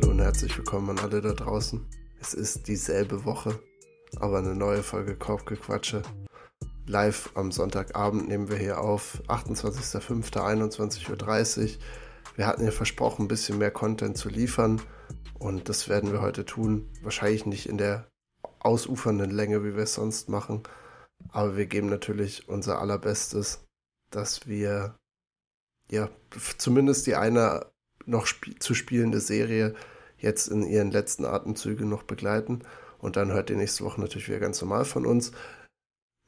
Hallo 0.00 0.12
und 0.12 0.20
herzlich 0.20 0.56
willkommen 0.56 0.90
an 0.90 1.00
alle 1.00 1.20
da 1.20 1.32
draußen. 1.32 1.84
Es 2.20 2.32
ist 2.32 2.68
dieselbe 2.68 3.24
Woche, 3.24 3.58
aber 4.20 4.38
eine 4.38 4.54
neue 4.54 4.84
Folge 4.84 5.16
Kaufgequatsche. 5.16 6.02
Live 6.86 7.32
am 7.34 7.50
Sonntagabend 7.50 8.28
nehmen 8.28 8.48
wir 8.48 8.58
hier 8.58 8.80
auf, 8.80 9.20
28.05.21.30 9.26 11.64
Uhr. 11.64 11.70
Wir 12.36 12.46
hatten 12.46 12.64
ja 12.64 12.70
versprochen, 12.70 13.24
ein 13.24 13.28
bisschen 13.28 13.58
mehr 13.58 13.72
Content 13.72 14.16
zu 14.16 14.28
liefern 14.28 14.80
und 15.40 15.68
das 15.68 15.88
werden 15.88 16.12
wir 16.12 16.20
heute 16.20 16.44
tun. 16.44 16.88
Wahrscheinlich 17.02 17.44
nicht 17.44 17.68
in 17.68 17.76
der 17.76 18.06
ausufernden 18.60 19.32
Länge, 19.32 19.64
wie 19.64 19.74
wir 19.74 19.82
es 19.82 19.94
sonst 19.94 20.28
machen, 20.28 20.62
aber 21.30 21.56
wir 21.56 21.66
geben 21.66 21.88
natürlich 21.88 22.48
unser 22.48 22.80
allerbestes, 22.80 23.64
dass 24.10 24.46
wir 24.46 24.94
ja 25.90 26.08
zumindest 26.56 27.08
die 27.08 27.16
eine 27.16 27.66
noch 28.08 28.26
sp 28.26 28.58
zu 28.58 28.74
spielende 28.74 29.20
Serie 29.20 29.74
jetzt 30.18 30.48
in 30.48 30.62
ihren 30.64 30.90
letzten 30.90 31.24
Atemzügen 31.24 31.88
noch 31.88 32.02
begleiten. 32.02 32.62
Und 32.98 33.16
dann 33.16 33.32
hört 33.32 33.50
ihr 33.50 33.56
nächste 33.56 33.84
Woche 33.84 34.00
natürlich 34.00 34.28
wieder 34.28 34.40
ganz 34.40 34.60
normal 34.60 34.84
von 34.84 35.06
uns. 35.06 35.32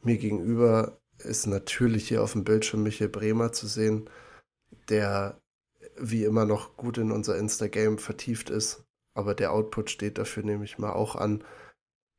Mir 0.03 0.19
gegenüber 0.19 1.01
ist 1.19 1.47
natürlich 1.47 2.09
hier 2.09 2.23
auf 2.23 2.33
dem 2.33 2.45
Bildschirm 2.45 2.83
Michael 2.83 3.11
Bremer 3.11 3.53
zu 3.53 3.67
sehen, 3.67 4.09
der 4.89 5.41
wie 5.97 6.25
immer 6.25 6.45
noch 6.45 6.77
gut 6.77 6.99
in 6.99 7.11
unser 7.11 7.37
Insta-Game 7.37 7.99
vertieft 7.99 8.51
ist. 8.51 8.85
Aber 9.15 9.35
der 9.35 9.53
Output 9.53 9.91
steht 9.91 10.19
dafür 10.19 10.45
nämlich 10.45 10.79
mal 10.79 10.93
auch 10.93 11.17
an. 11.17 11.45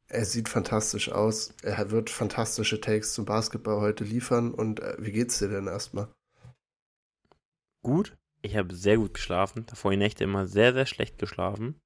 Er 0.08 0.26
sieht 0.26 0.50
fantastisch 0.50 1.10
aus. 1.10 1.54
Er 1.64 1.90
wird 1.90 2.10
fantastische 2.10 2.82
Takes 2.82 3.14
zum 3.14 3.26
Basketball 3.26 3.80
heute 3.80 4.04
liefern. 4.04 4.54
Und 4.54 4.82
äh, 4.82 4.98
wie 5.00 5.14
geht's 5.14 5.40
dir 5.40 5.48
denn 5.48 5.68
erstmal? 5.68 6.10
Gut. 7.82 8.18
Ich 8.42 8.58
habe 8.58 8.74
sehr 8.74 8.98
gut 8.98 9.14
geschlafen. 9.14 9.66
Davor 9.68 9.92
die 9.92 9.98
Nächte 9.98 10.24
immer 10.24 10.48
sehr, 10.48 10.74
sehr 10.74 10.86
schlecht 10.86 11.18
geschlafen. 11.18 11.80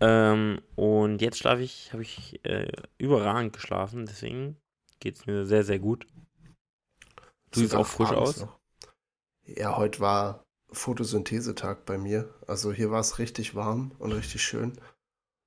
Ähm, 0.00 0.60
und 0.74 1.22
jetzt 1.22 1.38
schlafe 1.38 1.62
ich, 1.62 1.92
habe 1.92 2.02
ich 2.02 2.44
äh, 2.44 2.72
überragend 2.98 3.52
geschlafen. 3.52 4.06
Deswegen 4.06 4.56
geht 5.00 5.16
es 5.16 5.26
mir 5.26 5.46
sehr, 5.46 5.64
sehr 5.64 5.78
gut. 5.78 6.06
Du 7.50 7.60
siehst 7.60 7.74
auch 7.74 7.86
frisch 7.86 8.10
aus. 8.10 8.40
Noch. 8.40 8.58
Ja, 9.44 9.76
heute 9.76 10.00
war 10.00 10.44
Photosynthesetag 10.70 11.84
bei 11.84 11.98
mir. 11.98 12.34
Also 12.46 12.72
hier 12.72 12.90
war 12.90 13.00
es 13.00 13.18
richtig 13.18 13.54
warm 13.54 13.92
und 13.98 14.12
richtig 14.12 14.42
schön. 14.42 14.78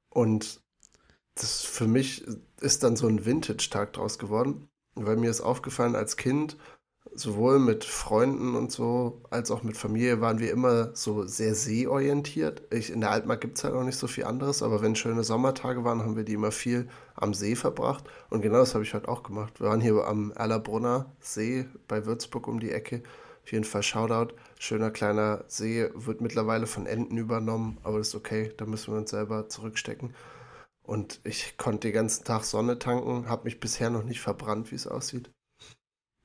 Und 0.09 0.62
das 1.36 1.66
für 1.66 1.88
mich 1.88 2.26
ist 2.62 2.84
dann 2.84 2.96
so 2.96 3.08
ein 3.08 3.26
Vintage-Tag 3.26 3.94
draus 3.94 4.20
geworden, 4.20 4.70
weil 4.94 5.18
mir 5.18 5.30
ist 5.30 5.42
aufgefallen, 5.42 5.96
als 5.96 6.16
Kind 6.16 6.58
sowohl 7.14 7.59
mit 7.59 7.86
Freunden 7.86 8.56
und 8.56 8.72
so, 8.72 9.22
als 9.30 9.52
auch 9.52 9.64
mit 9.64 9.78
Familie 9.78 10.22
waren 10.22 10.39
wir 10.39 10.52
immer 10.52 10.95
so 10.95 11.25
sehr 11.25 11.56
seeorientiert. 11.56 12.64
Ich, 12.73 12.92
in 12.92 13.02
der 13.02 13.12
Altmark 13.12 13.42
gibt 13.42 13.58
es 13.58 13.64
halt 13.64 13.73
auch 13.73 13.84
nicht 13.84 13.97
so 13.97 14.08
viel 14.08 14.25
anderes, 14.25 14.62
aber 14.64 14.81
wenn 14.81 14.95
schöne 14.95 15.23
Sommertage 15.23 15.84
waren, 15.84 16.02
haben 16.02 16.16
wir 16.16 16.23
die 16.23 16.34
immer 16.34 16.52
viel 16.52 16.88
am 17.16 17.34
See 17.34 17.56
verbracht. 17.56 18.06
Und 18.30 18.42
genau 18.42 18.58
das 18.58 18.73
habe 18.73 18.84
ich 18.84 18.94
halt 18.94 19.08
auch 19.08 19.23
gemacht. 19.23 19.59
Wir 19.59 19.67
waren 19.70 19.81
hier 19.81 20.06
am 20.06 20.31
Erlabrunner 20.31 21.12
See 21.20 21.66
bei 21.88 22.06
Würzburg 22.06 22.47
um 22.47 22.59
die 22.59 22.72
Ecke. 22.72 23.03
Auf 23.44 23.52
jeden 23.52 23.66
Fall 23.66 23.84
Shoutout. 23.84 24.34
Schöner 24.59 24.92
kleiner 24.92 25.45
See, 25.47 25.90
wird 25.94 26.22
mittlerweile 26.22 26.67
von 26.67 26.86
Enten 26.88 27.17
übernommen, 27.17 27.78
aber 27.84 28.00
das 28.00 28.09
ist 28.09 28.16
okay, 28.16 28.52
da 28.58 28.66
müssen 28.66 28.94
wir 28.94 28.97
uns 29.00 29.12
selber 29.12 29.47
zurückstecken. 29.50 30.14
Und 30.84 31.19
ich 31.23 31.58
konnte 31.58 31.88
den 31.88 31.94
ganzen 31.94 32.23
Tag 32.25 32.44
Sonne 32.44 32.80
tanken, 32.80 33.28
habe 33.30 33.45
mich 33.45 33.59
bisher 33.59 33.90
noch 33.90 34.03
nicht 34.03 34.22
verbrannt, 34.22 34.72
wie 34.72 34.75
es 34.75 34.88
aussieht. 34.88 35.34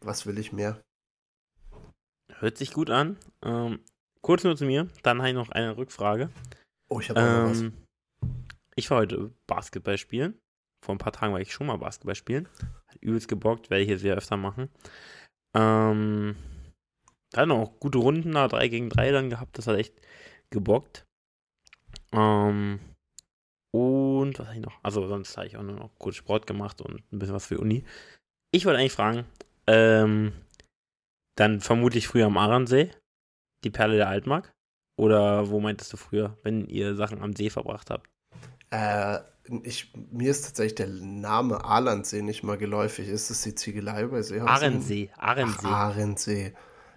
Was 0.02 0.26
will 0.26 0.38
ich 0.38 0.52
mehr? 0.52 0.82
Hört 2.38 2.56
sich 2.56 2.72
gut 2.72 2.90
an. 2.90 3.18
Ähm, 3.42 3.80
kurz 4.22 4.44
nur 4.44 4.56
zu 4.56 4.64
mir, 4.64 4.88
dann 5.02 5.18
habe 5.18 5.28
ich 5.28 5.34
noch 5.34 5.50
eine 5.50 5.76
Rückfrage. 5.76 6.30
Oh, 6.88 7.00
ich 7.00 7.10
habe 7.10 7.20
ähm, 7.20 7.74
was. 8.22 8.30
Ich 8.76 8.90
war 8.90 8.98
heute 8.98 9.32
Basketball 9.46 9.98
spielen. 9.98 10.38
Vor 10.82 10.94
ein 10.94 10.98
paar 10.98 11.12
Tagen 11.12 11.32
war 11.32 11.40
ich 11.40 11.52
schon 11.52 11.66
mal 11.66 11.76
Basketball 11.76 12.14
spielen. 12.14 12.48
Hat 12.86 12.96
übelst 13.00 13.28
gebockt, 13.28 13.68
werde 13.68 13.82
ich 13.82 13.90
jetzt 13.90 14.02
wieder 14.02 14.16
öfter 14.16 14.38
machen. 14.38 14.70
Ähm, 15.54 16.36
dann 17.32 17.50
auch 17.50 17.78
gute 17.78 17.98
Runden 17.98 18.32
da, 18.32 18.48
3 18.48 18.68
gegen 18.68 18.88
3 18.88 19.12
dann 19.12 19.30
gehabt. 19.30 19.58
Das 19.58 19.66
hat 19.66 19.76
echt 19.76 19.94
gebockt. 20.48 21.04
Ähm, 22.12 22.80
und 23.72 24.38
was 24.38 24.46
habe 24.46 24.56
ich 24.56 24.64
noch? 24.64 24.82
Also 24.82 25.06
sonst 25.06 25.36
habe 25.36 25.46
ich 25.46 25.56
auch 25.56 25.62
nur 25.62 25.76
noch 25.76 25.90
kurz 25.98 26.16
Sport 26.16 26.46
gemacht 26.46 26.80
und 26.80 27.02
ein 27.12 27.18
bisschen 27.18 27.34
was 27.34 27.46
für 27.46 27.58
Uni. 27.58 27.84
Ich 28.50 28.64
wollte 28.64 28.78
eigentlich 28.80 28.92
fragen, 28.92 29.26
ähm, 29.70 30.32
dann 31.36 31.60
vermutlich 31.60 32.08
früher 32.08 32.26
am 32.26 32.36
Ahrensee, 32.36 32.90
die 33.64 33.70
Perle 33.70 33.96
der 33.96 34.08
Altmark. 34.08 34.52
Oder 34.98 35.48
wo 35.48 35.60
meintest 35.60 35.92
du 35.92 35.96
früher, 35.96 36.36
wenn 36.42 36.66
ihr 36.66 36.94
Sachen 36.94 37.22
am 37.22 37.34
See 37.34 37.48
verbracht 37.48 37.88
habt? 37.88 38.10
Äh, 38.70 39.20
ich, 39.62 39.92
mir 40.10 40.30
ist 40.30 40.42
tatsächlich 40.42 40.74
der 40.74 40.88
Name 40.88 41.64
Ahlandsee 41.64 42.22
nicht 42.22 42.42
mal 42.42 42.58
geläufig. 42.58 43.08
Ist 43.08 43.30
das 43.30 43.42
die 43.42 43.54
Ziegelei 43.54 44.06
bei 44.06 44.22
Seehausen? 44.22 44.48
Ahrensee, 44.48 45.10
Ahrensee. 45.16 45.58
Ach, 45.62 45.96
Ahrensee. 45.96 46.52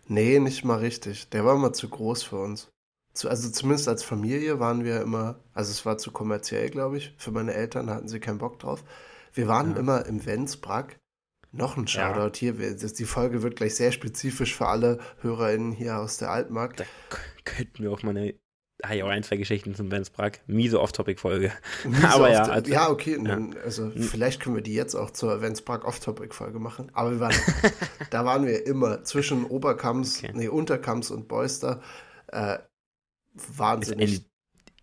Nee, 0.07 0.39
nicht 0.39 0.65
mal 0.65 0.79
richtig. 0.79 1.29
Der 1.29 1.45
war 1.45 1.55
immer 1.55 1.71
zu 1.71 1.87
groß 1.89 2.23
für 2.23 2.37
uns. 2.37 2.69
Zu, 3.13 3.29
also 3.29 3.49
zumindest 3.49 3.87
als 3.87 4.03
Familie 4.03 4.59
waren 4.59 4.83
wir 4.83 5.01
immer, 5.01 5.39
also 5.53 5.71
es 5.71 5.85
war 5.85 5.97
zu 5.97 6.11
kommerziell, 6.11 6.69
glaube 6.69 6.97
ich. 6.97 7.13
Für 7.17 7.31
meine 7.31 7.53
Eltern 7.53 7.89
hatten 7.89 8.07
sie 8.07 8.19
keinen 8.19 8.39
Bock 8.39 8.59
drauf. 8.59 8.83
Wir 9.31 9.47
waren 9.47 9.73
ja. 9.73 9.77
immer 9.77 10.05
im 10.05 10.25
Wenzbrack 10.25 10.99
noch 11.53 11.77
ein 11.77 11.87
Shoutout 11.87 12.37
ja. 12.45 12.53
hier. 12.53 12.75
Die 12.75 13.05
Folge 13.05 13.43
wird 13.43 13.55
gleich 13.55 13.75
sehr 13.75 13.91
spezifisch 13.91 14.55
für 14.55 14.67
alle 14.67 14.99
HörerInnen 15.21 15.71
hier 15.71 15.97
aus 15.97 16.17
der 16.17 16.31
Altmark. 16.31 16.77
Da 16.77 16.85
könnten 17.45 17.83
wir 17.83 17.91
auch 17.91 18.03
mal 18.03 18.09
eine 18.09 18.33
ich 18.91 19.01
auch 19.01 19.07
ein, 19.07 19.23
zwei 19.23 19.37
Geschichten 19.37 19.75
zum 19.75 19.87
Benz 19.87 20.09
Brack. 20.09 20.41
Miese 20.45 20.81
Off-Topic-Folge. 20.81 21.53
Aber 22.11 22.29
ja. 22.29 22.43
Also, 22.43 22.69
ja, 22.69 22.89
okay. 22.89 23.17
Ja. 23.23 23.39
Also 23.63 23.89
vielleicht 23.91 24.41
können 24.41 24.55
wir 24.55 24.61
die 24.61 24.73
jetzt 24.73 24.93
auch 24.95 25.11
zur 25.11 25.37
Benz 25.37 25.61
Brack 25.61 25.85
Off-Topic-Folge 25.85 26.59
machen. 26.59 26.91
Aber 26.93 27.17
waren, 27.21 27.33
da 28.09 28.25
waren 28.25 28.45
wir 28.45 28.67
immer 28.67 29.03
zwischen 29.03 29.45
Oberkamps, 29.45 30.21
okay. 30.21 30.33
nee, 30.35 30.49
Unterkamps 30.49 31.11
und 31.11 31.29
Beuster. 31.29 31.81
Äh, 32.27 32.57
wahnsinnig 33.33 34.13
Ist 34.13 34.23
ein 34.23 34.25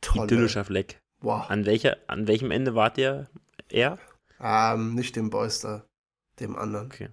tolle. 0.01 0.25
idyllischer 0.25 0.65
Fleck. 0.65 1.03
Wow. 1.21 1.51
An, 1.51 1.67
welcher, 1.67 1.99
an 2.07 2.27
welchem 2.27 2.51
Ende 2.51 2.75
wart 2.75 2.97
ihr 2.97 3.29
eher? 3.69 3.99
Ähm, 4.41 4.95
nicht 4.95 5.15
dem 5.17 5.29
Beuster 5.29 5.90
dem 6.41 6.57
anderen. 6.57 6.87
Okay. 6.87 7.11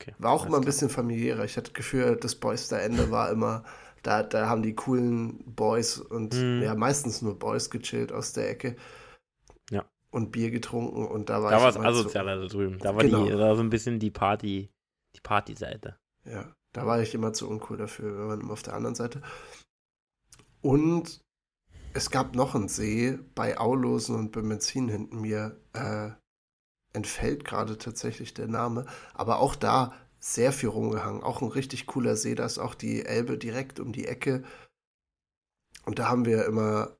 okay. 0.00 0.14
War 0.18 0.32
auch 0.32 0.46
immer 0.46 0.58
ein 0.58 0.64
bisschen 0.64 0.90
familiärer. 0.90 1.44
Ich 1.44 1.56
hatte 1.56 1.70
das 1.70 1.74
Gefühl, 1.74 2.16
das 2.16 2.36
Boyster-Ende 2.36 3.10
war 3.10 3.30
immer, 3.30 3.64
da, 4.02 4.22
da 4.22 4.48
haben 4.48 4.62
die 4.62 4.74
coolen 4.74 5.42
Boys 5.44 5.98
und 5.98 6.34
mm. 6.34 6.62
ja, 6.62 6.74
meistens 6.74 7.22
nur 7.22 7.38
Boys 7.38 7.70
gechillt 7.70 8.12
aus 8.12 8.32
der 8.32 8.50
Ecke. 8.50 8.76
Ja. 9.70 9.84
Und 10.10 10.30
Bier 10.30 10.50
getrunken 10.50 11.06
und 11.06 11.28
da 11.30 11.42
war 11.42 11.50
da 11.50 11.60
war 11.60 11.70
es 11.70 11.76
asozialer 11.76 12.36
so, 12.36 12.42
da 12.42 12.48
drüben. 12.48 12.78
Da 12.78 12.94
war, 12.94 13.02
genau. 13.02 13.24
die, 13.24 13.30
da 13.30 13.38
war 13.38 13.56
so 13.56 13.62
ein 13.62 13.70
bisschen 13.70 13.98
die 13.98 14.10
Party, 14.10 14.70
die 15.16 15.20
Partyseite. 15.20 15.96
Ja, 16.24 16.54
da 16.72 16.86
war 16.86 17.00
ich 17.00 17.14
immer 17.14 17.32
zu 17.32 17.48
uncool 17.48 17.76
dafür. 17.76 18.16
Wir 18.16 18.28
waren 18.28 18.40
immer 18.40 18.52
auf 18.52 18.62
der 18.62 18.74
anderen 18.74 18.94
Seite. 18.94 19.22
Und 20.60 21.20
es 21.94 22.10
gab 22.10 22.34
noch 22.34 22.54
einen 22.54 22.68
See 22.68 23.18
bei 23.34 23.58
Aulosen 23.58 24.16
und 24.16 24.32
Bemenzin 24.32 24.88
hinten 24.88 25.20
mir. 25.20 25.60
Äh, 25.72 26.10
entfällt 26.94 27.44
gerade 27.44 27.76
tatsächlich 27.76 28.32
der 28.32 28.48
Name, 28.48 28.86
aber 29.12 29.38
auch 29.40 29.54
da 29.54 29.92
sehr 30.20 30.52
viel 30.52 30.70
rumgehangen. 30.70 31.22
Auch 31.22 31.42
ein 31.42 31.48
richtig 31.48 31.86
cooler 31.86 32.16
See, 32.16 32.34
da 32.34 32.46
ist 32.46 32.58
auch 32.58 32.74
die 32.74 33.04
Elbe 33.04 33.36
direkt 33.36 33.78
um 33.78 33.92
die 33.92 34.06
Ecke. 34.06 34.42
Und 35.84 35.98
da 35.98 36.08
haben 36.08 36.24
wir 36.24 36.46
immer 36.46 36.96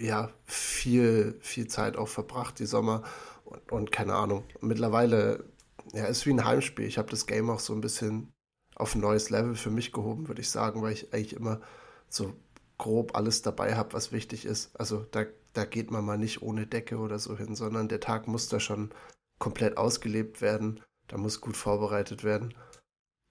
ja 0.00 0.30
viel, 0.44 1.38
viel 1.40 1.68
Zeit 1.68 1.96
auch 1.96 2.08
verbracht, 2.08 2.58
die 2.58 2.66
Sommer. 2.66 3.02
Und, 3.44 3.72
und 3.72 3.92
keine 3.92 4.14
Ahnung. 4.14 4.44
Mittlerweile, 4.60 5.44
ja, 5.92 6.06
ist 6.06 6.24
wie 6.24 6.30
ein 6.30 6.44
Heimspiel. 6.44 6.86
Ich 6.86 6.96
habe 6.96 7.10
das 7.10 7.26
Game 7.26 7.50
auch 7.50 7.60
so 7.60 7.74
ein 7.74 7.82
bisschen 7.82 8.32
auf 8.76 8.94
ein 8.94 9.02
neues 9.02 9.28
Level 9.28 9.54
für 9.54 9.70
mich 9.70 9.92
gehoben, 9.92 10.28
würde 10.28 10.40
ich 10.40 10.50
sagen, 10.50 10.80
weil 10.80 10.94
ich 10.94 11.12
eigentlich 11.12 11.36
immer 11.36 11.60
so 12.08 12.34
grob 12.78 13.14
alles 13.14 13.42
dabei 13.42 13.76
habe, 13.76 13.92
was 13.92 14.10
wichtig 14.10 14.46
ist. 14.46 14.74
Also 14.78 15.06
da 15.10 15.26
da 15.52 15.64
geht 15.64 15.90
man 15.90 16.04
mal 16.04 16.18
nicht 16.18 16.42
ohne 16.42 16.66
Decke 16.66 16.98
oder 16.98 17.18
so 17.18 17.36
hin, 17.36 17.54
sondern 17.54 17.88
der 17.88 18.00
Tag 18.00 18.26
muss 18.26 18.48
da 18.48 18.60
schon 18.60 18.92
komplett 19.38 19.76
ausgelebt 19.76 20.40
werden. 20.40 20.80
Da 21.08 21.18
muss 21.18 21.40
gut 21.40 21.56
vorbereitet 21.56 22.24
werden. 22.24 22.54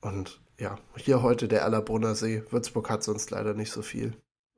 Und 0.02 0.42
ja, 0.60 0.78
hier 0.98 1.22
heute 1.22 1.48
der 1.48 1.62
Erlabrunner 1.62 2.16
See. 2.16 2.44
Würzburg 2.52 2.90
hat 2.90 3.04
sonst 3.04 3.32
leider 3.32 3.54
nicht 3.54 3.72
so 3.72 3.82
viel, 3.82 4.16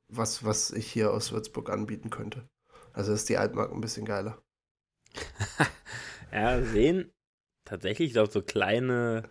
was, 0.08 0.44
was 0.44 0.70
ich 0.70 0.90
hier 0.90 1.12
aus 1.12 1.32
Würzburg 1.32 1.70
anbieten 1.70 2.10
könnte. 2.10 2.48
Also 2.92 3.12
ist 3.12 3.28
die 3.28 3.38
Altmark 3.38 3.72
ein 3.72 3.80
bisschen 3.80 4.04
geiler. 4.04 4.42
ja, 6.32 6.62
Seen, 6.62 7.12
tatsächlich, 7.64 8.08
ich 8.08 8.12
glaube, 8.12 8.30
so 8.30 8.42
kleine 8.42 9.30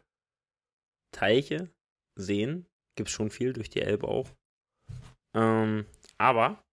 Teiche, 1.12 1.70
Seen, 2.16 2.68
gibt 2.96 3.10
es 3.10 3.14
schon 3.14 3.30
viel 3.30 3.54
durch 3.54 3.70
die 3.70 3.82
Elbe 3.82 4.08
auch. 4.08 4.30
Ähm, 5.34 5.86
aber 6.18 6.64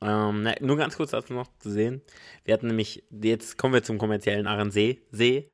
ähm, 0.00 0.42
na, 0.42 0.54
nur 0.60 0.76
ganz 0.76 0.96
kurz 0.96 1.10
dazu 1.10 1.32
noch 1.32 1.48
zu 1.58 1.70
sehen. 1.70 2.02
Wir 2.44 2.54
hatten 2.54 2.66
nämlich, 2.66 3.04
jetzt 3.10 3.58
kommen 3.58 3.74
wir 3.74 3.82
zum 3.82 3.98
kommerziellen 3.98 4.46
Ahrensee. 4.46 5.02
See. 5.10 5.50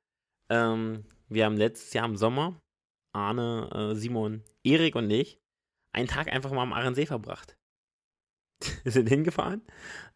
Ähm, 0.50 1.04
wir 1.28 1.44
haben 1.44 1.56
letztes 1.56 1.92
Jahr 1.92 2.06
im 2.06 2.16
Sommer, 2.16 2.58
Arne, 3.14 3.70
äh, 3.72 3.94
Simon, 3.94 4.42
Erik 4.64 4.96
und 4.96 5.10
ich, 5.10 5.38
einen 5.92 6.08
Tag 6.08 6.28
einfach 6.32 6.50
mal 6.50 6.62
am 6.62 6.72
Ahrensee 6.72 7.06
verbracht. 7.06 7.56
wir 8.82 8.92
sind 8.92 9.08
hingefahren. 9.08 9.62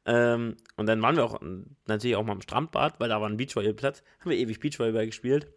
Ähm, 0.06 0.56
und 0.76 0.86
dann 0.86 1.00
waren 1.00 1.16
wir 1.16 1.24
auch 1.24 1.40
natürlich 1.86 2.16
auch 2.16 2.24
mal 2.24 2.32
am 2.32 2.42
Strandbad, 2.42 3.00
weil 3.00 3.08
da 3.08 3.20
war 3.20 3.28
ein 3.28 3.36
Beachvolleyballplatz. 3.36 4.02
Haben 4.20 4.30
wir 4.30 4.38
ewig 4.38 4.60
Beachvolleyball 4.60 5.06
gespielt. 5.06 5.48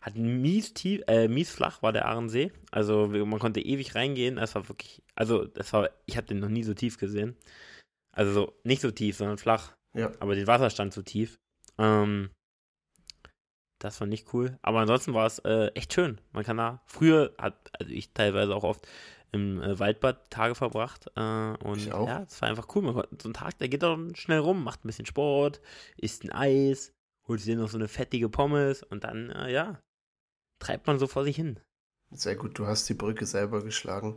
Hat 0.00 0.16
mies 0.16 0.74
tief, 0.74 1.02
äh, 1.08 1.28
mies 1.28 1.50
flach 1.50 1.82
war 1.82 1.92
der 1.92 2.06
Ahrensee. 2.06 2.52
Also 2.70 3.08
man 3.08 3.38
konnte 3.40 3.60
ewig 3.60 3.94
reingehen. 3.94 4.38
Es 4.38 4.54
war 4.54 4.68
wirklich, 4.68 5.02
also 5.14 5.44
das 5.44 5.72
war, 5.72 5.90
ich 6.06 6.16
habe 6.16 6.26
den 6.26 6.38
noch 6.38 6.48
nie 6.48 6.62
so 6.62 6.74
tief 6.74 6.98
gesehen. 6.98 7.36
Also 8.16 8.32
so, 8.32 8.52
nicht 8.64 8.80
so 8.80 8.90
tief, 8.90 9.16
sondern 9.16 9.38
flach. 9.38 9.76
Ja. 9.94 10.10
Aber 10.20 10.34
den 10.34 10.46
Wasserstand 10.46 10.92
so 10.92 11.02
tief. 11.02 11.38
Ähm, 11.78 12.30
das 13.78 14.00
war 14.00 14.06
nicht 14.06 14.32
cool. 14.32 14.58
Aber 14.62 14.80
ansonsten 14.80 15.12
war 15.14 15.26
es 15.26 15.38
äh, 15.40 15.68
echt 15.74 15.92
schön. 15.92 16.20
Man 16.32 16.44
kann 16.44 16.56
da, 16.56 16.82
früher 16.86 17.34
hat, 17.38 17.70
also 17.78 17.92
ich 17.92 18.12
teilweise 18.12 18.54
auch 18.54 18.64
oft 18.64 18.88
im 19.32 19.60
äh, 19.60 19.78
Waldbad 19.78 20.30
Tage 20.30 20.54
verbracht. 20.54 21.10
Äh, 21.14 21.20
und 21.62 21.78
Ich 21.78 21.92
auch. 21.92 22.08
ja, 22.08 22.22
es 22.22 22.40
war 22.40 22.48
einfach 22.48 22.74
cool. 22.74 22.82
Man, 22.82 23.04
so 23.20 23.28
ein 23.28 23.34
Tag, 23.34 23.58
der 23.58 23.68
geht 23.68 23.82
doch 23.82 23.98
schnell 24.14 24.38
rum, 24.38 24.64
macht 24.64 24.84
ein 24.84 24.88
bisschen 24.88 25.06
Sport, 25.06 25.60
isst 25.98 26.24
ein 26.24 26.32
Eis, 26.32 26.92
holt 27.28 27.40
sich 27.40 27.54
noch 27.54 27.68
so 27.68 27.76
eine 27.76 27.88
fettige 27.88 28.30
Pommes 28.30 28.82
und 28.82 29.04
dann, 29.04 29.30
äh, 29.30 29.52
ja, 29.52 29.78
treibt 30.58 30.86
man 30.86 30.98
so 30.98 31.06
vor 31.06 31.24
sich 31.24 31.36
hin. 31.36 31.60
Sehr 32.12 32.36
gut, 32.36 32.58
du 32.58 32.66
hast 32.66 32.88
die 32.88 32.94
Brücke 32.94 33.26
selber 33.26 33.62
geschlagen. 33.62 34.16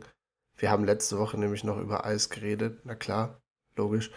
Wir 0.56 0.70
haben 0.70 0.84
letzte 0.84 1.18
Woche 1.18 1.36
nämlich 1.38 1.64
noch 1.64 1.78
über 1.78 2.06
Eis 2.06 2.30
geredet. 2.30 2.80
Na 2.84 2.94
klar, 2.94 3.39
logisch. 3.80 4.10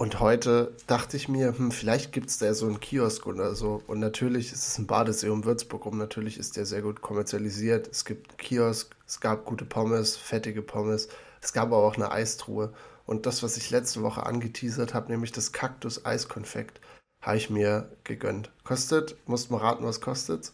Und 0.00 0.18
heute 0.18 0.74
dachte 0.86 1.16
ich 1.16 1.28
mir, 1.28 1.56
hm, 1.58 1.70
vielleicht 1.70 2.12
gibt 2.12 2.30
es 2.30 2.38
da 2.38 2.54
so 2.54 2.66
einen 2.66 2.80
Kiosk 2.80 3.26
oder 3.26 3.54
so. 3.54 3.82
Und 3.86 4.00
natürlich 4.00 4.50
ist 4.52 4.66
es 4.66 4.78
ein 4.78 4.86
Badesee 4.86 5.28
um 5.28 5.44
Würzburg 5.44 5.84
rum. 5.84 5.98
Natürlich 5.98 6.38
ist 6.38 6.56
der 6.56 6.64
sehr 6.64 6.80
gut 6.80 7.02
kommerzialisiert. 7.02 7.86
Es 7.88 8.04
gibt 8.04 8.30
einen 8.30 8.38
Kiosk, 8.38 8.96
es 9.06 9.20
gab 9.20 9.44
gute 9.44 9.66
Pommes, 9.66 10.16
fettige 10.16 10.62
Pommes. 10.62 11.08
Es 11.42 11.52
gab 11.52 11.66
aber 11.66 11.84
auch 11.84 11.96
eine 11.96 12.10
Eistruhe. 12.10 12.72
Und 13.04 13.26
das, 13.26 13.42
was 13.42 13.58
ich 13.58 13.70
letzte 13.70 14.02
Woche 14.02 14.24
angeteasert 14.24 14.94
habe, 14.94 15.12
nämlich 15.12 15.32
das 15.32 15.52
Kaktus-Eiskonfekt, 15.52 16.80
habe 17.20 17.36
ich 17.36 17.50
mir 17.50 17.94
gegönnt. 18.04 18.50
Kostet, 18.64 19.16
musst 19.28 19.50
mal 19.50 19.58
raten, 19.58 19.84
was 19.84 20.00
kostet? 20.00 20.52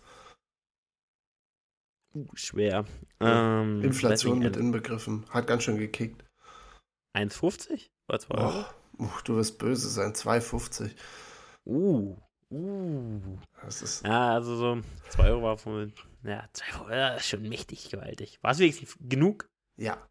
Uh, 2.17 2.27
schwer. 2.35 2.85
Ähm, 3.21 3.83
Inflation 3.85 4.41
mit 4.41 4.55
nicht, 4.55 4.61
inbegriffen. 4.61 5.25
Hat 5.31 5.47
ganz 5.47 5.63
schön 5.63 5.79
gekickt. 5.79 6.26
1,50 7.17 7.89
oder 8.09 8.19
2 8.21 8.35
Euro? 8.35 8.65
Oh, 8.99 9.05
uch, 9.05 9.23
du 9.23 9.37
wirst 9.37 9.59
böse 9.59 9.89
sein. 9.89 10.13
2,50. 10.13 10.91
Uh, 11.65 12.17
uh. 12.51 13.21
Das 13.63 13.83
ist. 13.83 14.05
Ja, 14.05 14.35
also 14.35 14.57
so 14.57 14.83
2 15.11 15.31
Euro 15.31 15.43
war 15.43 15.59
von, 15.59 15.93
ja, 16.23 16.49
2 16.53 16.79
Euro, 16.81 16.91
ja, 16.91 17.09
ist 17.15 17.27
schon 17.27 17.43
mächtig 17.43 17.91
gewaltig. 17.91 18.39
War 18.43 18.53
es 18.53 18.59
wenigstens 18.59 18.97
genug? 19.01 19.49
Ja. 19.77 20.07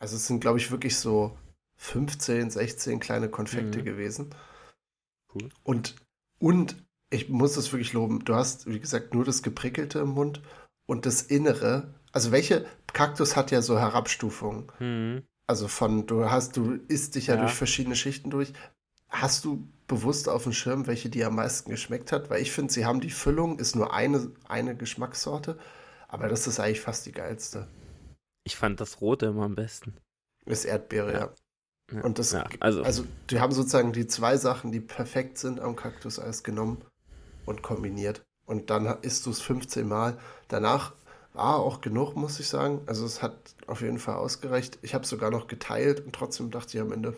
Also 0.00 0.16
es 0.16 0.26
sind, 0.26 0.40
glaube 0.40 0.58
ich, 0.58 0.70
wirklich 0.70 0.96
so 0.98 1.36
15, 1.76 2.50
16 2.50 3.00
kleine 3.00 3.28
Konfekte 3.28 3.78
Mhm. 3.80 3.84
gewesen. 3.84 4.34
Cool. 5.34 5.48
Und, 5.64 5.96
und 6.38 6.84
ich 7.10 7.28
muss 7.28 7.54
das 7.54 7.72
wirklich 7.72 7.92
loben. 7.92 8.24
Du 8.24 8.34
hast, 8.34 8.66
wie 8.66 8.80
gesagt, 8.80 9.14
nur 9.14 9.24
das 9.24 9.42
Geprickelte 9.42 10.00
im 10.00 10.08
Mund 10.10 10.42
und 10.86 11.06
das 11.06 11.22
Innere. 11.22 11.94
Also 12.12 12.32
welche 12.32 12.66
Kaktus 12.92 13.36
hat 13.36 13.50
ja 13.50 13.60
so 13.62 13.78
Herabstufungen? 13.78 14.70
Hm. 14.78 15.22
Also 15.48 15.66
von, 15.66 16.06
du 16.06 16.30
hast, 16.30 16.56
du 16.56 16.74
isst 16.88 17.14
dich 17.14 17.28
ja, 17.28 17.34
Ja. 17.34 17.40
durch 17.40 17.54
verschiedene 17.54 17.96
Schichten 17.96 18.30
durch. 18.30 18.52
Hast 19.08 19.44
du 19.46 19.66
bewusst 19.86 20.28
auf 20.28 20.42
dem 20.42 20.52
Schirm, 20.52 20.86
welche 20.86 21.08
dir 21.08 21.26
am 21.28 21.36
meisten 21.36 21.70
geschmeckt 21.70 22.12
hat? 22.12 22.28
Weil 22.28 22.42
ich 22.42 22.52
finde, 22.52 22.72
sie 22.72 22.84
haben 22.84 23.00
die 23.00 23.10
Füllung, 23.10 23.58
ist 23.58 23.74
nur 23.74 23.94
eine, 23.94 24.30
eine 24.46 24.76
Geschmackssorte, 24.76 25.58
aber 26.06 26.28
das 26.28 26.46
ist 26.46 26.60
eigentlich 26.60 26.82
fast 26.82 27.06
die 27.06 27.12
geilste. 27.12 27.66
Ich 28.44 28.56
fand 28.56 28.80
das 28.80 29.00
Rote 29.00 29.26
immer 29.26 29.44
am 29.44 29.54
besten. 29.54 29.96
Ist 30.44 30.66
Erdbeere, 30.66 31.12
ja. 31.12 31.30
Ja. 31.90 32.02
Und 32.02 32.18
das, 32.18 32.32
ja, 32.32 32.44
also, 32.60 32.82
also, 32.82 33.04
die 33.30 33.40
haben 33.40 33.52
sozusagen 33.52 33.94
die 33.94 34.06
zwei 34.06 34.36
Sachen, 34.36 34.72
die 34.72 34.80
perfekt 34.80 35.38
sind 35.38 35.58
am 35.60 35.74
Kaktuseis 35.74 36.42
genommen 36.42 36.84
und 37.46 37.62
kombiniert. 37.62 38.26
Und 38.44 38.68
dann 38.68 38.84
isst 39.00 39.24
du 39.24 39.30
es 39.30 39.40
15 39.40 39.88
Mal. 39.88 40.18
Danach 40.48 40.92
war 41.38 41.60
auch 41.60 41.80
genug, 41.80 42.16
muss 42.16 42.40
ich 42.40 42.48
sagen. 42.48 42.82
Also 42.86 43.06
es 43.06 43.22
hat 43.22 43.54
auf 43.66 43.80
jeden 43.80 43.98
Fall 43.98 44.16
ausgereicht. 44.16 44.78
Ich 44.82 44.94
habe 44.94 45.04
es 45.04 45.10
sogar 45.10 45.30
noch 45.30 45.46
geteilt 45.46 46.00
und 46.00 46.12
trotzdem 46.12 46.50
dachte 46.50 46.76
ich 46.76 46.82
am 46.82 46.92
Ende, 46.92 47.16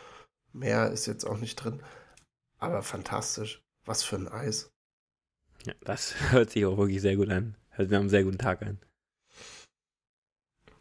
mehr 0.52 0.90
ist 0.90 1.06
jetzt 1.06 1.24
auch 1.24 1.38
nicht 1.38 1.56
drin. 1.56 1.82
Aber 2.58 2.82
fantastisch. 2.82 3.62
Was 3.84 4.04
für 4.04 4.16
ein 4.16 4.28
Eis. 4.28 4.70
ja, 5.64 5.72
das 5.80 6.14
hört 6.30 6.50
sich 6.50 6.64
auch 6.66 6.76
wirklich 6.76 7.00
sehr 7.00 7.16
gut 7.16 7.30
an. 7.30 7.56
Hört 7.70 7.88
sich 7.88 7.92
nach 7.92 8.00
einem 8.00 8.10
sehr 8.10 8.24
guten 8.24 8.38
Tag 8.38 8.62
an. 8.62 8.78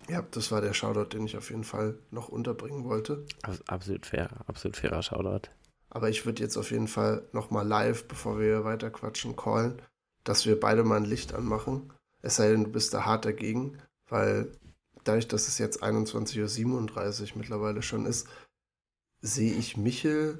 Ja, 0.09 0.21
das 0.21 0.51
war 0.51 0.61
der 0.61 0.73
Shoutout, 0.73 1.15
den 1.15 1.25
ich 1.25 1.37
auf 1.37 1.49
jeden 1.49 1.63
Fall 1.63 1.97
noch 2.11 2.27
unterbringen 2.27 2.83
wollte. 2.83 3.25
Abs 3.43 3.61
absolut 3.67 4.05
fair, 4.05 4.29
absolut 4.47 4.75
fairer 4.75 5.01
Shoutout. 5.01 5.49
Aber 5.89 6.09
ich 6.09 6.25
würde 6.25 6.43
jetzt 6.43 6.57
auf 6.57 6.71
jeden 6.71 6.87
Fall 6.87 7.27
nochmal 7.31 7.65
live, 7.65 8.07
bevor 8.07 8.39
wir 8.39 8.65
weiter 8.65 8.89
quatschen, 8.91 9.35
callen, 9.35 9.81
dass 10.23 10.45
wir 10.45 10.59
beide 10.59 10.83
mal 10.83 10.97
ein 10.97 11.05
Licht 11.05 11.33
anmachen. 11.33 11.93
Es 12.21 12.35
sei 12.35 12.49
denn, 12.49 12.65
du 12.65 12.71
bist 12.71 12.93
da 12.93 13.05
hart 13.05 13.25
dagegen, 13.25 13.77
weil 14.07 14.51
dadurch, 15.03 15.27
dass 15.27 15.47
es 15.47 15.57
jetzt 15.57 15.83
21.37 15.83 17.31
Uhr 17.31 17.37
mittlerweile 17.37 17.81
schon 17.81 18.05
ist, 18.05 18.27
sehe 19.21 19.53
ich 19.53 19.77
Michel 19.77 20.39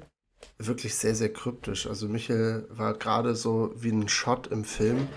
wirklich 0.58 0.94
sehr, 0.94 1.14
sehr 1.14 1.32
kryptisch. 1.32 1.86
Also 1.86 2.08
Michel 2.08 2.66
war 2.70 2.94
gerade 2.94 3.34
so 3.34 3.72
wie 3.76 3.90
ein 3.90 4.08
Shot 4.08 4.48
im 4.48 4.64
Film, 4.64 5.08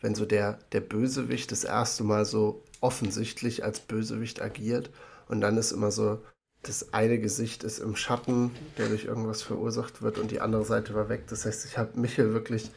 wenn 0.00 0.14
so 0.14 0.24
der, 0.24 0.54
der 0.72 0.80
Bösewicht 0.80 1.52
das 1.52 1.64
erste 1.64 2.04
Mal 2.04 2.24
so 2.24 2.64
offensichtlich 2.80 3.64
als 3.64 3.80
Bösewicht 3.80 4.40
agiert 4.40 4.90
und 5.28 5.40
dann 5.40 5.56
ist 5.56 5.72
immer 5.72 5.90
so, 5.90 6.22
das 6.62 6.92
eine 6.92 7.18
Gesicht 7.18 7.64
ist 7.64 7.78
im 7.78 7.96
Schatten, 7.96 8.50
der 8.76 8.88
durch 8.88 9.04
irgendwas 9.04 9.42
verursacht 9.42 10.02
wird 10.02 10.18
und 10.18 10.30
die 10.30 10.40
andere 10.40 10.64
Seite 10.64 10.94
war 10.94 11.08
weg. 11.08 11.26
Das 11.28 11.46
heißt, 11.46 11.64
ich 11.64 11.78
habe 11.78 11.98
Michel 11.98 12.34
wirklich 12.34 12.70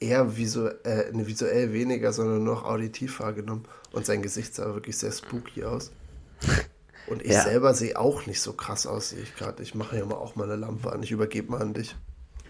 eher 0.00 0.36
visu 0.36 0.66
äh, 0.84 1.10
ne, 1.12 1.26
visuell 1.26 1.72
weniger, 1.72 2.12
sondern 2.12 2.44
nur 2.44 2.54
noch 2.54 2.64
auditiv 2.64 3.20
wahrgenommen. 3.20 3.64
Und 3.92 4.06
sein 4.06 4.22
Gesicht 4.22 4.54
sah 4.54 4.74
wirklich 4.74 4.96
sehr 4.98 5.12
spooky 5.12 5.64
aus. 5.64 5.92
Und 7.06 7.22
ich 7.22 7.32
Ja. 7.32 7.42
selber 7.42 7.72
sehe 7.72 7.98
auch 7.98 8.26
nicht 8.26 8.40
so 8.40 8.52
krass 8.52 8.86
aus, 8.86 9.10
sehe 9.10 9.22
ich 9.22 9.34
gerade. 9.36 9.62
Ich 9.62 9.74
mache 9.74 9.96
ja 9.96 10.04
mal 10.04 10.16
auch 10.16 10.34
mal 10.34 10.44
eine 10.44 10.56
Lampe 10.56 10.90
an. 10.92 11.02
Ich 11.02 11.12
übergebe 11.12 11.50
mal 11.52 11.62
an 11.62 11.72
dich. 11.72 11.94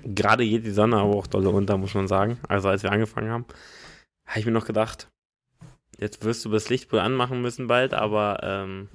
Gerade 0.02 0.44
geht 0.46 0.64
die 0.64 0.70
Sonne 0.70 0.96
aber 0.96 1.14
auch 1.14 1.26
dolle 1.26 1.50
unter, 1.50 1.76
muss 1.76 1.94
man 1.94 2.08
sagen. 2.08 2.38
Also 2.48 2.68
als 2.68 2.82
wir 2.82 2.90
angefangen 2.90 3.30
haben, 3.30 3.44
habe 4.26 4.40
ich 4.40 4.46
mir 4.46 4.52
noch 4.52 4.64
gedacht, 4.66 5.08
jetzt 5.98 6.24
wirst 6.24 6.44
du 6.44 6.48
das 6.50 6.68
Licht 6.68 6.90
wohl 6.92 7.00
anmachen 7.00 7.42
müssen 7.42 7.66
bald, 7.66 7.92
aber 7.92 8.40
ähm, 8.42 8.88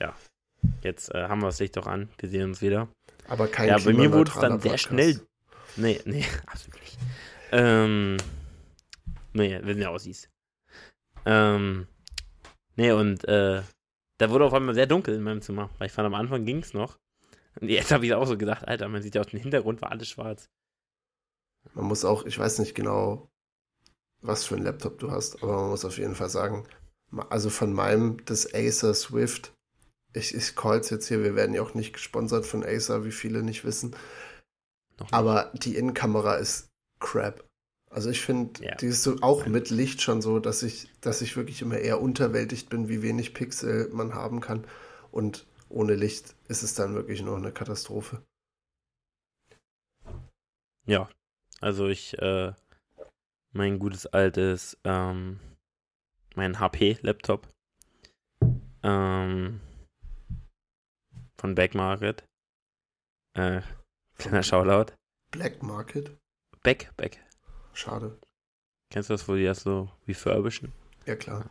ja, 0.00 0.14
jetzt 0.82 1.12
äh, 1.14 1.24
haben 1.28 1.40
wir 1.40 1.46
das 1.46 1.58
Licht 1.58 1.76
doch 1.76 1.86
an. 1.86 2.08
Wir 2.18 2.28
sehen 2.28 2.44
uns 2.44 2.62
wieder. 2.62 2.88
Aber 3.28 3.48
kein 3.48 3.68
ja, 3.68 3.78
bei 3.78 3.92
mir 3.92 4.12
wurde 4.12 4.30
es 4.30 4.38
dann 4.38 4.60
sehr 4.60 4.72
Podcast. 4.72 4.84
schnell. 4.84 5.20
Nee, 5.78 6.00
nee, 6.04 6.24
absolut 6.46 6.80
nicht. 6.80 6.98
Ähm, 7.52 8.16
nee, 9.32 9.58
wenn 9.62 9.78
du 9.78 9.88
aussiehst. 9.88 10.28
Ähm, 11.24 11.86
nee, 12.76 12.90
und 12.92 13.24
äh, 13.24 13.62
da 14.18 14.30
wurde 14.30 14.44
auf 14.44 14.54
einmal 14.54 14.74
sehr 14.74 14.86
dunkel 14.86 15.14
in 15.14 15.22
meinem 15.22 15.40
Zimmer, 15.40 15.70
weil 15.78 15.86
ich 15.86 15.92
fand, 15.92 16.06
am 16.06 16.14
Anfang 16.14 16.44
ging 16.44 16.58
es 16.58 16.74
noch. 16.74 16.98
Und 17.60 17.68
jetzt 17.68 17.92
habe 17.92 18.06
ich 18.06 18.14
auch 18.14 18.26
so 18.26 18.36
gedacht, 18.36 18.66
Alter, 18.66 18.88
man 18.88 19.02
sieht 19.02 19.14
ja 19.14 19.20
aus 19.20 19.28
dem 19.28 19.40
Hintergrund, 19.40 19.80
war 19.80 19.90
alles 19.90 20.08
schwarz. 20.08 20.48
Man 21.74 21.86
muss 21.86 22.04
auch, 22.04 22.26
ich 22.26 22.38
weiß 22.38 22.58
nicht 22.58 22.74
genau, 22.74 23.30
was 24.20 24.44
für 24.44 24.56
ein 24.56 24.62
Laptop 24.62 24.98
du 24.98 25.10
hast, 25.10 25.42
aber 25.42 25.60
man 25.60 25.70
muss 25.70 25.84
auf 25.84 25.98
jeden 25.98 26.14
Fall 26.14 26.28
sagen, 26.28 26.66
also 27.30 27.50
von 27.50 27.72
meinem, 27.72 28.24
das 28.24 28.52
Acer 28.52 28.94
Swift, 28.94 29.52
ich, 30.12 30.34
ich 30.34 30.56
call's 30.56 30.90
jetzt 30.90 31.06
hier, 31.08 31.22
wir 31.22 31.36
werden 31.36 31.54
ja 31.54 31.62
auch 31.62 31.74
nicht 31.74 31.92
gesponsert 31.92 32.46
von 32.46 32.64
Acer, 32.64 33.04
wie 33.04 33.12
viele 33.12 33.42
nicht 33.42 33.64
wissen. 33.64 33.94
Aber 35.10 35.52
die 35.54 35.76
Innenkamera 35.76 36.36
ist 36.36 36.68
crap. 37.00 37.44
Also 37.90 38.10
ich 38.10 38.20
finde, 38.20 38.62
Ja. 38.62 38.74
die 38.74 38.86
ist 38.86 39.02
so 39.02 39.16
auch 39.22 39.46
mit 39.46 39.70
Licht 39.70 40.02
schon 40.02 40.20
so, 40.20 40.40
dass 40.40 40.62
ich, 40.62 40.90
dass 41.00 41.22
ich 41.22 41.36
wirklich 41.36 41.62
immer 41.62 41.78
eher 41.78 42.00
unterwältigt 42.02 42.68
bin, 42.68 42.88
wie 42.88 43.02
wenig 43.02 43.32
Pixel 43.34 43.88
man 43.92 44.14
haben 44.14 44.40
kann. 44.40 44.66
Und 45.10 45.46
ohne 45.70 45.94
Licht 45.94 46.34
ist 46.48 46.62
es 46.62 46.74
dann 46.74 46.94
wirklich 46.94 47.22
nur 47.22 47.36
eine 47.36 47.52
Katastrophe. 47.52 48.22
Ja, 50.86 51.08
also 51.60 51.88
ich, 51.88 52.18
äh, 52.18 52.52
mein 53.52 53.78
gutes 53.78 54.06
altes, 54.06 54.78
ähm, 54.84 55.40
mein 56.34 56.60
HP-Laptop, 56.60 57.48
ähm, 58.82 59.60
von 61.40 61.54
Backmarket, 61.54 62.24
äh, 63.34 63.62
kleiner 64.18 64.42
Shoutout, 64.42 64.92
Black 65.30 65.62
Market? 65.62 66.16
Back, 66.62 66.90
Back, 66.96 67.18
Schade. 67.72 68.18
kennst 68.90 69.08
du 69.10 69.14
das, 69.14 69.28
wo 69.28 69.34
die 69.34 69.44
das 69.44 69.62
so 69.62 69.90
refurbischen? 70.06 70.72
Ja 71.06 71.16
klar. 71.16 71.48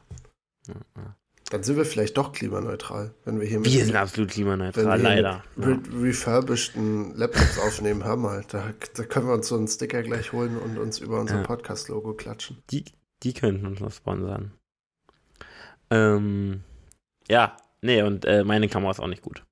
Ja, 0.68 0.76
ja. 0.98 1.16
Dann 1.50 1.64
sind 1.64 1.78
wir 1.78 1.86
vielleicht 1.86 2.18
doch 2.18 2.34
klimaneutral, 2.34 3.16
wenn 3.24 3.40
wir 3.40 3.48
hier 3.48 3.60
mit 3.62 3.72
Wir 3.72 3.86
sind 3.86 3.96
absolut 3.96 4.30
wenn 4.32 4.34
klimaneutral, 4.34 5.02
leider. 5.02 5.44
re 5.58 5.80
refurbischten 5.94 7.16
Laptops 7.16 7.58
aufnehmen. 7.60 8.04
Hör 8.04 8.18
mal, 8.18 8.44
da, 8.50 8.74
da 8.96 9.04
können 9.06 9.28
wir 9.28 9.34
uns 9.34 9.48
so 9.48 9.56
einen 9.56 9.70
Sticker 9.70 10.04
gleich 10.04 10.34
holen 10.34 10.58
und 10.58 10.78
uns 10.78 11.00
über 11.00 11.22
unser 11.22 11.38
Ja. 11.38 11.44
Podcast-Logo 11.44 12.16
klatschen. 12.16 12.62
Die, 12.70 12.84
die 13.24 13.34
könnten 13.34 13.66
uns 13.66 13.80
noch 13.80 13.94
sponsern. 13.94 14.52
Ähm, 15.90 16.64
ja, 17.30 17.56
nee, 17.82 18.02
und 18.02 18.26
äh, 18.26 18.44
meine 18.44 18.68
Kamera 18.68 18.92
ist 18.92 19.00
auch 19.00 19.08
nicht 19.08 19.22
gut. 19.22 19.46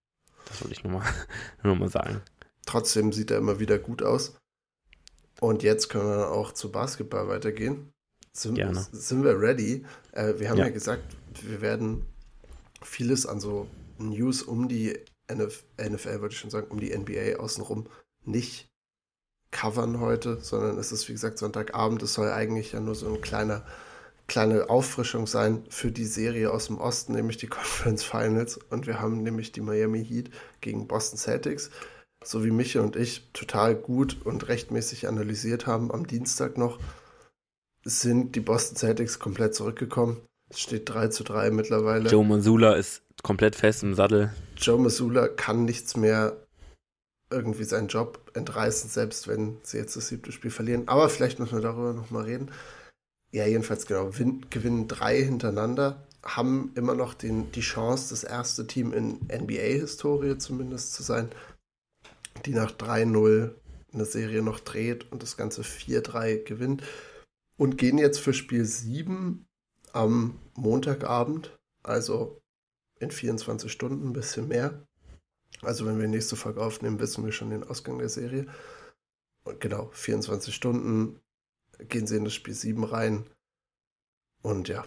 Das 0.48 0.62
wollte 0.62 0.74
ich 0.74 0.84
nur 0.84 0.93
mal, 1.00 1.05
nur 1.63 1.75
mal 1.75 1.88
sagen. 1.89 2.22
Trotzdem 2.65 3.12
sieht 3.13 3.31
er 3.31 3.38
immer 3.38 3.60
wieder 3.60 3.77
gut 3.79 4.01
aus. 4.01 4.36
Und 5.39 5.63
jetzt 5.63 5.89
können 5.89 6.07
wir 6.07 6.31
auch 6.31 6.53
zu 6.53 6.72
Basketball 6.72 7.27
weitergehen. 7.27 7.91
Sind, 8.34 8.55
Gerne. 8.55 8.86
sind 8.91 9.24
wir 9.24 9.39
ready? 9.39 9.86
Äh, 10.12 10.34
wir 10.38 10.50
haben 10.50 10.57
ja. 10.57 10.65
Ja. 10.65 10.72
gesagt, 10.72 11.15
wir 11.41 11.62
werden 11.62 12.05
vieles 12.81 13.25
an 13.25 13.39
so 13.39 13.67
News 13.98 14.43
um 14.43 14.67
die 14.67 15.00
NF 15.27 15.63
NFL, 15.79 16.22
würde 16.22 16.34
ich 16.34 16.39
schon 16.39 16.50
sagen, 16.50 16.67
um 16.69 16.79
die 16.79 16.95
NBA 16.95 17.39
außenrum 17.39 17.88
nicht 18.24 18.69
covern 19.51 20.00
heute, 20.00 20.39
sondern 20.41 20.77
es 20.77 20.91
ist 20.91 21.07
wie 21.07 21.13
gesagt 21.13 21.38
Sonntagabend. 21.38 22.03
Es 22.03 22.13
soll 22.13 22.29
eigentlich 22.29 22.74
ja 22.74 22.81
nur 22.81 22.95
so 22.95 23.07
ein 23.07 23.22
kleiner, 23.22 23.65
kleine 24.27 24.69
Auffrischung 24.69 25.27
sein 25.27 25.63
für 25.69 25.91
die 25.91 26.05
Serie 26.05 26.51
aus 26.51 26.67
dem 26.67 26.77
Osten, 26.77 27.13
nämlich 27.13 27.38
die 27.38 27.48
Conference 27.48 28.03
Finals. 28.03 28.60
Und 28.69 28.86
wir 28.86 29.00
haben 29.00 29.24
nämlich 29.24 29.53
die 29.53 29.62
Miami 29.62 30.03
Heat 30.05 30.29
gegen 30.60 30.88
Boston 30.88 31.17
Celtics, 31.17 31.72
so 32.25 32.44
wie 32.44 32.51
Michael 32.51 32.86
und 32.86 32.96
ich 32.96 33.29
total 33.34 33.75
gut 33.75 34.17
und 34.25 34.48
rechtmäßig 34.48 35.08
analysiert 35.08 35.67
haben 35.67 35.91
am 35.91 36.08
Dienstag 36.08 36.58
noch, 36.58 36.79
sind 37.84 38.36
die 38.36 38.39
Boston 38.39 38.77
Celtics 38.77 39.20
komplett 39.20 39.53
zurückgekommen. 39.53 40.22
Es 40.50 40.60
steht 40.60 40.89
3 40.89 41.10
zu 41.10 41.24
3 41.24 41.51
mittlerweile. 41.51 42.10
Joe 42.10 42.25
Mansula 42.25 42.74
ist 42.74 43.03
komplett 43.24 43.55
fest 43.55 43.84
im 43.84 43.94
Sattel. 43.94 44.34
Joe 44.58 44.79
Masula 44.79 45.27
kann 45.27 45.65
nichts 45.65 45.96
mehr 45.96 46.36
irgendwie 47.32 47.63
seinen 47.63 47.88
Job 47.88 48.32
entreißen, 48.34 48.89
selbst 48.89 49.27
wenn 49.27 49.58
sie 49.63 49.77
jetzt 49.77 49.96
das 49.96 50.08
siebte 50.08 50.32
Spiel 50.32 50.51
verlieren. 50.51 50.88
Aber 50.88 51.10
vielleicht 51.10 51.39
müssen 51.39 51.55
wir 51.55 51.62
darüber 51.62 51.94
nochmal 51.94 52.24
reden. 52.24 52.51
Ja, 53.32 53.46
jedenfalls 53.46 53.86
genau. 53.86 54.17
Win 54.17 54.46
gewinnen 54.50 54.88
drei 54.88 55.22
hintereinander, 55.22 56.03
haben 56.24 56.72
immer 56.75 56.96
noch 56.96 57.13
den, 57.13 57.51
die 57.51 57.62
Chance, 57.62 58.10
das 58.12 58.24
erste 58.24 58.65
Team 58.67 58.94
in 58.94 59.20
NBA-Historie 59.27 60.38
zumindest 60.38 60.94
zu 60.94 61.03
sein, 61.03 61.29
die 62.45 62.53
nach 62.53 62.71
3-0 62.71 63.55
eine 63.93 64.05
Serie 64.05 64.41
noch 64.41 64.59
dreht 64.59 65.11
und 65.11 65.23
das 65.23 65.37
Ganze 65.37 65.61
4-3 65.61 66.43
gewinnt. 66.43 66.83
Und 67.57 67.77
gehen 67.77 67.97
jetzt 67.97 68.19
für 68.19 68.33
Spiel 68.33 68.65
7 68.65 69.47
am 69.93 70.37
Montagabend, 70.55 71.57
also 71.83 72.41
in 72.99 73.11
24 73.11 73.71
Stunden, 73.71 74.09
ein 74.09 74.13
bisschen 74.13 74.49
mehr. 74.49 74.85
Also 75.61 75.85
wenn 75.85 75.99
wir 75.99 76.07
nächste 76.07 76.35
Folge 76.35 76.61
aufnehmen, 76.61 76.99
wissen 76.99 77.23
wir 77.23 77.31
schon 77.31 77.49
den 77.49 77.63
Ausgang 77.63 77.97
der 77.97 78.09
Serie. 78.09 78.47
Und 79.43 79.61
genau, 79.61 79.89
24 79.93 80.53
Stunden 80.53 81.19
gehen 81.79 82.07
sie 82.07 82.17
in 82.17 82.25
das 82.25 82.33
Spiel 82.33 82.53
7 82.53 82.83
rein. 82.83 83.29
Und 84.41 84.67
ja, 84.67 84.85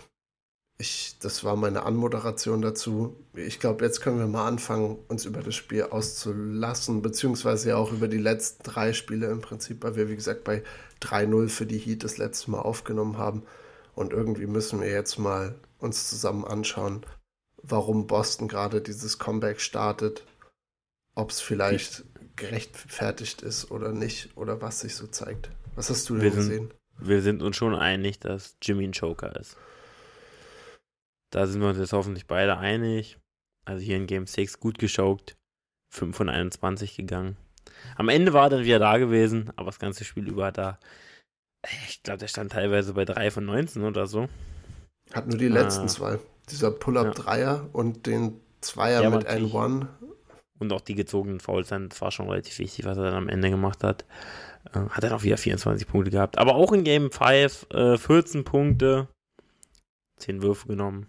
ich, 0.80 1.16
das 1.20 1.42
war 1.42 1.56
meine 1.56 1.82
Anmoderation 1.82 2.62
dazu. 2.62 3.16
Ich 3.34 3.58
glaube, 3.58 3.84
jetzt 3.84 4.00
können 4.00 4.18
wir 4.20 4.28
mal 4.28 4.46
anfangen, 4.46 4.96
uns 5.08 5.24
über 5.24 5.42
das 5.42 5.56
Spiel 5.56 5.82
auszulassen, 5.82 7.02
beziehungsweise 7.02 7.70
ja 7.70 7.76
auch 7.76 7.92
über 7.92 8.06
die 8.06 8.18
letzten 8.18 8.62
drei 8.62 8.92
Spiele 8.92 9.26
im 9.28 9.40
Prinzip, 9.40 9.82
weil 9.82 9.96
wir, 9.96 10.08
wie 10.08 10.14
gesagt, 10.14 10.44
bei 10.44 10.62
3-0 11.02 11.48
für 11.48 11.66
die 11.66 11.78
Heat 11.78 12.04
das 12.04 12.16
letzte 12.18 12.52
Mal 12.52 12.60
aufgenommen 12.60 13.18
haben. 13.18 13.42
Und 13.96 14.12
irgendwie 14.12 14.46
müssen 14.46 14.80
wir 14.80 14.88
jetzt 14.88 15.18
mal 15.18 15.56
uns 15.80 16.08
zusammen 16.08 16.44
anschauen, 16.44 17.04
warum 17.60 18.06
Boston 18.06 18.46
gerade 18.46 18.80
dieses 18.80 19.18
Comeback 19.18 19.60
startet, 19.60 20.24
ob 21.16 21.30
es 21.32 21.40
vielleicht 21.40 22.04
gerechtfertigt 22.36 23.42
ist 23.42 23.72
oder 23.72 23.90
nicht 23.92 24.36
oder 24.36 24.62
was 24.62 24.78
sich 24.80 24.94
so 24.94 25.08
zeigt. 25.08 25.50
Was 25.74 25.90
hast 25.90 26.08
du 26.08 26.14
denn 26.14 26.22
Wir 26.22 26.30
sind- 26.32 26.48
gesehen? 26.48 26.70
Wir 27.00 27.22
sind 27.22 27.42
uns 27.42 27.56
schon 27.56 27.74
einig, 27.74 28.20
dass 28.20 28.56
Jimmy 28.62 28.84
ein 28.84 28.92
Joker 28.92 29.34
ist. 29.38 29.56
Da 31.30 31.46
sind 31.46 31.60
wir 31.60 31.68
uns 31.68 31.78
jetzt 31.78 31.92
hoffentlich 31.92 32.26
beide 32.26 32.58
einig. 32.58 33.18
Also 33.64 33.82
hier 33.82 33.96
in 33.96 34.06
Game 34.06 34.26
6 34.26 34.60
gut 34.60 34.78
geschockt. 34.78 35.36
5 35.94 36.16
von 36.16 36.28
21 36.28 36.96
gegangen. 36.96 37.36
Am 37.96 38.08
Ende 38.08 38.32
war 38.32 38.44
er 38.44 38.50
dann 38.50 38.64
wieder 38.64 38.78
da 38.78 38.98
gewesen, 38.98 39.50
aber 39.56 39.66
das 39.66 39.78
ganze 39.78 40.04
Spiel 40.04 40.28
über 40.28 40.46
hat 40.46 40.58
er, 40.58 40.78
ich 41.88 42.02
glaube, 42.02 42.18
der 42.18 42.28
stand 42.28 42.52
teilweise 42.52 42.92
bei 42.94 43.04
3 43.04 43.30
von 43.30 43.44
19 43.46 43.84
oder 43.84 44.06
so. 44.06 44.28
Hat 45.12 45.26
nur 45.26 45.38
die 45.38 45.48
letzten 45.48 45.84
Ah. 45.84 45.88
zwei. 45.88 46.18
Dieser 46.50 46.70
Pull-Up-Dreier 46.70 47.68
und 47.72 48.06
den 48.06 48.40
Zweier 48.60 49.02
Ja, 49.02 49.10
mit 49.10 49.24
natürlich. 49.24 49.52
N1. 49.52 49.86
Und 50.58 50.72
auch 50.72 50.80
die 50.80 50.94
gezogenen 50.94 51.40
Fouls, 51.40 51.68
dann, 51.68 51.88
das 51.88 52.00
war 52.00 52.10
schon 52.10 52.28
relativ 52.28 52.58
wichtig, 52.58 52.84
was 52.84 52.96
er 52.98 53.04
dann 53.04 53.14
am 53.14 53.28
Ende 53.28 53.48
gemacht 53.50 53.84
hat. 53.84 54.04
Äh, 54.72 54.80
hat 54.90 55.04
dann 55.04 55.12
auch 55.12 55.22
wieder 55.22 55.36
24 55.36 55.86
Punkte 55.86 56.10
gehabt. 56.10 56.36
Aber 56.38 56.54
auch 56.56 56.72
in 56.72 56.84
Game 56.84 57.10
5 57.12 57.66
äh, 57.70 57.96
14 57.96 58.44
Punkte, 58.44 59.08
10 60.18 60.42
Würfe 60.42 60.66
genommen. 60.68 61.06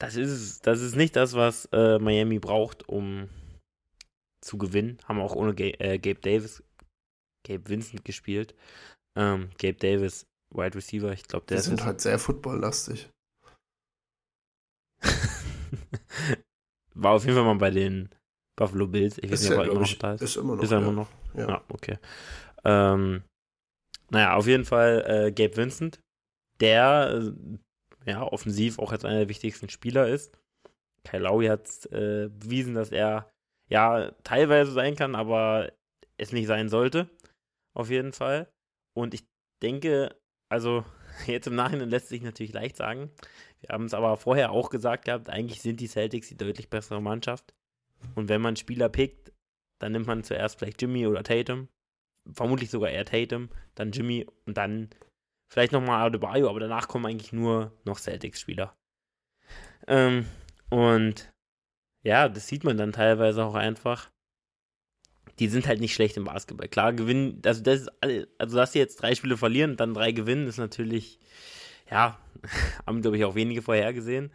Das 0.00 0.16
ist, 0.16 0.66
das 0.66 0.80
ist 0.80 0.96
nicht 0.96 1.14
das, 1.14 1.34
was 1.34 1.66
äh, 1.72 1.98
Miami 1.98 2.38
braucht, 2.38 2.88
um 2.88 3.28
zu 4.42 4.56
gewinnen. 4.56 4.98
Haben 5.04 5.20
auch 5.20 5.34
ohne 5.34 5.54
Ga 5.54 5.64
äh, 5.78 5.98
Gabe 5.98 6.20
Davis, 6.20 6.62
Gabe 7.46 7.68
Vincent 7.68 8.04
gespielt. 8.04 8.54
Ähm, 9.18 9.50
Gabe 9.58 9.74
Davis, 9.74 10.26
Wide 10.54 10.74
Receiver, 10.74 11.12
ich 11.12 11.24
glaube, 11.24 11.44
der 11.46 11.58
Die 11.58 11.60
ist 11.60 11.66
sind 11.66 11.84
halt 11.84 12.00
sehr 12.00 12.18
footballlastig. 12.18 13.10
war 16.94 17.12
auf 17.12 17.24
jeden 17.24 17.36
Fall 17.36 17.44
mal 17.44 17.56
bei 17.56 17.70
den 17.70 18.08
Buffalo 18.58 18.86
Bills. 18.86 19.18
Ich 19.18 19.30
weiß 19.30 19.42
Ist 19.42 19.50
nicht, 19.50 19.58
ob 19.58 19.64
er 19.66 19.70
immer 19.70 19.80
noch 19.80 19.94
da 19.94 20.14
ist. 20.14 20.22
ist 20.22 20.36
immer 20.36 20.56
noch. 20.56 20.62
Ist 20.62 20.70
er 20.70 20.78
ja. 20.80 20.84
immer 20.84 20.92
noch? 20.92 21.08
Ja. 21.34 21.48
Ja, 21.48 21.64
okay. 21.68 21.98
Ähm, 22.64 23.22
naja, 24.10 24.34
auf 24.34 24.46
jeden 24.46 24.64
Fall 24.64 25.04
äh, 25.06 25.32
Gabe 25.32 25.58
Vincent, 25.58 26.00
der 26.60 27.20
äh, 27.22 27.32
ja 28.06 28.22
offensiv 28.22 28.78
auch 28.78 28.92
als 28.92 29.04
einer 29.04 29.18
der 29.18 29.28
wichtigsten 29.28 29.68
Spieler 29.68 30.08
ist. 30.08 30.32
Kyle 31.04 31.22
Lowry 31.22 31.46
hat 31.46 31.86
äh, 31.92 32.28
bewiesen, 32.28 32.74
dass 32.74 32.92
er 32.92 33.30
ja 33.68 34.12
teilweise 34.24 34.72
sein 34.72 34.96
kann, 34.96 35.14
aber 35.14 35.72
es 36.18 36.32
nicht 36.32 36.46
sein 36.46 36.68
sollte. 36.68 37.08
Auf 37.74 37.90
jeden 37.90 38.12
Fall. 38.12 38.48
Und 38.94 39.14
ich 39.14 39.24
denke, 39.62 40.14
also 40.48 40.84
jetzt 41.26 41.46
im 41.46 41.54
Nachhinein 41.54 41.90
lässt 41.90 42.08
sich 42.08 42.22
natürlich 42.22 42.52
leicht 42.52 42.76
sagen. 42.76 43.10
Wir 43.60 43.70
haben 43.70 43.84
es 43.84 43.94
aber 43.94 44.16
vorher 44.16 44.52
auch 44.52 44.70
gesagt 44.70 45.04
gehabt, 45.04 45.28
eigentlich 45.28 45.62
sind 45.62 45.80
die 45.80 45.88
Celtics 45.88 46.28
die 46.28 46.36
deutlich 46.36 46.70
bessere 46.70 47.00
Mannschaft. 47.00 47.54
Und 48.14 48.28
wenn 48.28 48.40
man 48.40 48.56
Spieler 48.56 48.88
pickt, 48.88 49.32
dann 49.78 49.92
nimmt 49.92 50.06
man 50.06 50.24
zuerst 50.24 50.58
vielleicht 50.58 50.80
Jimmy 50.80 51.06
oder 51.06 51.22
Tatum. 51.22 51.68
Vermutlich 52.32 52.70
sogar 52.70 52.90
eher 52.90 53.04
Tatum, 53.04 53.48
dann 53.74 53.92
Jimmy 53.92 54.26
und 54.46 54.56
dann 54.56 54.90
vielleicht 55.50 55.72
nochmal 55.72 56.06
Adebayo, 56.06 56.48
aber 56.48 56.60
danach 56.60 56.88
kommen 56.88 57.06
eigentlich 57.06 57.32
nur 57.32 57.72
noch 57.84 57.98
Celtics-Spieler. 57.98 58.74
Ähm, 59.86 60.26
und 60.70 61.30
ja, 62.02 62.28
das 62.28 62.46
sieht 62.46 62.64
man 62.64 62.76
dann 62.76 62.92
teilweise 62.92 63.44
auch 63.44 63.54
einfach. 63.54 64.10
Die 65.38 65.48
sind 65.48 65.66
halt 65.66 65.80
nicht 65.80 65.94
schlecht 65.94 66.16
im 66.16 66.24
Basketball. 66.24 66.68
Klar, 66.68 66.92
gewinnen, 66.92 67.40
also 67.44 67.62
das 67.62 67.82
ist 67.82 67.88
alle, 68.00 68.28
also 68.38 68.56
dass 68.56 68.72
sie 68.72 68.78
jetzt 68.78 68.96
drei 68.96 69.14
Spiele 69.14 69.36
verlieren 69.36 69.72
und 69.72 69.80
dann 69.80 69.94
drei 69.94 70.12
gewinnen, 70.12 70.46
ist 70.46 70.58
natürlich, 70.58 71.18
ja, 71.90 72.18
haben 72.86 73.02
glaube 73.02 73.16
ich 73.16 73.24
auch 73.24 73.34
wenige 73.34 73.62
vorhergesehen, 73.62 74.32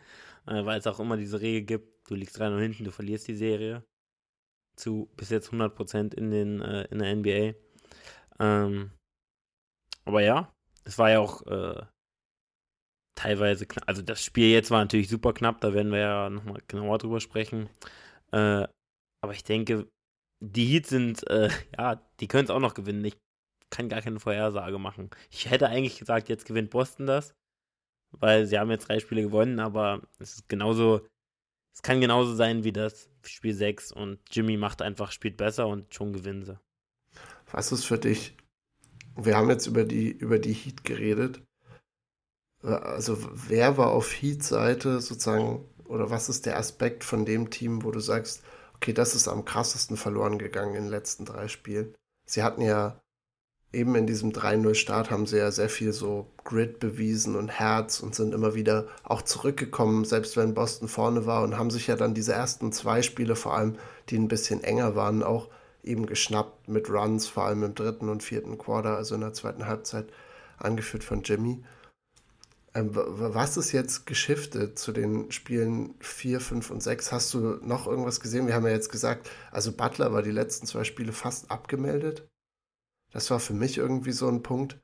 äh, 0.48 0.66
weil 0.66 0.80
es 0.80 0.88
auch 0.88 1.00
immer 1.00 1.18
diese 1.18 1.42
Regel 1.42 1.62
gibt, 1.62 2.10
du 2.10 2.16
liegst 2.16 2.38
3 2.38 2.60
hinten, 2.60 2.84
du 2.84 2.92
verlierst 2.92 3.28
die 3.28 3.36
Serie 3.36 3.84
zu 4.76 5.10
bis 5.16 5.30
jetzt 5.30 5.52
100% 5.52 6.14
in, 6.14 6.32
den, 6.32 6.62
äh, 6.62 6.84
in 6.92 7.00
der 7.00 7.16
NBA. 7.16 7.58
Ähm, 8.40 8.92
aber 10.04 10.22
ja, 10.22 10.55
es 10.86 10.98
war 10.98 11.12
ja 11.12 11.20
auch 11.20 11.46
äh, 11.48 11.84
teilweise 13.16 13.66
knapp. 13.66 13.88
Also 13.88 14.02
das 14.02 14.24
Spiel 14.24 14.52
jetzt 14.52 14.72
war 14.72 14.80
natürlich 14.80 15.10
super 15.10 15.34
knapp, 15.34 15.62
da 15.62 15.74
werden 15.74 15.92
wir 15.92 16.00
ja 16.00 16.30
nochmal 16.30 16.62
genauer 16.68 16.98
drüber 17.00 17.20
sprechen. 17.20 17.70
Äh, 18.32 18.68
aber 19.22 19.34
ich 19.34 19.44
denke, 19.44 19.88
die 20.42 20.66
Heats 20.66 20.90
sind, 20.90 21.28
äh, 21.28 21.50
ja, 21.78 22.02
die 22.20 22.28
können 22.28 22.46
es 22.46 22.52
auch 22.52 22.60
noch 22.60 22.74
gewinnen. 22.74 23.04
Ich 23.04 23.18
kann 23.72 23.90
gar 23.90 24.02
keine 24.02 24.20
Vorhersage 24.20 24.78
machen. 24.78 25.10
Ich 25.32 25.50
hätte 25.50 25.68
eigentlich 25.68 25.98
gesagt, 25.98 26.30
jetzt 26.30 26.46
gewinnt 26.46 26.70
Boston 26.70 27.08
das, 27.08 27.34
weil 28.12 28.46
sie 28.46 28.60
haben 28.60 28.72
jetzt 28.72 28.88
drei 28.88 29.00
Spiele 29.00 29.24
gewonnen, 29.24 29.60
aber 29.60 30.02
es 30.20 30.36
ist 30.36 30.50
genauso, 30.50 31.06
es 31.76 31.82
kann 31.82 32.00
genauso 32.00 32.36
sein 32.36 32.64
wie 32.64 32.72
das 32.72 33.10
Spiel 33.26 33.54
6 33.54 33.92
und 33.92 34.20
Jimmy 34.32 34.56
macht 34.56 34.82
einfach, 34.82 35.12
spielt 35.12 35.38
besser 35.38 35.68
und 35.68 35.94
schon 35.94 36.14
gewinnen 36.14 36.44
sie. 36.44 36.60
Was 37.52 37.72
ist 37.72 37.86
für 37.86 37.98
dich? 37.98 38.36
Wir 39.16 39.38
haben 39.38 39.50
jetzt 39.50 39.68
über 39.68 39.84
die, 39.84 40.12
über 40.12 40.40
die 40.40 40.54
Heat 40.54 40.84
geredet. 40.84 41.42
Also, 42.62 43.18
wer 43.48 43.78
war 43.78 43.92
auf 43.92 44.12
Heat-Seite 44.12 45.00
sozusagen, 45.00 45.66
oder 45.86 46.10
was 46.10 46.30
ist 46.30 46.46
der 46.46 46.58
Aspekt 46.58 47.04
von 47.04 47.26
dem 47.26 47.50
Team, 47.50 47.84
wo 47.84 47.92
du 47.92 48.00
sagst, 48.00 48.44
okay, 48.74 48.92
das 48.92 49.16
ist 49.16 49.28
am 49.28 49.46
krassesten 49.46 49.98
verloren 49.98 50.40
gegangen 50.40 50.76
in 50.76 50.84
den 50.84 50.92
letzten 50.92 51.26
drei 51.26 51.48
Spielen? 51.48 51.94
Sie 52.26 52.44
hatten 52.44 52.62
ja 52.62 53.00
eben 53.76 53.94
in 53.96 54.08
diesem 54.08 54.32
3-0-Start 54.32 55.12
haben 55.12 55.28
sie 55.28 55.38
ja 55.38 55.52
sehr 55.52 55.70
viel 55.70 55.94
so 55.94 56.32
Grit 56.44 56.80
bewiesen 56.80 57.36
und 57.36 57.50
Herz 57.50 58.00
und 58.00 58.16
sind 58.16 58.34
immer 58.34 58.56
wieder 58.56 58.88
auch 59.04 59.22
zurückgekommen, 59.22 60.06
selbst 60.06 60.38
wenn 60.38 60.54
Boston 60.54 60.88
vorne 60.88 61.26
war 61.26 61.44
und 61.44 61.58
haben 61.58 61.70
sich 61.70 61.88
ja 61.88 61.96
dann 61.96 62.14
diese 62.14 62.34
ersten 62.34 62.72
zwei 62.72 63.02
Spiele 63.02 63.36
vor 63.36 63.54
allem, 63.56 63.76
die 64.10 64.18
ein 64.18 64.30
bisschen 64.30 64.64
enger 64.64 64.96
waren, 64.96 65.24
auch 65.24 65.50
eben 65.86 66.06
geschnappt 66.06 66.68
mit 66.68 66.90
Runs, 66.90 67.28
vor 67.28 67.46
allem 67.46 67.64
im 67.64 67.76
dritten 67.76 68.10
und 68.10 68.24
vierten 68.24 68.58
Quarter, 68.58 68.98
also 68.98 69.16
in 69.16 69.22
der 69.22 69.34
zweiten 69.34 69.68
Halbzeit, 69.68 70.12
angeführt 70.58 71.04
von 71.04 71.24
Jimmy. 71.24 71.64
Ähm, 72.74 72.90
was 72.94 73.56
ist 73.56 73.72
jetzt 73.72 74.06
geschiftet 74.06 74.78
zu 74.78 74.92
den 74.92 75.32
Spielen 75.32 75.96
4, 76.02 76.42
5 76.42 76.72
und 76.72 76.84
6? 76.84 77.12
Hast 77.12 77.34
du 77.34 77.58
noch 77.62 77.88
irgendwas 77.88 78.20
gesehen? 78.20 78.48
Wir 78.48 78.56
haben 78.56 78.66
ja 78.66 78.74
jetzt 78.74 78.92
gesagt, 78.92 79.30
also 79.52 79.72
Butler 79.72 80.12
war 80.12 80.22
die 80.22 80.32
letzten 80.32 80.68
zwei 80.68 80.84
Spiele 80.84 81.14
fast 81.14 81.50
abgemeldet. 81.50 82.28
Das 83.12 83.32
war 83.32 83.40
für 83.40 83.54
mich 83.54 83.78
irgendwie 83.78 84.12
so 84.12 84.28
ein 84.28 84.44
Punkt. 84.44 84.78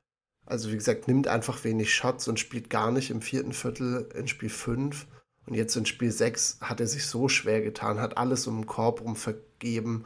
Also 0.46 0.70
wie 0.70 0.76
gesagt, 0.76 1.06
nimmt 1.06 1.28
einfach 1.28 1.62
wenig 1.64 1.94
Shots 1.94 2.28
und 2.28 2.40
spielt 2.40 2.70
gar 2.70 2.90
nicht 2.90 3.10
im 3.10 3.20
vierten 3.20 3.52
Viertel 3.52 4.08
in 4.14 4.26
Spiel 4.26 4.48
5. 4.48 5.06
Und 5.46 5.54
jetzt 5.54 5.76
in 5.76 5.86
Spiel 5.86 6.10
6 6.10 6.58
hat 6.62 6.80
er 6.80 6.86
sich 6.86 7.06
so 7.06 7.28
schwer 7.28 7.60
getan, 7.60 8.00
hat 8.00 8.16
alles 8.16 8.46
um 8.46 8.60
den 8.60 8.66
Korb 8.66 9.02
rum 9.02 9.16
vergeben. 9.16 10.04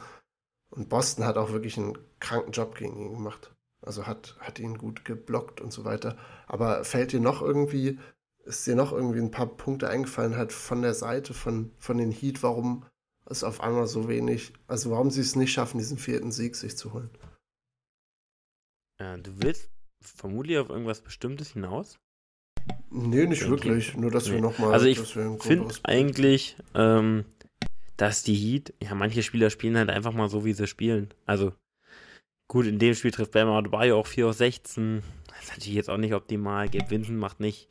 Und 0.69 0.89
Boston 0.89 1.25
hat 1.25 1.37
auch 1.37 1.51
wirklich 1.51 1.77
einen 1.77 1.97
kranken 2.19 2.51
Job 2.51 2.75
gegen 2.75 2.97
ihn 2.97 3.13
gemacht. 3.13 3.53
Also 3.81 4.05
hat, 4.05 4.35
hat 4.39 4.59
ihn 4.59 4.77
gut 4.77 5.05
geblockt 5.05 5.61
und 5.61 5.71
so 5.71 5.85
weiter. 5.85 6.17
Aber 6.47 6.83
fällt 6.83 7.13
dir 7.13 7.19
noch 7.19 7.41
irgendwie, 7.41 7.99
ist 8.43 8.67
dir 8.67 8.75
noch 8.75 8.91
irgendwie 8.91 9.19
ein 9.19 9.31
paar 9.31 9.47
Punkte 9.47 9.89
eingefallen, 9.89 10.35
halt 10.35 10.51
von 10.51 10.81
der 10.81 10.93
Seite 10.93 11.33
von, 11.33 11.71
von 11.77 11.97
den 11.97 12.11
Heat, 12.11 12.43
warum 12.43 12.85
es 13.25 13.43
auf 13.43 13.61
einmal 13.61 13.87
so 13.87 14.07
wenig, 14.07 14.53
also 14.67 14.91
warum 14.91 15.11
sie 15.11 15.21
es 15.21 15.35
nicht 15.35 15.51
schaffen, 15.51 15.77
diesen 15.77 15.97
vierten 15.97 16.31
Sieg 16.31 16.55
sich 16.55 16.77
zu 16.77 16.93
holen? 16.93 17.09
Ja, 18.99 19.17
du 19.17 19.31
willst 19.41 19.69
vermutlich 20.01 20.57
auf 20.57 20.69
irgendwas 20.69 21.01
Bestimmtes 21.01 21.53
hinaus? 21.53 21.99
Nee, 22.89 23.25
nicht 23.25 23.47
wirklich. 23.47 23.95
Nur, 23.95 24.11
dass 24.11 24.27
nee. 24.27 24.35
wir 24.35 24.41
nochmal. 24.41 24.73
Also, 24.73 24.87
ich 24.87 24.99
finde 24.99 25.75
eigentlich, 25.83 26.57
ähm, 26.73 27.25
dass 27.97 28.23
die 28.23 28.35
Heat, 28.35 28.73
ja, 28.81 28.95
manche 28.95 29.23
Spieler 29.23 29.49
spielen 29.49 29.77
halt 29.77 29.89
einfach 29.89 30.13
mal 30.13 30.29
so, 30.29 30.45
wie 30.45 30.53
sie 30.53 30.67
spielen. 30.67 31.13
Also, 31.25 31.53
Gut, 32.49 32.65
in 32.65 32.79
dem 32.79 32.93
Spiel 32.93 33.11
trifft 33.11 33.33
Bam 33.33 33.49
Adebayo 33.49 33.99
auch 33.99 34.07
4 34.07 34.27
aus 34.27 34.37
16. 34.37 35.03
Das 35.27 35.43
ist 35.43 35.49
natürlich 35.49 35.75
jetzt 35.75 35.89
auch 35.89 35.97
nicht 35.97 36.13
optimal. 36.13 36.69
Gabe 36.69 36.89
Vincent 36.89 37.19
macht 37.19 37.41
nicht 37.41 37.67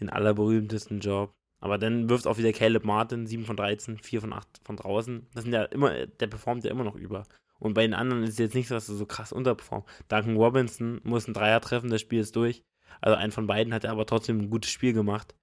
den 0.00 0.10
allerberühmtesten 0.10 0.98
Job. 0.98 1.32
Aber 1.60 1.78
dann 1.78 2.08
wirft 2.08 2.26
auch 2.26 2.38
wieder 2.38 2.52
Caleb 2.52 2.84
Martin 2.84 3.26
7 3.26 3.44
von 3.44 3.56
13, 3.56 3.98
4 3.98 4.20
von 4.22 4.32
8 4.32 4.48
von 4.64 4.76
draußen. 4.76 5.28
Das 5.34 5.44
sind 5.44 5.52
ja 5.52 5.62
immer, 5.64 6.06
der 6.06 6.26
performt 6.26 6.64
ja 6.64 6.70
immer 6.70 6.84
noch 6.84 6.96
über. 6.96 7.24
Und 7.60 7.74
bei 7.74 7.82
den 7.82 7.94
anderen 7.94 8.24
ist 8.24 8.30
es 8.30 8.38
jetzt 8.38 8.54
nicht 8.54 8.68
so, 8.68 8.74
dass 8.74 8.88
er 8.88 8.96
so 8.96 9.06
krass 9.06 9.32
unterperformt. 9.32 9.86
Duncan 10.08 10.36
Robinson 10.36 11.00
muss 11.04 11.26
einen 11.26 11.34
Dreier 11.34 11.60
treffen, 11.60 11.90
das 11.90 12.00
Spiel 12.00 12.20
ist 12.20 12.34
durch. 12.34 12.64
Also 13.00 13.16
einen 13.16 13.32
von 13.32 13.46
beiden 13.46 13.72
hat 13.74 13.84
er 13.84 13.92
aber 13.92 14.06
trotzdem 14.06 14.40
ein 14.40 14.50
gutes 14.50 14.70
Spiel 14.70 14.94
gemacht. 14.94 15.36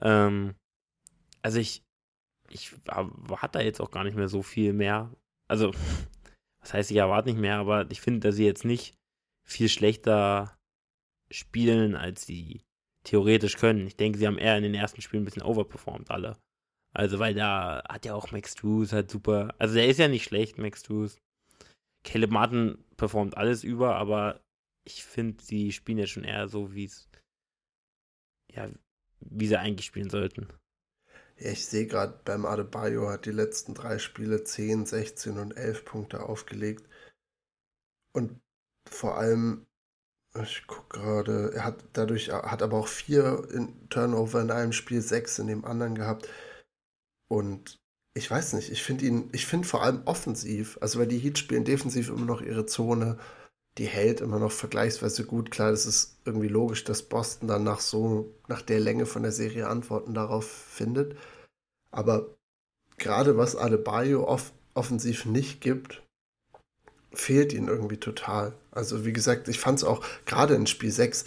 Ähm, 0.00 0.54
also 1.42 1.58
ich, 1.58 1.82
ich 2.54 2.72
erwarte 2.86 3.58
da 3.58 3.64
jetzt 3.64 3.80
auch 3.80 3.90
gar 3.90 4.04
nicht 4.04 4.16
mehr 4.16 4.28
so 4.28 4.42
viel 4.42 4.72
mehr. 4.72 5.12
Also 5.48 5.72
das 6.60 6.72
heißt, 6.72 6.90
ich 6.90 6.96
erwarte 6.96 7.28
nicht 7.28 7.40
mehr, 7.40 7.58
aber 7.58 7.90
ich 7.90 8.00
finde, 8.00 8.20
dass 8.20 8.36
sie 8.36 8.46
jetzt 8.46 8.64
nicht 8.64 8.94
viel 9.46 9.68
schlechter 9.68 10.56
spielen, 11.30 11.96
als 11.96 12.24
sie 12.24 12.62
theoretisch 13.02 13.56
können. 13.56 13.86
Ich 13.86 13.96
denke, 13.96 14.18
sie 14.18 14.26
haben 14.26 14.38
eher 14.38 14.56
in 14.56 14.62
den 14.62 14.74
ersten 14.74 15.02
Spielen 15.02 15.22
ein 15.22 15.26
bisschen 15.26 15.42
overperformed, 15.42 16.10
alle. 16.10 16.38
Also, 16.94 17.18
weil 17.18 17.34
da 17.34 17.82
hat 17.88 18.06
ja 18.06 18.14
auch 18.14 18.30
Max 18.30 18.54
Drews 18.54 18.92
halt 18.92 19.10
super. 19.10 19.54
Also, 19.58 19.74
der 19.74 19.88
ist 19.88 19.98
ja 19.98 20.08
nicht 20.08 20.24
schlecht, 20.24 20.58
Max 20.58 20.82
Drews. 20.84 21.18
Caleb 22.04 22.30
Martin 22.30 22.84
performt 22.96 23.36
alles 23.36 23.64
über, 23.64 23.96
aber 23.96 24.40
ich 24.86 25.04
finde, 25.04 25.42
sie 25.42 25.72
spielen 25.72 25.98
ja 25.98 26.06
schon 26.06 26.24
eher 26.24 26.48
so, 26.48 26.72
wie 26.72 26.84
es. 26.84 27.10
Ja, 28.52 28.70
wie 29.20 29.46
sie 29.46 29.58
eigentlich 29.58 29.86
spielen 29.86 30.08
sollten. 30.08 30.48
Ich 31.36 31.66
sehe 31.66 31.86
gerade, 31.86 32.20
beim 32.24 32.46
Adebayo 32.46 33.08
hat 33.08 33.26
die 33.26 33.32
letzten 33.32 33.74
drei 33.74 33.98
Spiele 33.98 34.44
10, 34.44 34.86
16 34.86 35.38
und 35.38 35.56
11 35.56 35.84
Punkte 35.84 36.22
aufgelegt. 36.22 36.88
Und 38.12 38.40
vor 38.88 39.18
allem, 39.18 39.66
ich 40.40 40.66
gucke 40.66 41.00
gerade, 41.00 41.52
er 41.54 41.64
hat 41.64 41.84
dadurch, 41.92 42.30
hat 42.30 42.62
aber 42.62 42.78
auch 42.78 42.88
vier 42.88 43.48
in 43.52 43.88
Turnover 43.88 44.40
in 44.40 44.50
einem 44.50 44.72
Spiel, 44.72 45.00
sechs 45.00 45.38
in 45.38 45.48
dem 45.48 45.64
anderen 45.64 45.94
gehabt. 45.96 46.28
Und 47.28 47.80
ich 48.16 48.30
weiß 48.30 48.52
nicht, 48.52 48.70
ich 48.70 48.82
finde 48.84 49.06
ihn, 49.06 49.28
ich 49.32 49.46
finde 49.46 49.66
vor 49.66 49.82
allem 49.82 50.02
offensiv, 50.04 50.78
also 50.80 51.00
weil 51.00 51.08
die 51.08 51.18
Heat 51.18 51.38
spielen 51.38 51.64
defensiv 51.64 52.08
immer 52.08 52.26
noch 52.26 52.42
ihre 52.42 52.66
Zone, 52.66 53.18
die 53.78 53.86
hält 53.86 54.20
immer 54.20 54.38
noch 54.38 54.52
vergleichsweise 54.52 55.24
gut. 55.24 55.50
Klar, 55.50 55.70
das 55.70 55.86
ist 55.86 56.16
irgendwie 56.24 56.48
logisch, 56.48 56.84
dass 56.84 57.02
Boston 57.02 57.48
dann 57.48 57.64
nach 57.64 57.80
so, 57.80 58.32
nach 58.48 58.62
der 58.62 58.80
Länge 58.80 59.06
von 59.06 59.22
der 59.22 59.32
Serie 59.32 59.68
Antworten 59.68 60.14
darauf 60.14 60.46
findet. 60.46 61.16
Aber 61.90 62.36
gerade 62.98 63.36
was 63.36 63.56
Adebayo 63.56 64.26
off 64.26 64.52
offensiv 64.74 65.24
nicht 65.24 65.60
gibt, 65.60 66.02
fehlt 67.12 67.52
ihnen 67.52 67.68
irgendwie 67.68 67.96
total. 67.96 68.54
Also 68.72 69.04
wie 69.04 69.12
gesagt, 69.12 69.46
ich 69.48 69.60
fand 69.60 69.78
es 69.78 69.84
auch 69.84 70.04
gerade 70.26 70.54
in 70.54 70.66
Spiel 70.66 70.90
6 70.90 71.24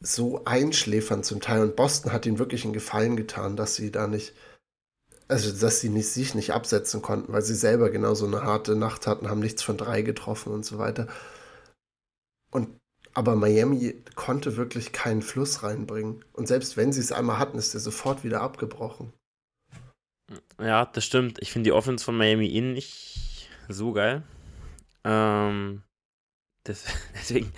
so 0.00 0.44
einschläfernd 0.44 1.24
zum 1.24 1.40
Teil 1.40 1.62
und 1.62 1.76
Boston 1.76 2.12
hat 2.12 2.26
ihnen 2.26 2.38
wirklich 2.38 2.64
einen 2.64 2.72
Gefallen 2.72 3.16
getan, 3.16 3.56
dass 3.56 3.76
sie 3.76 3.90
da 3.92 4.08
nicht, 4.08 4.34
also 5.28 5.52
dass 5.52 5.80
sie 5.80 5.88
nicht, 5.88 6.08
sich 6.08 6.34
nicht 6.34 6.52
absetzen 6.52 7.02
konnten, 7.02 7.32
weil 7.32 7.42
sie 7.42 7.54
selber 7.54 7.90
genauso 7.90 8.26
eine 8.26 8.42
harte 8.42 8.76
Nacht 8.76 9.06
hatten, 9.06 9.30
haben 9.30 9.40
nichts 9.40 9.62
von 9.62 9.76
drei 9.76 10.02
getroffen 10.02 10.52
und 10.52 10.64
so 10.64 10.78
weiter. 10.78 11.06
Und 12.56 12.80
aber 13.12 13.36
Miami 13.36 14.02
konnte 14.14 14.56
wirklich 14.56 14.92
keinen 14.92 15.20
Fluss 15.20 15.62
reinbringen. 15.62 16.24
Und 16.32 16.48
selbst 16.48 16.78
wenn 16.78 16.90
sie 16.90 17.00
es 17.00 17.12
einmal 17.12 17.38
hatten, 17.38 17.58
ist 17.58 17.74
er 17.74 17.80
sofort 17.80 18.24
wieder 18.24 18.40
abgebrochen. 18.40 19.12
Ja, 20.58 20.86
das 20.86 21.04
stimmt. 21.04 21.38
Ich 21.42 21.52
finde 21.52 21.68
die 21.68 21.72
Offense 21.72 22.02
von 22.02 22.16
Miami 22.16 22.46
innen 22.46 22.72
nicht 22.72 23.50
so 23.68 23.92
geil. 23.92 24.22
Ähm, 25.04 25.82
das, 26.64 26.86
deswegen. 27.14 27.52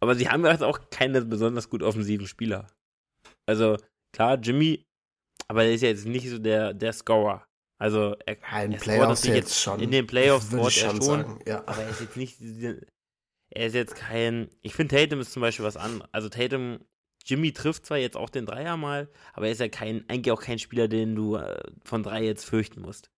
Aber 0.00 0.16
sie 0.16 0.28
haben 0.28 0.44
halt 0.44 0.64
auch 0.64 0.80
keine 0.90 1.22
besonders 1.22 1.70
gut 1.70 1.84
offensiven 1.84 2.26
Spieler. 2.26 2.66
Also, 3.46 3.76
klar, 4.12 4.36
Jimmy, 4.36 4.84
aber 5.46 5.62
er 5.62 5.74
ist 5.74 5.82
ja 5.82 5.90
jetzt 5.90 6.06
nicht 6.06 6.28
so 6.28 6.40
der, 6.40 6.74
der 6.74 6.92
Scorer. 6.92 7.46
Also, 7.78 8.16
er, 8.26 8.64
in 8.64 8.72
er 8.72 8.78
Playoffs 8.80 9.24
jetzt 9.24 9.60
schon. 9.60 9.78
In 9.78 9.92
den 9.92 10.08
Playoffs 10.08 10.48
scoret 10.48 10.76
er 10.82 10.90
schon. 10.90 11.02
Sagen, 11.02 11.40
ja. 11.46 11.62
Aber 11.66 11.82
er 11.82 11.90
ist 11.90 12.00
jetzt 12.00 12.16
nicht. 12.16 12.40
Er 13.50 13.66
ist 13.66 13.74
jetzt 13.74 13.96
kein. 13.96 14.48
Ich 14.62 14.74
finde, 14.74 14.96
Tatum 14.96 15.20
ist 15.20 15.32
zum 15.32 15.42
Beispiel 15.42 15.64
was 15.64 15.76
anderes. 15.76 16.08
Also, 16.12 16.28
Tatum 16.28 16.80
Jimmy 17.24 17.52
trifft 17.52 17.86
zwar 17.86 17.98
jetzt 17.98 18.16
auch 18.16 18.30
den 18.30 18.46
Dreier 18.46 18.76
mal, 18.76 19.08
aber 19.32 19.46
er 19.46 19.52
ist 19.52 19.60
ja 19.60 19.68
kein, 19.68 20.08
eigentlich 20.08 20.32
auch 20.32 20.40
kein 20.40 20.58
Spieler, 20.58 20.88
den 20.88 21.14
du 21.14 21.36
äh, 21.36 21.60
von 21.84 22.02
drei 22.02 22.24
jetzt 22.24 22.44
fürchten 22.44 22.80
musst. 22.80 23.10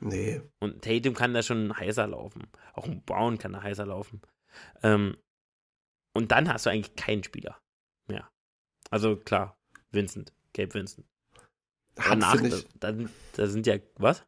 Nee. 0.00 0.42
Und 0.58 0.82
Tatum 0.82 1.14
kann 1.14 1.34
da 1.34 1.42
schon 1.42 1.76
heißer 1.76 2.06
laufen. 2.08 2.48
Auch 2.74 2.86
ein 2.86 3.04
Brown 3.04 3.38
kann 3.38 3.52
da 3.52 3.62
heißer 3.62 3.86
laufen. 3.86 4.20
Ähm, 4.82 5.16
und 6.14 6.32
dann 6.32 6.52
hast 6.52 6.66
du 6.66 6.70
eigentlich 6.70 6.96
keinen 6.96 7.22
Spieler 7.22 7.60
mehr. 8.08 8.28
Also 8.90 9.16
klar, 9.16 9.56
Vincent, 9.90 10.32
Gabe 10.54 10.74
Vincent. 10.74 11.06
Danach, 11.94 12.40
ich, 12.40 12.66
da, 12.74 12.92
da, 13.34 13.46
sind 13.46 13.66
ja, 13.66 13.76
was? 13.96 14.24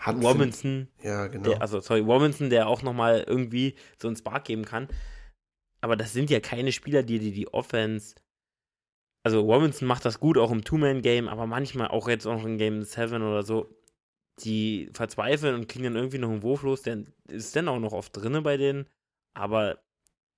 Hat 0.00 0.16
Robinson. 0.22 0.88
Ja, 1.02 1.28
genau. 1.28 1.50
Der, 1.50 1.62
also, 1.62 1.80
sorry, 1.80 2.00
Robinson, 2.00 2.50
der 2.50 2.66
auch 2.66 2.82
nochmal 2.82 3.24
irgendwie 3.26 3.76
so 4.00 4.08
einen 4.08 4.16
Spark 4.16 4.44
geben 4.44 4.64
kann. 4.64 4.88
Aber 5.80 5.96
das 5.96 6.12
sind 6.12 6.28
ja 6.30 6.40
keine 6.40 6.72
Spieler, 6.72 7.02
die 7.02 7.18
dir 7.18 7.32
die 7.32 7.52
Offense 7.52 8.16
also 9.22 9.40
Robinson 9.40 9.86
macht 9.86 10.04
das 10.04 10.20
gut, 10.20 10.38
auch 10.38 10.50
im 10.50 10.64
Two-Man-Game, 10.64 11.28
aber 11.28 11.46
manchmal 11.46 11.88
auch 11.88 12.08
jetzt 12.08 12.26
auch 12.26 12.44
in 12.44 12.58
Game 12.58 12.82
7 12.82 13.22
oder 13.22 13.42
so, 13.42 13.74
die 14.42 14.90
verzweifeln 14.94 15.54
und 15.54 15.68
kriegen 15.68 15.84
dann 15.84 15.96
irgendwie 15.96 16.18
noch 16.18 16.30
einen 16.30 16.42
Wurf 16.42 16.62
los, 16.62 16.82
der 16.82 17.04
ist 17.28 17.54
dann 17.54 17.68
auch 17.68 17.78
noch 17.78 17.92
oft 17.92 18.16
drinne 18.16 18.40
bei 18.40 18.56
denen, 18.56 18.86
aber 19.34 19.78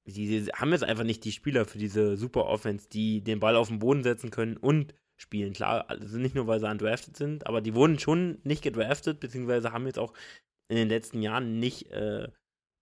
die 0.05 0.47
haben 0.53 0.73
jetzt 0.73 0.83
einfach 0.83 1.05
nicht 1.05 1.25
die 1.25 1.31
Spieler 1.31 1.65
für 1.65 1.79
diese 1.79 2.17
super 2.17 2.47
Offense, 2.47 2.89
die 2.89 3.23
den 3.23 3.39
Ball 3.39 3.55
auf 3.55 3.69
den 3.69 3.79
Boden 3.79 4.03
setzen 4.03 4.31
können 4.31 4.57
und 4.57 4.95
spielen. 5.23 5.55
Klar, 5.55 5.89
also 5.89 6.19
nicht 6.19 6.35
nur, 6.35 6.47
weil 6.47 6.61
sie 6.61 6.69
undrafted 6.69 7.17
sind, 7.17 7.47
aber 7.47 7.61
die 7.61 7.75
wurden 7.75 7.99
schon 7.99 8.39
nicht 8.45 8.63
gedraftet, 8.63 9.21
beziehungsweise 9.21 9.73
haben 9.73 9.87
jetzt 9.87 9.99
auch 9.99 10.13
in 10.69 10.77
den 10.77 10.89
letzten 10.89 11.23
Jahren 11.23 11.59
nicht 11.59 11.91
äh, 11.93 12.29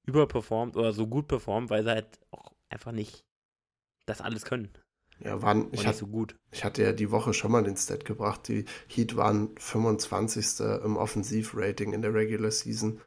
überperformt 0.07 0.77
oder 0.77 0.93
so 0.93 1.07
gut 1.07 1.29
performt, 1.29 1.71
weil 1.71 1.85
sie 1.85 1.91
halt 1.91 2.19
auch 2.31 2.53
einfach 2.69 2.93
nicht 2.93 3.25
das 4.07 4.21
alles 4.21 4.45
können. 4.45 4.71
Ja, 5.23 5.43
waren, 5.43 5.69
ich, 5.73 5.87
hatte, 5.87 5.99
so 5.99 6.07
gut. 6.07 6.35
ich 6.51 6.65
hatte 6.65 6.83
ja 6.83 6.93
die 6.93 7.11
Woche 7.11 7.35
schon 7.35 7.53
mal 7.53 7.63
den 7.63 7.77
Stat 7.77 8.07
gebracht. 8.07 8.49
Die 8.49 8.65
Heat 8.89 9.17
waren 9.17 9.51
25. 9.59 10.61
im 10.83 10.97
Offensivrating 10.97 11.93
in 11.93 12.01
der 12.01 12.15
Regular 12.15 12.51
Season 12.51 13.03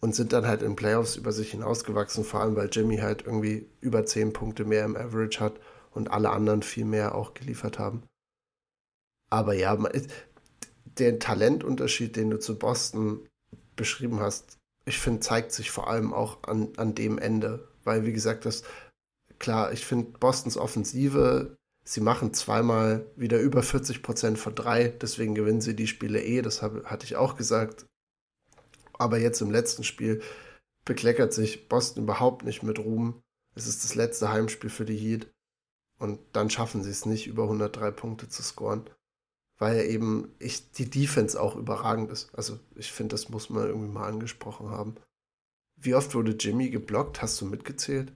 und 0.00 0.14
sind 0.14 0.32
dann 0.32 0.46
halt 0.46 0.62
in 0.62 0.76
Playoffs 0.76 1.16
über 1.16 1.32
sich 1.32 1.50
hinausgewachsen, 1.50 2.22
vor 2.22 2.40
allem 2.40 2.54
weil 2.54 2.68
Jimmy 2.70 2.98
halt 2.98 3.22
irgendwie 3.22 3.68
über 3.80 4.06
10 4.06 4.32
Punkte 4.32 4.64
mehr 4.64 4.84
im 4.84 4.96
Average 4.96 5.40
hat 5.40 5.58
und 5.90 6.12
alle 6.12 6.30
anderen 6.30 6.62
viel 6.62 6.84
mehr 6.84 7.16
auch 7.16 7.34
geliefert 7.34 7.80
haben. 7.80 8.04
Aber 9.34 9.54
ja, 9.54 9.76
der 10.96 11.18
Talentunterschied, 11.18 12.14
den 12.14 12.30
du 12.30 12.38
zu 12.38 12.56
Boston 12.56 13.28
beschrieben 13.74 14.20
hast, 14.20 14.58
ich 14.84 15.00
finde, 15.00 15.18
zeigt 15.22 15.50
sich 15.50 15.72
vor 15.72 15.90
allem 15.90 16.14
auch 16.14 16.44
an, 16.44 16.68
an 16.76 16.94
dem 16.94 17.18
Ende. 17.18 17.66
Weil, 17.82 18.06
wie 18.06 18.12
gesagt, 18.12 18.44
das 18.44 18.62
klar, 19.40 19.72
ich 19.72 19.84
finde 19.84 20.16
Bostons 20.20 20.56
Offensive, 20.56 21.56
sie 21.84 22.00
machen 22.00 22.32
zweimal 22.32 23.10
wieder 23.16 23.40
über 23.40 23.64
40 23.64 24.04
Prozent 24.04 24.38
von 24.38 24.54
drei, 24.54 24.86
deswegen 24.86 25.34
gewinnen 25.34 25.60
sie 25.60 25.74
die 25.74 25.88
Spiele 25.88 26.22
eh, 26.22 26.40
das 26.40 26.62
hab, 26.62 26.84
hatte 26.84 27.04
ich 27.04 27.16
auch 27.16 27.34
gesagt. 27.36 27.86
Aber 28.92 29.18
jetzt 29.18 29.40
im 29.40 29.50
letzten 29.50 29.82
Spiel 29.82 30.22
bekleckert 30.84 31.32
sich 31.32 31.68
Boston 31.68 32.04
überhaupt 32.04 32.44
nicht 32.44 32.62
mit 32.62 32.78
Ruhm. 32.78 33.20
Es 33.56 33.66
ist 33.66 33.82
das 33.82 33.96
letzte 33.96 34.30
Heimspiel 34.30 34.70
für 34.70 34.84
die 34.84 34.96
Heat. 34.96 35.28
Und 35.98 36.20
dann 36.34 36.50
schaffen 36.50 36.84
sie 36.84 36.90
es 36.90 37.04
nicht, 37.04 37.26
über 37.26 37.42
103 37.44 37.90
Punkte 37.90 38.28
zu 38.28 38.40
scoren. 38.40 38.88
Weil 39.58 39.86
eben 39.86 40.34
ich, 40.38 40.72
die 40.72 40.90
Defense 40.90 41.40
auch 41.40 41.56
überragend 41.56 42.10
ist. 42.10 42.34
Also 42.34 42.58
ich 42.74 42.90
finde, 42.92 43.14
das 43.14 43.28
muss 43.28 43.50
man 43.50 43.66
irgendwie 43.68 43.92
mal 43.92 44.08
angesprochen 44.08 44.70
haben. 44.70 44.96
Wie 45.76 45.94
oft 45.94 46.14
wurde 46.14 46.32
Jimmy 46.32 46.70
geblockt? 46.70 47.22
Hast 47.22 47.40
du 47.40 47.46
mitgezählt? 47.46 48.12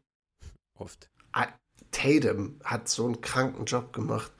Oft. 0.74 1.11
Tatum 1.90 2.61
hat 2.64 2.88
so 2.88 3.07
einen 3.07 3.20
kranken 3.20 3.64
Job 3.64 3.92
gemacht. 3.92 4.33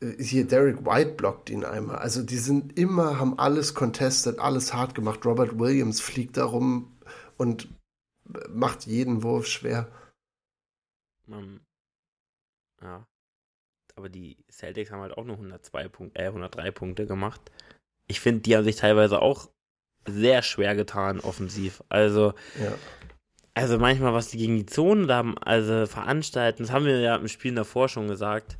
Äh, 0.00 0.22
hier 0.22 0.46
Derek 0.46 0.84
White 0.84 1.12
blockt 1.12 1.50
ihn 1.50 1.64
einmal. 1.64 1.96
Also 1.96 2.22
die 2.22 2.38
sind 2.38 2.78
immer, 2.78 3.18
haben 3.18 3.38
alles 3.38 3.74
contested, 3.74 4.38
alles 4.38 4.74
hart 4.74 4.94
gemacht. 4.94 5.24
Robert 5.24 5.58
Williams 5.58 6.00
fliegt 6.00 6.36
da 6.36 6.44
rum 6.44 6.96
und 7.36 7.68
macht 8.48 8.86
jeden 8.86 9.22
Wurf 9.22 9.46
schwer. 9.46 9.90
Um, 11.26 11.60
ja. 12.82 13.06
Aber 13.96 14.08
die 14.08 14.36
Celtics 14.50 14.90
haben 14.90 15.00
halt 15.00 15.16
auch 15.16 15.24
nur 15.24 15.36
102 15.36 15.88
Punkte, 15.88 16.20
äh, 16.20 16.26
103 16.26 16.70
Punkte 16.70 17.06
gemacht. 17.06 17.40
Ich 18.08 18.20
finde, 18.20 18.42
die 18.42 18.56
haben 18.56 18.64
sich 18.64 18.76
teilweise 18.76 19.20
auch 19.20 19.50
sehr 20.06 20.42
schwer 20.42 20.76
getan, 20.76 21.20
offensiv. 21.20 21.82
Also, 21.88 22.34
ja. 22.60 22.72
also 23.54 23.78
manchmal, 23.78 24.12
was 24.12 24.28
die 24.28 24.38
gegen 24.38 24.56
die 24.56 24.66
Zone 24.66 25.06
da 25.06 25.16
haben, 25.16 25.38
also 25.38 25.86
veranstalten, 25.86 26.62
das 26.62 26.72
haben 26.72 26.84
wir 26.84 27.00
ja 27.00 27.16
im 27.16 27.28
Spiel 27.28 27.54
davor 27.54 27.88
schon 27.88 28.06
gesagt. 28.06 28.58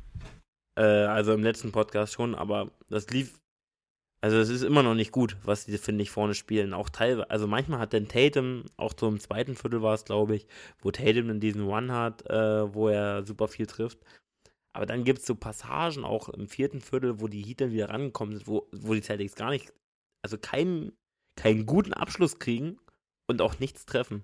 Äh, 0.75 0.81
also 0.81 1.33
im 1.33 1.43
letzten 1.43 1.71
Podcast 1.71 2.13
schon, 2.13 2.35
aber 2.35 2.71
das 2.89 3.09
lief 3.09 3.39
also 4.19 4.37
es 4.37 4.49
ist 4.49 4.63
immer 4.63 4.81
noch 4.81 4.95
nicht 4.95 5.11
gut, 5.11 5.37
was 5.43 5.65
die, 5.65 5.77
finde 5.77 6.01
ich, 6.01 6.09
vorne 6.09 6.33
spielen. 6.33 6.73
Auch 6.73 6.89
teilweise, 6.89 7.29
also 7.29 7.47
manchmal 7.47 7.79
hat 7.79 7.93
denn 7.93 8.07
Tatum, 8.07 8.65
auch 8.75 8.93
so 8.99 9.07
im 9.07 9.19
zweiten 9.19 9.55
Viertel 9.55 9.81
war 9.83 9.93
es, 9.93 10.05
glaube 10.05 10.35
ich, 10.35 10.47
wo 10.79 10.91
Tatum 10.91 11.27
dann 11.27 11.39
diesen 11.39 11.63
One 11.63 11.93
hat, 11.93 12.27
äh, 12.29 12.73
wo 12.73 12.89
er 12.89 13.25
super 13.25 13.47
viel 13.47 13.67
trifft. 13.67 13.99
Aber 14.77 14.85
dann 14.85 15.03
gibt 15.03 15.21
es 15.21 15.25
so 15.25 15.33
Passagen 15.33 16.05
auch 16.05 16.29
im 16.29 16.47
vierten 16.47 16.81
Viertel, 16.81 17.19
wo 17.19 17.27
die 17.27 17.41
Heat 17.41 17.61
dann 17.61 17.71
wieder 17.71 17.89
rangekommen 17.89 18.35
sind, 18.35 18.47
wo, 18.47 18.69
wo 18.71 18.93
die 18.93 19.01
Celtics 19.01 19.33
gar 19.33 19.49
nicht, 19.49 19.73
also 20.23 20.37
keinen, 20.37 20.95
keinen 21.35 21.65
guten 21.65 21.93
Abschluss 21.93 22.37
kriegen 22.37 22.77
und 23.27 23.41
auch 23.41 23.57
nichts 23.57 23.87
treffen. 23.87 24.23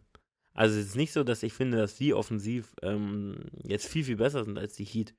Also 0.56 0.80
es 0.80 0.89
ist 0.89 0.96
nicht 0.96 1.12
so, 1.12 1.24
dass 1.24 1.42
ich 1.42 1.54
finde, 1.54 1.80
dass 1.80 1.96
die 1.96 2.13
offensiv 2.13 2.76
ähm, 2.84 3.50
jetzt 3.63 3.88
viel, 3.88 4.04
viel 4.04 4.18
besser 4.18 4.44
sind 4.44 4.60
als 4.60 4.76
die 4.76 4.86
Heat. 4.86 5.16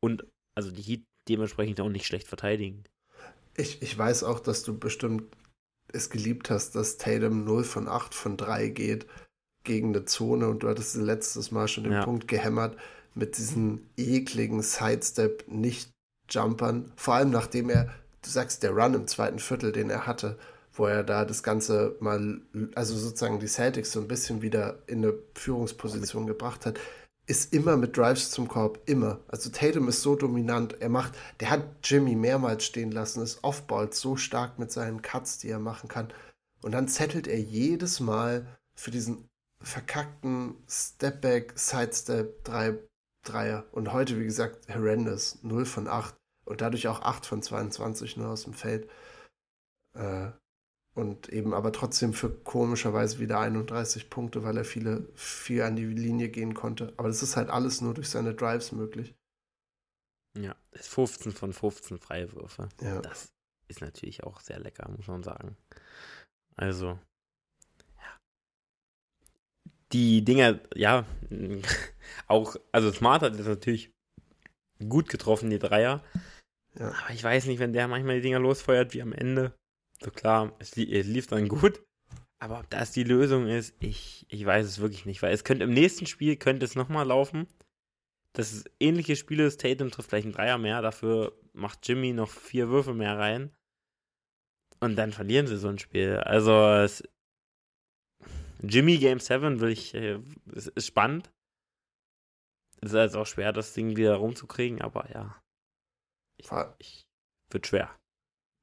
Und 0.00 0.24
also 0.56 0.70
die 0.70 0.82
Heat 0.82 1.04
dementsprechend 1.28 1.80
auch 1.80 1.88
nicht 1.88 2.06
schlecht 2.06 2.28
verteidigen. 2.28 2.84
Ich, 3.56 3.82
ich 3.82 3.98
weiß 3.98 4.22
auch, 4.22 4.38
dass 4.38 4.62
du 4.62 4.78
bestimmt 4.78 5.36
es 5.88 6.10
geliebt 6.10 6.48
hast, 6.48 6.76
dass 6.76 6.96
Tatum 6.96 7.42
0 7.42 7.64
von 7.64 7.88
8 7.88 8.14
von 8.14 8.36
3 8.36 8.68
geht 8.68 9.08
gegen 9.64 9.88
eine 9.88 10.04
Zone 10.04 10.48
und 10.48 10.62
du 10.62 10.68
hattest 10.68 10.94
letztes 10.94 11.50
Mal 11.50 11.66
schon 11.66 11.82
den 11.82 11.94
ja. 11.94 12.04
Punkt 12.04 12.28
gehämmert 12.28 12.76
mit 13.14 13.38
diesen 13.38 13.88
ekligen 13.96 14.62
Sidestep 14.62 15.44
nicht 15.48 15.90
Jumpern, 16.30 16.92
vor 16.96 17.14
allem 17.14 17.30
nachdem 17.30 17.70
er, 17.70 17.86
du 18.22 18.30
sagst, 18.30 18.62
der 18.62 18.72
Run 18.72 18.94
im 18.94 19.06
zweiten 19.06 19.38
Viertel, 19.38 19.72
den 19.72 19.90
er 19.90 20.06
hatte, 20.06 20.38
wo 20.72 20.86
er 20.86 21.02
da 21.04 21.24
das 21.24 21.42
Ganze 21.42 21.96
mal, 22.00 22.40
also 22.74 22.96
sozusagen 22.96 23.40
die 23.40 23.46
Celtics 23.46 23.92
so 23.92 24.00
ein 24.00 24.08
bisschen 24.08 24.40
wieder 24.40 24.78
in 24.86 25.04
eine 25.04 25.14
Führungsposition 25.34 26.26
gebracht 26.26 26.64
hat, 26.64 26.78
ist 27.26 27.52
immer 27.52 27.76
mit 27.76 27.96
Drives 27.96 28.30
zum 28.30 28.48
Korb, 28.48 28.80
immer. 28.86 29.20
Also 29.28 29.50
Tatum 29.50 29.88
ist 29.88 30.02
so 30.02 30.16
dominant, 30.16 30.80
er 30.80 30.88
macht, 30.88 31.14
der 31.40 31.50
hat 31.50 31.62
Jimmy 31.84 32.16
mehrmals 32.16 32.64
stehen 32.64 32.90
lassen, 32.90 33.22
ist 33.22 33.44
Offballs 33.44 34.00
so 34.00 34.16
stark 34.16 34.58
mit 34.58 34.72
seinen 34.72 35.02
Cuts, 35.02 35.38
die 35.38 35.48
er 35.48 35.60
machen 35.60 35.88
kann. 35.88 36.12
Und 36.62 36.72
dann 36.72 36.88
zettelt 36.88 37.26
er 37.26 37.38
jedes 37.38 38.00
Mal 38.00 38.46
für 38.74 38.90
diesen 38.90 39.28
verkackten 39.60 40.56
Stepback, 40.68 41.52
Sidestep, 41.56 42.44
drei 42.44 42.78
Dreier. 43.22 43.64
Und 43.72 43.92
heute, 43.92 44.18
wie 44.18 44.24
gesagt, 44.24 44.72
horrendous, 44.72 45.42
0 45.42 45.64
von 45.64 45.88
8 45.88 46.14
und 46.44 46.60
dadurch 46.60 46.88
auch 46.88 47.02
8 47.02 47.26
von 47.26 47.42
22 47.42 48.16
nur 48.16 48.28
aus 48.28 48.44
dem 48.44 48.54
Feld. 48.54 48.88
Äh, 49.94 50.30
und 50.94 51.30
eben 51.30 51.54
aber 51.54 51.72
trotzdem 51.72 52.12
für 52.12 52.28
komischerweise 52.30 53.18
wieder 53.18 53.40
31 53.40 54.10
Punkte, 54.10 54.44
weil 54.44 54.58
er 54.58 54.64
viele 54.64 55.08
viel 55.14 55.62
an 55.62 55.76
die 55.76 55.86
Linie 55.86 56.28
gehen 56.28 56.52
konnte. 56.52 56.92
Aber 56.98 57.08
das 57.08 57.22
ist 57.22 57.36
halt 57.36 57.48
alles 57.48 57.80
nur 57.80 57.94
durch 57.94 58.10
seine 58.10 58.34
Drives 58.34 58.72
möglich. 58.72 59.14
Ja, 60.38 60.54
ist 60.72 60.88
15 60.88 61.32
von 61.32 61.52
15 61.52 61.98
Freiwürfe. 61.98 62.68
Ja. 62.82 63.00
Das 63.00 63.32
ist 63.68 63.80
natürlich 63.80 64.24
auch 64.24 64.40
sehr 64.40 64.60
lecker, 64.60 64.90
muss 64.90 65.06
man 65.06 65.22
sagen. 65.22 65.56
Also. 66.56 66.98
Die 69.92 70.24
Dinger, 70.24 70.60
ja, 70.74 71.04
auch, 72.26 72.56
also 72.72 72.92
Smart 72.92 73.22
hat 73.22 73.38
das 73.38 73.46
natürlich 73.46 73.90
gut 74.88 75.08
getroffen, 75.08 75.50
die 75.50 75.58
Dreier. 75.58 76.02
Ja. 76.78 76.88
Aber 76.90 77.14
ich 77.14 77.22
weiß 77.22 77.46
nicht, 77.46 77.58
wenn 77.58 77.72
der 77.72 77.88
manchmal 77.88 78.16
die 78.16 78.22
Dinger 78.22 78.40
losfeuert, 78.40 78.94
wie 78.94 79.02
am 79.02 79.12
Ende. 79.12 79.54
So 80.02 80.10
klar, 80.10 80.54
es, 80.58 80.76
es 80.76 81.06
lief 81.06 81.26
dann 81.26 81.48
gut. 81.48 81.82
Aber 82.42 82.58
ob 82.58 82.70
das 82.70 82.90
die 82.90 83.04
Lösung 83.04 83.46
ist, 83.46 83.74
ich, 83.78 84.26
ich 84.28 84.44
weiß 84.44 84.66
es 84.66 84.80
wirklich 84.80 85.06
nicht. 85.06 85.22
Weil 85.22 85.32
es 85.32 85.44
könnte 85.44 85.64
im 85.64 85.74
nächsten 85.74 86.06
Spiel 86.06 86.36
könnte 86.36 86.64
es 86.64 86.74
nochmal 86.74 87.06
laufen. 87.06 87.46
Das 88.32 88.52
ist 88.52 88.70
ähnliche 88.80 89.14
Spiele 89.14 89.46
ist, 89.46 89.60
Tatum 89.60 89.90
trifft 89.90 90.08
vielleicht 90.08 90.24
einen 90.24 90.34
Dreier 90.34 90.58
mehr, 90.58 90.80
dafür 90.80 91.38
macht 91.52 91.86
Jimmy 91.86 92.12
noch 92.12 92.30
vier 92.30 92.68
Würfe 92.70 92.94
mehr 92.94 93.18
rein. 93.18 93.52
Und 94.80 94.96
dann 94.96 95.12
verlieren 95.12 95.46
sie 95.46 95.58
so 95.58 95.68
ein 95.68 95.78
Spiel. 95.78 96.16
Also 96.16 96.52
es, 96.52 97.04
Jimmy 98.62 98.98
Game 98.98 99.20
7 99.20 99.60
will 99.60 99.70
ich, 99.70 99.94
äh, 99.94 100.20
es 100.54 100.68
ist 100.68 100.86
spannend. 100.86 101.30
Es 102.80 102.90
ist 102.90 102.96
also 102.96 103.20
auch 103.20 103.26
schwer, 103.26 103.52
das 103.52 103.74
Ding 103.74 103.96
wieder 103.96 104.16
rumzukriegen, 104.16 104.80
aber 104.80 105.10
ja. 105.12 105.40
Ich, 106.38 106.50
ich, 106.78 107.06
wird 107.50 107.66
schwer 107.66 107.96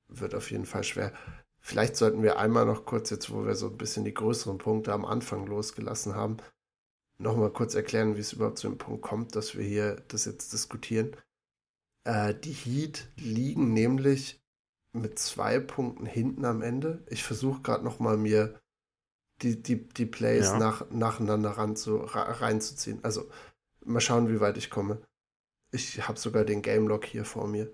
wird 0.10 0.36
auf 0.36 0.52
jeden 0.52 0.66
Fall 0.66 0.84
schwer. 0.84 1.14
Vielleicht 1.62 1.96
sollten 1.96 2.24
wir 2.24 2.40
einmal 2.40 2.66
noch 2.66 2.86
kurz, 2.86 3.10
jetzt 3.10 3.32
wo 3.32 3.46
wir 3.46 3.56
so 3.56 3.68
ein 3.68 3.78
bisschen 3.78 4.06
die 4.06 4.14
größeren 4.14 4.58
Punkte 4.58 4.94
am 4.94 5.06
Anfang 5.06 5.46
losgelassen 5.46 6.16
haben, 6.16 6.38
nochmal 7.18 7.52
kurz 7.52 7.76
erklären, 7.76 8.16
wie 8.16 8.22
es 8.22 8.34
überhaupt 8.34 8.58
zu 8.58 8.68
dem 8.68 8.78
Punkt 8.78 9.02
kommt, 9.02 9.36
dass 9.36 9.56
wir 9.56 9.64
hier 9.64 10.04
das 10.08 10.26
jetzt 10.26 10.54
diskutieren. 10.54 11.16
Äh, 12.06 12.34
die 12.34 12.54
Heat 12.54 13.10
liegen 13.18 13.74
nämlich 13.74 14.42
mit 14.94 15.20
zwei 15.20 15.60
Punkten 15.60 16.06
hinten 16.06 16.46
am 16.46 16.62
Ende. 16.62 17.04
Ich 17.08 17.24
versuche 17.24 17.62
gerade 17.62 17.84
nochmal 17.84 18.18
mir 18.18 18.59
die, 19.42 19.62
die, 19.62 19.88
die 19.88 20.06
Plays 20.06 20.48
ja. 20.48 20.58
nach, 20.58 20.90
nacheinander 20.90 21.52
ran 21.52 21.76
zu, 21.76 21.98
reinzuziehen. 21.98 23.00
Also 23.04 23.30
mal 23.86 24.02
schauen, 24.02 24.30
wie 24.30 24.40
weit 24.40 24.58
ich 24.58 24.70
komme. 24.70 25.02
Ich 25.72 26.08
habe 26.08 26.20
sogar 26.20 26.46
den 26.46 26.62
Game 26.62 26.88
Log 26.88 27.06
hier 27.06 27.26
vor 27.26 27.48
mir. 27.48 27.72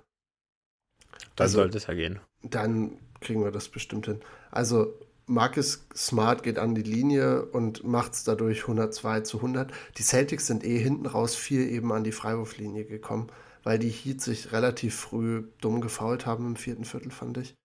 Dann 1.35 1.45
also, 1.45 1.59
sollte 1.59 1.77
es 1.77 1.87
ja 1.87 1.93
gehen. 1.93 2.19
Dann 2.43 2.97
kriegen 3.21 3.43
wir 3.43 3.51
das 3.51 3.69
bestimmt 3.69 4.05
hin. 4.05 4.21
Also 4.51 4.99
Marcus 5.27 5.87
Smart 5.95 6.43
geht 6.43 6.59
an 6.59 6.75
die 6.75 6.83
Linie 6.83 7.45
und 7.45 7.83
macht 7.83 8.13
es 8.13 8.23
dadurch 8.23 8.61
102 8.61 9.21
zu 9.21 9.37
100. 9.37 9.71
Die 9.97 10.03
Celtics 10.03 10.47
sind 10.47 10.63
eh 10.63 10.77
hinten 10.77 11.07
raus 11.07 11.35
viel 11.35 11.67
eben 11.67 11.91
an 11.91 12.03
die 12.03 12.11
Freiwurflinie 12.11 12.85
gekommen, 12.85 13.31
weil 13.63 13.79
die 13.79 13.89
Heat 13.89 14.21
sich 14.21 14.51
relativ 14.51 14.95
früh 14.95 15.47
dumm 15.61 15.81
gefault 15.81 16.25
haben 16.25 16.45
im 16.45 16.55
vierten 16.55 16.85
Viertel, 16.85 17.11
fand 17.11 17.37
ich. 17.37 17.55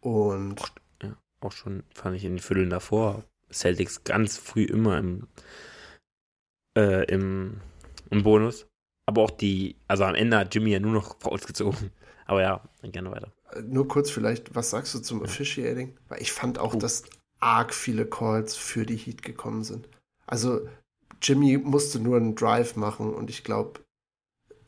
Und. 0.00 0.60
Auch 1.42 1.52
schon 1.52 1.82
fand 1.94 2.16
ich 2.16 2.24
in 2.24 2.34
den 2.34 2.38
Vierteln 2.38 2.70
davor. 2.70 3.24
Celtics 3.50 4.04
ganz 4.04 4.38
früh 4.38 4.64
immer 4.64 4.98
im, 4.98 5.26
äh, 6.76 7.04
im, 7.12 7.60
im 8.10 8.22
Bonus. 8.22 8.66
Aber 9.06 9.22
auch 9.22 9.30
die, 9.30 9.76
also 9.88 10.04
am 10.04 10.14
Ende 10.14 10.38
hat 10.38 10.54
Jimmy 10.54 10.70
ja 10.70 10.80
nur 10.80 10.92
noch 10.92 11.16
ausgezogen. 11.24 11.90
Aber 12.26 12.42
ja, 12.42 12.62
gerne 12.82 13.10
weiter. 13.10 13.32
Nur 13.62 13.88
kurz 13.88 14.10
vielleicht, 14.10 14.54
was 14.54 14.70
sagst 14.70 14.94
du 14.94 15.00
zum 15.00 15.18
ja. 15.18 15.24
Officiating? 15.24 15.98
Weil 16.08 16.22
ich 16.22 16.32
fand 16.32 16.58
auch, 16.58 16.74
uh. 16.74 16.78
dass 16.78 17.04
arg 17.40 17.74
viele 17.74 18.06
Calls 18.06 18.56
für 18.56 18.86
die 18.86 18.96
Heat 18.96 19.22
gekommen 19.22 19.64
sind. 19.64 19.88
Also 20.26 20.66
Jimmy 21.20 21.58
musste 21.58 21.98
nur 21.98 22.16
einen 22.16 22.34
Drive 22.34 22.76
machen 22.76 23.12
und 23.12 23.30
ich 23.30 23.44
glaube, 23.44 23.80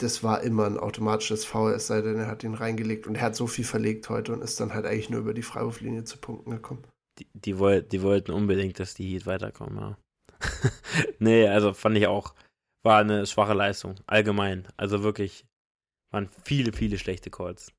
das 0.05 0.23
war 0.23 0.43
immer 0.43 0.67
ein 0.67 0.79
automatisches 0.79 1.45
Foul, 1.45 1.73
es 1.73 1.87
sei 1.87 2.03
denn, 2.03 2.17
er 2.17 2.29
hat 2.29 2.45
ihn 2.45 2.55
reingelegt 2.55 3.07
und 3.07 3.17
er 3.17 3.23
hat 3.23 3.37
so 3.37 3.47
viel 3.47 3.65
verlegt 3.65 4.09
heute 4.09 4.33
und 4.33 4.43
ist 4.43 4.61
dann 4.61 4.75
halt 4.75 4.87
eigentlich 4.87 5.11
nur 5.11 5.21
über 5.21 5.35
die 5.35 5.43
Freiwurflinie 5.43 6.05
zu 6.05 6.19
Punkten 6.19 6.51
gekommen. 6.51 6.85
Die, 7.19 7.27
die, 7.33 7.59
woll, 7.59 7.83
die 7.83 8.03
wollten 8.03 8.31
unbedingt, 8.31 8.79
dass 8.79 8.95
die 8.95 9.13
Heat 9.13 9.27
weiterkommen, 9.27 9.79
ja. 9.79 9.99
nee, 11.19 11.49
also 11.49 11.73
fand 11.73 11.97
ich 11.97 12.07
auch, 12.07 12.35
war 12.83 13.01
eine 13.01 13.27
schwache 13.27 13.55
Leistung, 13.55 13.95
allgemein. 14.07 14.69
Also 14.77 15.03
wirklich, 15.03 15.47
waren 16.13 16.29
viele, 16.45 16.73
viele 16.73 16.99
schlechte 16.99 17.31
Calls. 17.31 17.73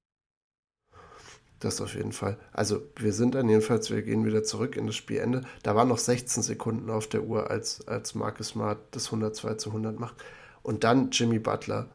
Das 1.60 1.80
auf 1.80 1.96
jeden 1.96 2.12
Fall. 2.12 2.38
Also 2.52 2.82
wir 2.98 3.14
sind 3.14 3.36
dann 3.36 3.48
jedenfalls, 3.48 3.90
wir 3.90 4.02
gehen 4.02 4.26
wieder 4.26 4.44
zurück 4.44 4.76
in 4.76 4.88
das 4.88 4.96
Spielende. 4.96 5.44
Da 5.64 5.76
waren 5.76 5.88
noch 5.88 5.98
16 5.98 6.44
Sekunden 6.44 6.90
auf 6.90 7.08
der 7.08 7.24
Uhr, 7.24 7.50
als, 7.50 7.88
als 7.88 8.14
Marcus 8.14 8.50
Smart 8.50 8.80
das 8.92 9.06
102 9.06 9.54
zu 9.56 9.70
100 9.70 10.00
macht. 10.00 10.16
Und 10.64 10.84
dann 10.84 11.12
Jimmy 11.12 11.40
Butler. 11.40 11.95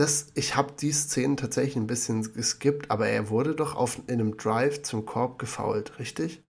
Das, 0.00 0.32
ich 0.34 0.56
habe 0.56 0.72
die 0.80 0.92
Szenen 0.92 1.36
tatsächlich 1.36 1.76
ein 1.76 1.86
bisschen 1.86 2.22
geskippt, 2.32 2.90
aber 2.90 3.08
er 3.08 3.28
wurde 3.28 3.54
doch 3.54 3.74
auf, 3.74 3.98
in 4.06 4.14
einem 4.14 4.38
Drive 4.38 4.80
zum 4.80 5.04
Korb 5.04 5.38
gefoult, 5.38 5.98
richtig? 5.98 6.42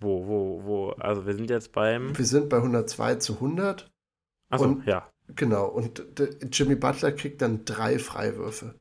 Wo, 0.00 0.26
wo, 0.26 0.64
wo? 0.64 0.88
Also 0.98 1.26
wir 1.26 1.34
sind 1.36 1.48
jetzt 1.48 1.70
beim... 1.70 2.18
Wir 2.18 2.24
sind 2.24 2.48
bei 2.48 2.56
102 2.56 3.14
zu 3.16 3.34
100 3.34 3.88
Achso, 4.48 4.82
ja. 4.84 5.08
Genau, 5.28 5.66
und 5.66 6.02
Jimmy 6.50 6.74
Butler 6.74 7.12
kriegt 7.12 7.40
dann 7.40 7.64
drei 7.64 8.00
Freiwürfe. 8.00 8.74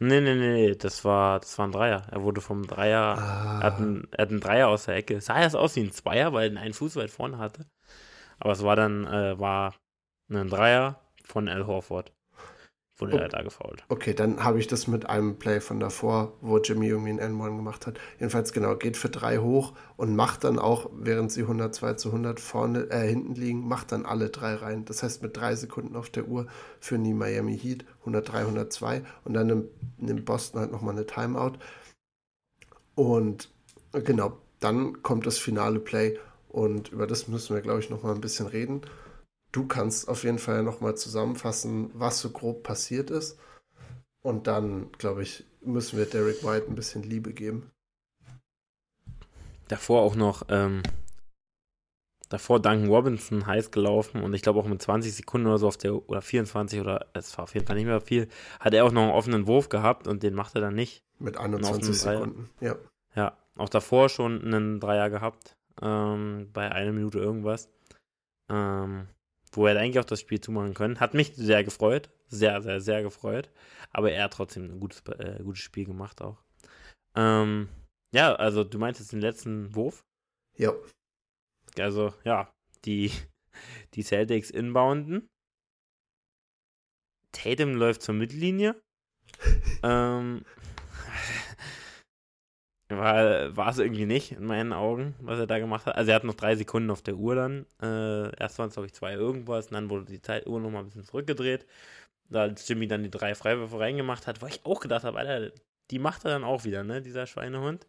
Nee, 0.00 0.20
nee, 0.20 0.34
nee, 0.34 0.52
nee, 0.52 0.74
das 0.74 1.04
war, 1.04 1.38
das 1.38 1.56
war 1.58 1.68
ein 1.68 1.72
Dreier. 1.72 2.08
Er 2.10 2.24
wurde 2.24 2.40
vom 2.40 2.66
Dreier, 2.66 3.16
ah. 3.16 3.60
er, 3.60 3.62
hat 3.62 3.76
einen, 3.76 4.08
er 4.10 4.22
hat 4.22 4.30
einen 4.30 4.40
Dreier 4.40 4.66
aus 4.66 4.86
der 4.86 4.96
Ecke. 4.96 5.14
Es 5.18 5.26
sah 5.26 5.40
erst 5.40 5.54
aus 5.54 5.76
wie 5.76 5.84
ein 5.84 5.92
Zweier, 5.92 6.32
weil 6.32 6.56
er 6.56 6.60
einen 6.60 6.74
Fuß 6.74 6.96
weit 6.96 7.12
vorne 7.12 7.38
hatte. 7.38 7.64
Aber 8.40 8.50
es 8.50 8.64
war 8.64 8.74
dann, 8.74 9.06
äh, 9.06 9.38
war 9.38 9.76
ein 10.28 10.48
Dreier 10.48 10.98
von 11.22 11.48
Al 11.48 11.68
Horford 11.68 12.12
wurde 13.02 13.16
oh, 13.16 13.20
er 13.20 13.28
da 13.28 13.42
gefault. 13.42 13.84
Okay, 13.88 14.14
dann 14.14 14.44
habe 14.44 14.58
ich 14.58 14.66
das 14.66 14.86
mit 14.86 15.08
einem 15.08 15.36
Play 15.36 15.60
von 15.60 15.80
davor, 15.80 16.32
wo 16.40 16.58
Jimmy 16.58 16.88
irgendwie 16.88 17.10
einen 17.10 17.40
N1 17.40 17.56
gemacht 17.56 17.86
hat. 17.86 17.98
Jedenfalls 18.18 18.52
genau, 18.52 18.76
geht 18.76 18.96
für 18.96 19.08
drei 19.08 19.38
hoch 19.38 19.72
und 19.96 20.16
macht 20.16 20.44
dann 20.44 20.58
auch, 20.58 20.90
während 20.94 21.32
sie 21.32 21.42
102 21.42 21.94
zu 21.94 22.08
100 22.08 22.40
vorne, 22.40 22.90
äh, 22.90 23.06
hinten 23.08 23.34
liegen, 23.34 23.66
macht 23.66 23.92
dann 23.92 24.06
alle 24.06 24.30
drei 24.30 24.54
rein. 24.54 24.84
Das 24.84 25.02
heißt, 25.02 25.22
mit 25.22 25.36
drei 25.36 25.54
Sekunden 25.54 25.96
auf 25.96 26.10
der 26.10 26.28
Uhr 26.28 26.46
führen 26.80 27.04
die 27.04 27.14
Miami 27.14 27.58
Heat 27.58 27.84
103, 28.00 28.40
102 28.40 29.02
und 29.24 29.34
dann 29.34 29.46
nimmt, 29.46 29.68
nimmt 29.98 30.24
Boston 30.24 30.60
halt 30.60 30.72
nochmal 30.72 30.94
eine 30.94 31.06
Timeout. 31.06 31.58
Und 32.94 33.50
genau, 33.92 34.38
dann 34.60 35.02
kommt 35.02 35.26
das 35.26 35.38
finale 35.38 35.80
Play 35.80 36.18
und 36.48 36.92
über 36.92 37.06
das 37.06 37.28
müssen 37.28 37.54
wir, 37.54 37.62
glaube 37.62 37.80
ich, 37.80 37.90
nochmal 37.90 38.14
ein 38.14 38.20
bisschen 38.20 38.46
reden. 38.46 38.82
Du 39.52 39.66
kannst 39.66 40.08
auf 40.08 40.24
jeden 40.24 40.38
Fall 40.38 40.62
nochmal 40.62 40.96
zusammenfassen, 40.96 41.90
was 41.94 42.20
so 42.20 42.30
grob 42.30 42.62
passiert 42.62 43.10
ist. 43.10 43.38
Und 44.22 44.46
dann, 44.46 44.90
glaube 44.92 45.22
ich, 45.22 45.44
müssen 45.60 45.98
wir 45.98 46.06
Derek 46.06 46.42
White 46.42 46.66
ein 46.68 46.74
bisschen 46.74 47.02
Liebe 47.02 47.34
geben. 47.34 47.70
Davor 49.68 50.02
auch 50.02 50.14
noch, 50.14 50.44
ähm, 50.48 50.82
davor 52.28 52.60
Duncan 52.60 52.88
Robinson 52.88 53.46
heiß 53.46 53.70
gelaufen 53.70 54.22
und 54.22 54.32
ich 54.32 54.42
glaube 54.42 54.58
auch 54.58 54.66
mit 54.66 54.80
20 54.80 55.14
Sekunden 55.14 55.46
oder 55.46 55.58
so 55.58 55.68
auf 55.68 55.76
der, 55.76 56.08
oder 56.08 56.22
24 56.22 56.80
oder 56.80 57.06
es 57.12 57.36
war 57.36 57.44
auf 57.44 57.54
jeden 57.54 57.66
Fall 57.66 57.76
nicht 57.76 57.86
mehr 57.86 58.00
viel, 58.00 58.28
hat 58.58 58.74
er 58.74 58.84
auch 58.84 58.92
noch 58.92 59.02
einen 59.02 59.12
offenen 59.12 59.46
Wurf 59.46 59.68
gehabt 59.68 60.06
und 60.06 60.22
den 60.22 60.34
macht 60.34 60.54
er 60.54 60.62
dann 60.62 60.74
nicht. 60.74 61.04
Mit 61.18 61.36
21 61.36 61.98
Sekunden, 61.98 62.50
ja. 62.60 62.76
Ja, 63.14 63.36
auch 63.56 63.68
davor 63.68 64.08
schon 64.08 64.42
einen 64.42 64.80
Dreier 64.80 65.10
gehabt, 65.10 65.56
ähm, 65.80 66.48
bei 66.52 66.70
einer 66.70 66.92
Minute 66.92 67.18
irgendwas. 67.18 67.68
Ähm, 68.48 69.08
wo 69.52 69.66
er 69.66 69.78
eigentlich 69.78 69.98
auch 69.98 70.04
das 70.04 70.20
Spiel 70.20 70.40
zumachen 70.40 70.74
können. 70.74 71.00
Hat 71.00 71.14
mich 71.14 71.34
sehr 71.36 71.62
gefreut. 71.62 72.10
Sehr, 72.28 72.60
sehr, 72.62 72.80
sehr 72.80 73.02
gefreut. 73.02 73.50
Aber 73.90 74.10
er 74.10 74.24
hat 74.24 74.32
trotzdem 74.32 74.64
ein 74.64 74.80
gutes, 74.80 75.02
äh, 75.18 75.42
gutes 75.42 75.62
Spiel 75.62 75.84
gemacht 75.84 76.22
auch. 76.22 76.42
Ähm, 77.14 77.68
ja, 78.14 78.34
also 78.34 78.64
du 78.64 78.78
meinst 78.78 79.00
jetzt 79.00 79.12
den 79.12 79.20
letzten 79.20 79.74
Wurf? 79.74 80.04
Ja. 80.56 80.72
Also, 81.78 82.14
ja, 82.24 82.52
die, 82.84 83.12
die 83.94 84.02
Celtics 84.02 84.50
inbounden. 84.50 85.28
Tatum 87.32 87.74
läuft 87.74 88.02
zur 88.02 88.14
Mittellinie. 88.14 88.80
ähm, 89.82 90.44
war, 92.98 93.68
es 93.68 93.78
irgendwie 93.78 94.06
nicht, 94.06 94.32
in 94.32 94.46
meinen 94.46 94.72
Augen, 94.72 95.14
was 95.20 95.38
er 95.38 95.46
da 95.46 95.58
gemacht 95.58 95.86
hat. 95.86 95.96
Also 95.96 96.10
er 96.10 96.16
hat 96.16 96.24
noch 96.24 96.34
drei 96.34 96.56
Sekunden 96.56 96.90
auf 96.90 97.02
der 97.02 97.16
Uhr 97.16 97.34
dann. 97.34 97.66
Äh, 97.80 98.34
erst 98.40 98.58
waren 98.58 98.68
es, 98.68 98.74
glaube 98.74 98.86
ich, 98.86 98.94
zwei 98.94 99.14
irgendwas 99.14 99.68
und 99.68 99.74
dann 99.74 99.90
wurde 99.90 100.06
die 100.06 100.22
Zeituhr 100.22 100.60
nochmal 100.60 100.82
ein 100.82 100.86
bisschen 100.86 101.04
zurückgedreht. 101.04 101.66
Da 102.28 102.46
Jimmy 102.46 102.88
dann 102.88 103.02
die 103.02 103.10
drei 103.10 103.34
Freiwürfe 103.34 103.78
reingemacht 103.78 104.26
hat, 104.26 104.42
wo 104.42 104.46
ich 104.46 104.64
auch 104.64 104.80
gedacht 104.80 105.04
habe, 105.04 105.18
Alter, 105.18 105.52
die 105.90 105.98
macht 105.98 106.24
er 106.24 106.30
dann 106.30 106.44
auch 106.44 106.64
wieder, 106.64 106.82
ne, 106.82 107.02
dieser 107.02 107.26
Schweinehund. 107.26 107.86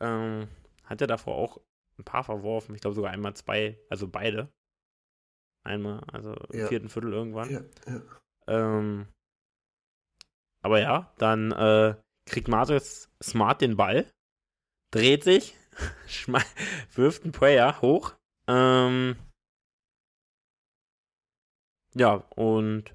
Ähm, 0.00 0.48
hat 0.84 1.00
er 1.00 1.06
davor 1.06 1.36
auch 1.36 1.60
ein 1.98 2.04
paar 2.04 2.24
verworfen, 2.24 2.74
ich 2.74 2.80
glaube 2.80 2.94
sogar 2.94 3.12
einmal 3.12 3.34
zwei, 3.34 3.78
also 3.88 4.08
beide. 4.08 4.48
Einmal, 5.64 6.00
also 6.12 6.34
im 6.50 6.66
vierten 6.66 6.88
Viertel 6.88 7.12
irgendwann. 7.12 7.50
Ja, 7.50 7.60
ja. 7.86 8.02
Ähm, 8.48 9.06
aber 10.62 10.80
ja, 10.80 11.12
dann 11.18 11.52
äh, 11.52 11.94
kriegt 12.26 12.48
Marcus 12.48 13.08
Smart 13.22 13.60
den 13.60 13.76
Ball 13.76 14.06
dreht 14.92 15.24
sich, 15.24 15.56
wirft 16.94 17.24
einen 17.24 17.32
Prayer 17.32 17.80
hoch. 17.80 18.14
Ähm, 18.48 19.16
ja, 21.94 22.14
und 22.36 22.94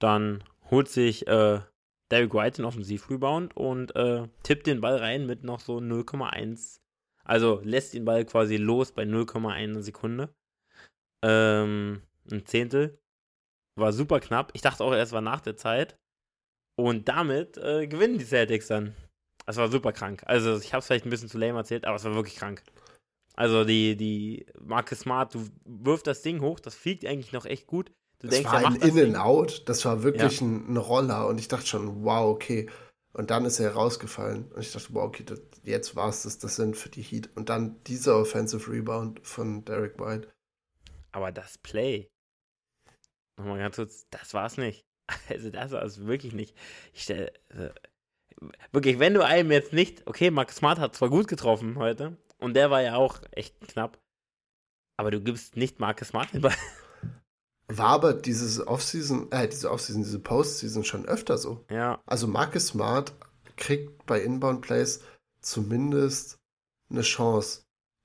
dann 0.00 0.44
holt 0.70 0.88
sich 0.88 1.26
äh, 1.26 1.60
Derek 2.10 2.34
White 2.34 2.56
den 2.56 2.64
Offensiv-Rebound 2.64 3.56
und 3.56 3.96
äh, 3.96 4.28
tippt 4.42 4.66
den 4.66 4.80
Ball 4.80 4.96
rein 4.96 5.26
mit 5.26 5.42
noch 5.42 5.60
so 5.60 5.78
0,1. 5.78 6.78
Also 7.24 7.60
lässt 7.64 7.94
den 7.94 8.04
Ball 8.04 8.24
quasi 8.24 8.56
los 8.56 8.92
bei 8.92 9.04
0,1 9.04 9.80
Sekunde. 9.80 10.34
Ähm, 11.24 12.02
ein 12.30 12.44
Zehntel. 12.46 12.98
War 13.76 13.92
super 13.92 14.20
knapp. 14.20 14.52
Ich 14.54 14.62
dachte 14.62 14.84
auch, 14.84 14.92
erst 14.92 15.12
war 15.12 15.22
nach 15.22 15.40
der 15.40 15.56
Zeit. 15.56 15.96
Und 16.76 17.08
damit 17.08 17.56
äh, 17.56 17.86
gewinnen 17.86 18.18
die 18.18 18.24
Celtics 18.24 18.68
dann. 18.68 18.94
Es 19.46 19.56
war 19.56 19.70
super 19.70 19.92
krank. 19.92 20.22
Also 20.26 20.56
ich 20.58 20.72
habe 20.72 20.80
es 20.80 20.86
vielleicht 20.86 21.06
ein 21.06 21.10
bisschen 21.10 21.28
zu 21.28 21.38
lame 21.38 21.58
erzählt, 21.58 21.84
aber 21.84 21.96
es 21.96 22.04
war 22.04 22.14
wirklich 22.14 22.36
krank. 22.36 22.62
Also 23.34 23.64
die, 23.64 23.96
die 23.96 24.46
Marke 24.60 24.94
Smart, 24.94 25.34
du 25.34 25.48
wirfst 25.64 26.06
das 26.06 26.22
Ding 26.22 26.40
hoch, 26.40 26.60
das 26.60 26.74
fliegt 26.74 27.04
eigentlich 27.04 27.32
noch 27.32 27.46
echt 27.46 27.66
gut. 27.66 27.90
Du 28.20 28.28
das 28.28 28.36
denkst, 28.36 28.52
war 28.52 28.64
ein 28.64 28.76
In-and-Out, 28.76 29.68
das 29.68 29.84
war 29.84 30.02
wirklich 30.02 30.40
ja. 30.40 30.46
ein, 30.46 30.72
ein, 30.72 30.76
Roller 30.76 31.26
und 31.26 31.38
ich 31.38 31.48
dachte 31.48 31.66
schon, 31.66 32.04
wow, 32.04 32.30
okay. 32.30 32.70
Und 33.12 33.30
dann 33.30 33.44
ist 33.44 33.60
er 33.60 33.74
rausgefallen 33.74 34.50
und 34.52 34.60
ich 34.60 34.72
dachte, 34.72 34.88
wow, 34.92 35.04
okay, 35.04 35.24
das, 35.24 35.40
jetzt 35.64 35.94
war 35.94 36.08
es 36.08 36.22
das, 36.22 36.38
das 36.38 36.56
sind 36.56 36.76
für 36.76 36.88
die 36.88 37.02
Heat. 37.02 37.30
Und 37.34 37.48
dann 37.48 37.82
dieser 37.84 38.18
Offensive 38.18 38.70
Rebound 38.70 39.20
von 39.26 39.64
Derek 39.64 39.98
White. 39.98 40.28
Aber 41.12 41.30
das 41.30 41.58
Play, 41.58 42.08
nochmal 43.36 43.58
ganz 43.58 43.76
kurz, 43.76 44.06
das 44.10 44.32
war 44.34 44.46
es 44.46 44.56
nicht. 44.56 44.84
Also 45.28 45.50
das 45.50 45.70
war 45.72 45.82
es 45.82 46.06
wirklich 46.06 46.32
nicht. 46.32 46.56
Ich 46.94 47.02
stelle, 47.02 47.30
äh, 47.50 47.70
wirklich, 48.72 48.98
wenn 48.98 49.14
du 49.14 49.24
einem 49.24 49.50
jetzt 49.50 49.72
nicht, 49.72 50.06
okay, 50.06 50.30
Max 50.30 50.56
Smart 50.56 50.78
hat 50.78 50.94
zwar 50.94 51.10
gut 51.10 51.28
getroffen 51.28 51.76
heute 51.78 52.16
und 52.38 52.54
der 52.54 52.70
war 52.70 52.82
ja 52.82 52.96
auch 52.96 53.20
echt 53.32 53.60
knapp, 53.68 53.98
aber 54.96 55.10
du 55.10 55.20
gibst 55.20 55.56
nicht 55.56 55.80
Marcus 55.80 56.08
Smart 56.08 56.32
den 56.32 56.42
Ball. 56.42 56.54
War 57.68 57.88
aber 57.88 58.12
dieses 58.12 58.66
Offseason, 58.66 59.32
äh, 59.32 59.48
diese 59.48 59.70
Offseason, 59.70 60.02
diese 60.02 60.18
Postseason 60.18 60.84
schon 60.84 61.06
öfter 61.06 61.38
so. 61.38 61.64
Ja. 61.70 62.02
Also 62.04 62.26
Marcus 62.26 62.68
Smart 62.68 63.14
kriegt 63.56 64.04
bei 64.06 64.20
Inbound 64.20 64.60
Plays 64.60 65.00
zumindest 65.40 66.38
eine 66.90 67.02
Chance, 67.02 67.62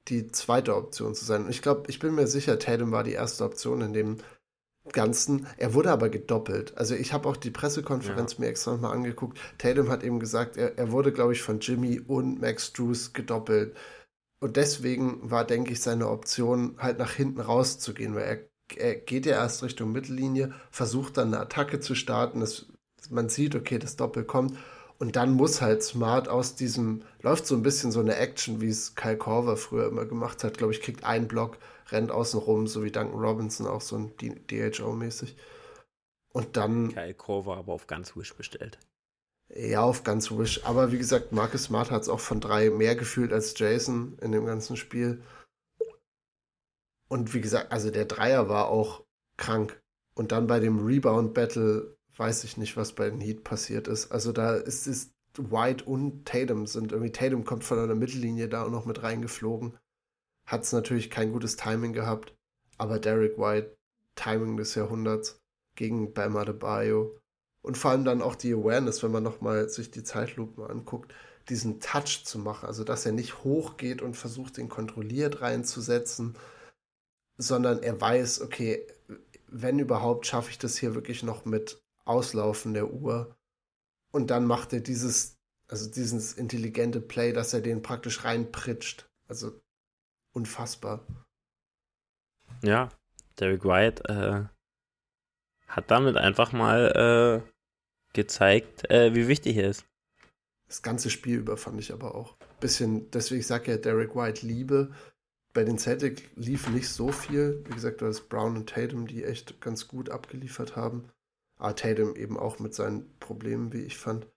die 0.08 0.32
zweite 0.32 0.76
Option 0.76 1.13
zu 1.13 1.26
sein. 1.26 1.46
Und 1.46 1.50
ich 1.50 1.62
glaube, 1.62 1.84
ich 1.89 2.00
bin 2.00 2.15
mir 2.15 2.28
sicher, 2.28 2.58
Tatum 2.58 2.92
war 2.92 3.04
die 3.04 3.13
erste 3.13 3.44
Option 3.44 3.82
in 3.82 3.94
dem 3.94 4.18
Ganzen. 4.93 5.47
Er 5.58 5.73
wurde 5.73 5.91
aber 5.91 6.10
gedoppelt. 6.10 6.78
Also 6.78 6.95
ich 6.95 7.13
habe 7.13 7.28
auch 7.28 7.38
die 7.38 7.52
Pressekonferenz 7.52 8.34
ja. 8.34 8.39
mir 8.39 8.47
extra 8.47 8.71
nochmal 8.71 8.93
angeguckt. 8.93 9.39
Tatum 9.58 9.89
hat 9.89 10.04
eben 10.04 10.19
gesagt, 10.19 10.58
er, 10.58 10.78
er 10.78 10.91
wurde, 10.91 11.12
glaube 11.12 11.34
ich, 11.34 11.41
von 11.41 11.60
Jimmy 11.60 11.99
und 11.99 12.41
Max 12.41 12.73
Drews 12.73 13.13
gedoppelt. 13.13 13.75
Und 14.39 14.56
deswegen 14.56 15.30
war, 15.30 15.45
denke 15.45 15.73
ich, 15.73 15.82
seine 15.82 16.10
Option, 16.10 16.75
halt 16.78 16.97
nach 16.97 17.12
hinten 17.12 17.41
rauszugehen, 17.41 18.15
weil 18.15 18.23
er, 18.23 18.39
er 18.78 18.95
geht 18.95 19.25
ja 19.25 19.34
erst 19.34 19.63
Richtung 19.63 19.91
Mittellinie, 19.91 20.54
versucht 20.71 21.17
dann 21.17 21.34
eine 21.34 21.41
Attacke 21.41 21.80
zu 21.80 21.95
starten. 21.95 22.39
Das, 22.39 22.67
man 23.10 23.30
sieht, 23.30 23.56
okay, 23.56 23.80
das 23.80 23.97
Doppel 23.97 24.23
kommt. 24.23 24.58
Und 24.97 25.15
dann 25.15 25.32
muss 25.32 25.62
halt 25.62 25.82
Smart 25.82 26.28
aus 26.28 26.56
diesem, 26.56 27.04
läuft 27.21 27.47
so 27.47 27.56
ein 27.56 27.63
bisschen 27.63 27.91
so 27.91 28.02
eine 28.02 28.17
Action, 28.17 28.60
wie 28.60 28.67
es 28.67 28.95
Kyle 28.95 29.17
Korver 29.17 29.56
früher 29.56 29.88
immer 29.88 30.06
gemacht 30.06 30.43
hat. 30.43 30.58
Glaube 30.58 30.73
ich, 30.73 30.82
kriegt 30.82 31.06
einen 31.06 31.28
Block, 31.28 31.58
rennt 31.91 32.12
außen 32.12 32.39
rum, 32.39 32.67
so 32.67 32.84
wie 32.84 32.91
Duncan 32.91 33.19
Robinson, 33.19 33.67
auch 33.67 33.82
so 33.82 33.97
ein 33.97 34.13
DHO-mäßig. 34.17 35.36
Und 36.32 36.58
dann. 36.58 36.93
Kyle 36.93 37.13
Korver 37.13 37.58
aber 37.58 37.73
auf 37.73 37.88
ganz 37.88 38.15
Wish 38.15 38.36
bestellt. 38.36 38.80
Ja, 39.54 39.82
auf 39.82 40.04
ganz 40.04 40.32
Wish. 40.32 40.63
Aber 40.65 40.91
wie 40.91 40.97
gesagt, 40.97 41.32
Marcus 41.32 41.63
Smart 41.63 41.89
hat 41.89 42.04
es 42.04 42.10
auch 42.10 42.19
von 42.19 42.39
drei 42.39 42.69
mehr 42.69 42.95
gefühlt 42.95 43.34
als 43.34 43.58
Jason 43.58 44.17
in 44.21 44.32
dem 44.32 44.45
ganzen 44.45 44.78
Spiel. 44.78 45.23
Und 47.08 47.34
wie 47.34 47.41
gesagt, 47.41 47.71
also 47.71 47.89
der 47.89 48.06
Dreier 48.06 48.47
war 48.49 48.67
auch 48.67 49.04
krank. 49.38 49.82
Und 50.13 50.32
dann 50.32 50.47
bei 50.47 50.60
dem 50.60 50.86
Rebound-Battle 50.86 51.97
weiß 52.15 52.43
ich 52.43 52.58
nicht, 52.58 52.78
was 52.78 52.93
bei 52.93 53.10
den 53.10 53.21
Heat 53.21 53.43
passiert 53.43 53.88
ist. 53.88 54.12
Also 54.12 54.32
da 54.32 54.56
ist 54.56 54.86
es 54.86 55.12
White 55.38 55.86
und 55.86 56.25
Tatum 56.25 56.67
sind 56.67 56.91
irgendwie, 56.91 57.12
Tatum 57.12 57.45
kommt 57.45 57.63
von 57.63 57.80
einer 57.80 57.95
Mittellinie 57.95 58.49
da 58.49 58.65
auch 58.65 58.69
noch 58.69 58.86
mit 58.86 59.02
reingeflogen 59.02 59.78
hat 60.50 60.64
es 60.64 60.74
natürlich 60.74 61.12
kein 61.12 61.32
gutes 61.32 61.58
Timing 61.58 61.94
gehabt, 61.94 62.34
aber 62.78 62.98
Derek 62.98 63.38
White, 63.38 63.78
Timing 64.16 64.58
des 64.58 64.74
Jahrhunderts 64.74 65.40
gegen 65.76 66.14
Bam 66.14 66.36
Adebayo 66.36 67.18
und 67.62 67.78
vor 67.78 67.92
allem 67.92 68.04
dann 68.04 68.24
auch 68.24 68.36
die 68.36 68.54
Awareness, 68.54 69.04
wenn 69.04 69.12
man 69.12 69.24
nochmal 69.24 69.70
sich 69.70 69.92
die 69.92 70.04
Zeitlupen 70.04 70.64
anguckt, 70.64 71.14
diesen 71.50 71.80
Touch 71.80 72.24
zu 72.26 72.40
machen, 72.40 72.66
also 72.66 72.84
dass 72.84 73.06
er 73.06 73.12
nicht 73.12 73.44
hochgeht 73.44 74.02
und 74.02 74.18
versucht, 74.18 74.58
den 74.58 74.70
kontrolliert 74.70 75.42
reinzusetzen, 75.42 76.36
sondern 77.38 77.84
er 77.84 78.02
weiß, 78.02 78.42
okay, 78.42 78.88
wenn 79.48 79.78
überhaupt, 79.78 80.26
schaffe 80.26 80.50
ich 80.50 80.58
das 80.58 80.78
hier 80.78 80.96
wirklich 80.96 81.22
noch 81.22 81.46
mit 81.46 81.82
Auslaufen 82.06 82.74
der 82.74 82.92
Uhr. 82.92 83.36
Und 84.12 84.32
dann 84.32 84.46
macht 84.46 84.74
er 84.74 84.80
dieses, 84.80 85.38
also 85.68 85.90
dieses 85.90 86.34
intelligente 86.34 87.02
Play, 87.02 87.34
dass 87.34 87.54
er 87.54 87.62
den 87.62 87.82
praktisch 87.84 88.24
reinpritscht. 88.24 89.10
Also 89.28 89.60
unfassbar. 90.39 91.06
Ja, 92.62 92.89
Derek 93.39 93.63
White 93.63 94.04
äh, 94.10 94.47
hat 95.67 95.91
damit 95.91 96.17
einfach 96.17 96.52
mal 96.52 97.43
äh, 97.45 97.49
gezeigt, 98.13 98.89
äh, 98.89 99.13
wie 99.13 99.28
wichtig 99.28 99.58
er 99.58 99.69
ist. 99.69 99.86
Das 100.67 100.82
ganze 100.82 101.10
Spiel 101.10 101.39
über 101.39 101.58
fand 101.58 101.80
ich 101.80 101.93
aber 101.93 102.15
auch. 102.15 102.38
Bisschen, 102.60 103.10
deswegen 103.12 103.41
sage 103.41 103.63
ich 103.63 103.69
ja 103.69 103.78
Derek 103.78 104.15
White 104.15 104.45
Liebe. 104.45 104.93
Bei 105.54 105.63
den 105.63 105.80
Celtics 105.80 106.21
lief 106.36 106.69
nicht 106.69 106.89
so 106.89 107.12
viel. 107.12 107.63
Wie 107.65 107.73
gesagt, 107.73 108.02
du 108.02 108.06
hast 108.06 108.30
Brown 108.30 108.56
und 108.56 108.69
Tatum, 108.69 109.08
die 109.08 109.23
echt 109.23 109.62
ganz 109.62 109.88
gut 109.88 110.10
abgeliefert 110.10 110.75
haben. 110.75 111.10
Ah, 111.58 111.73
Tatum 111.73 112.15
eben 112.15 112.38
auch 112.38 112.60
mit 112.60 112.75
seinen 112.75 113.17
Problemen, 113.19 113.73
wie 113.73 113.82
ich 113.82 113.97
fand. 113.97 114.28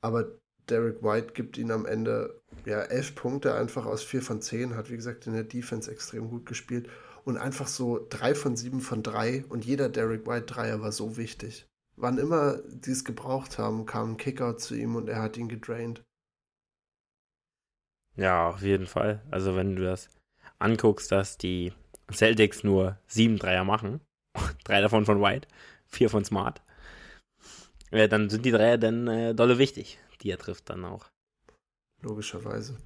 Aber 0.00 0.38
Derek 0.68 1.02
White 1.02 1.32
gibt 1.34 1.58
ihnen 1.58 1.70
am 1.70 1.86
Ende 1.86 2.40
ja 2.64 2.80
elf 2.82 3.14
Punkte 3.14 3.54
einfach 3.54 3.86
aus 3.86 4.02
vier 4.02 4.22
von 4.22 4.40
zehn, 4.40 4.76
hat 4.76 4.90
wie 4.90 4.96
gesagt 4.96 5.26
in 5.26 5.34
der 5.34 5.44
Defense 5.44 5.90
extrem 5.90 6.28
gut 6.28 6.46
gespielt 6.46 6.88
und 7.24 7.36
einfach 7.36 7.66
so 7.66 8.06
drei 8.08 8.34
von 8.34 8.56
sieben 8.56 8.80
von 8.80 9.02
drei 9.02 9.44
und 9.48 9.64
jeder 9.64 9.88
Derek 9.88 10.26
White 10.26 10.46
Dreier 10.46 10.80
war 10.80 10.92
so 10.92 11.16
wichtig. 11.16 11.66
Wann 11.96 12.18
immer 12.18 12.58
die 12.68 12.90
es 12.90 13.04
gebraucht 13.04 13.58
haben, 13.58 13.86
kam 13.86 14.12
ein 14.12 14.16
Kickout 14.16 14.58
zu 14.58 14.74
ihm 14.74 14.96
und 14.96 15.08
er 15.08 15.22
hat 15.22 15.36
ihn 15.36 15.48
gedraint. 15.48 16.02
Ja, 18.16 18.48
auf 18.48 18.62
jeden 18.62 18.86
Fall. 18.86 19.22
Also 19.30 19.56
wenn 19.56 19.76
du 19.76 19.82
das 19.82 20.08
anguckst, 20.58 21.10
dass 21.12 21.38
die 21.38 21.72
Celtics 22.12 22.64
nur 22.64 22.98
sieben 23.06 23.38
Dreier 23.38 23.64
machen, 23.64 24.00
drei 24.64 24.80
davon 24.80 25.04
von 25.04 25.20
White, 25.20 25.48
vier 25.86 26.10
von 26.10 26.24
Smart, 26.24 26.62
äh, 27.90 28.08
dann 28.08 28.28
sind 28.28 28.44
die 28.44 28.50
Dreier 28.50 28.78
dann 28.78 29.06
äh, 29.08 29.34
dolle 29.34 29.58
wichtig, 29.58 29.98
die 30.24 30.30
er 30.30 30.38
trifft 30.38 30.70
dann 30.70 30.84
auch. 30.84 31.10
Logischerweise. 32.02 32.76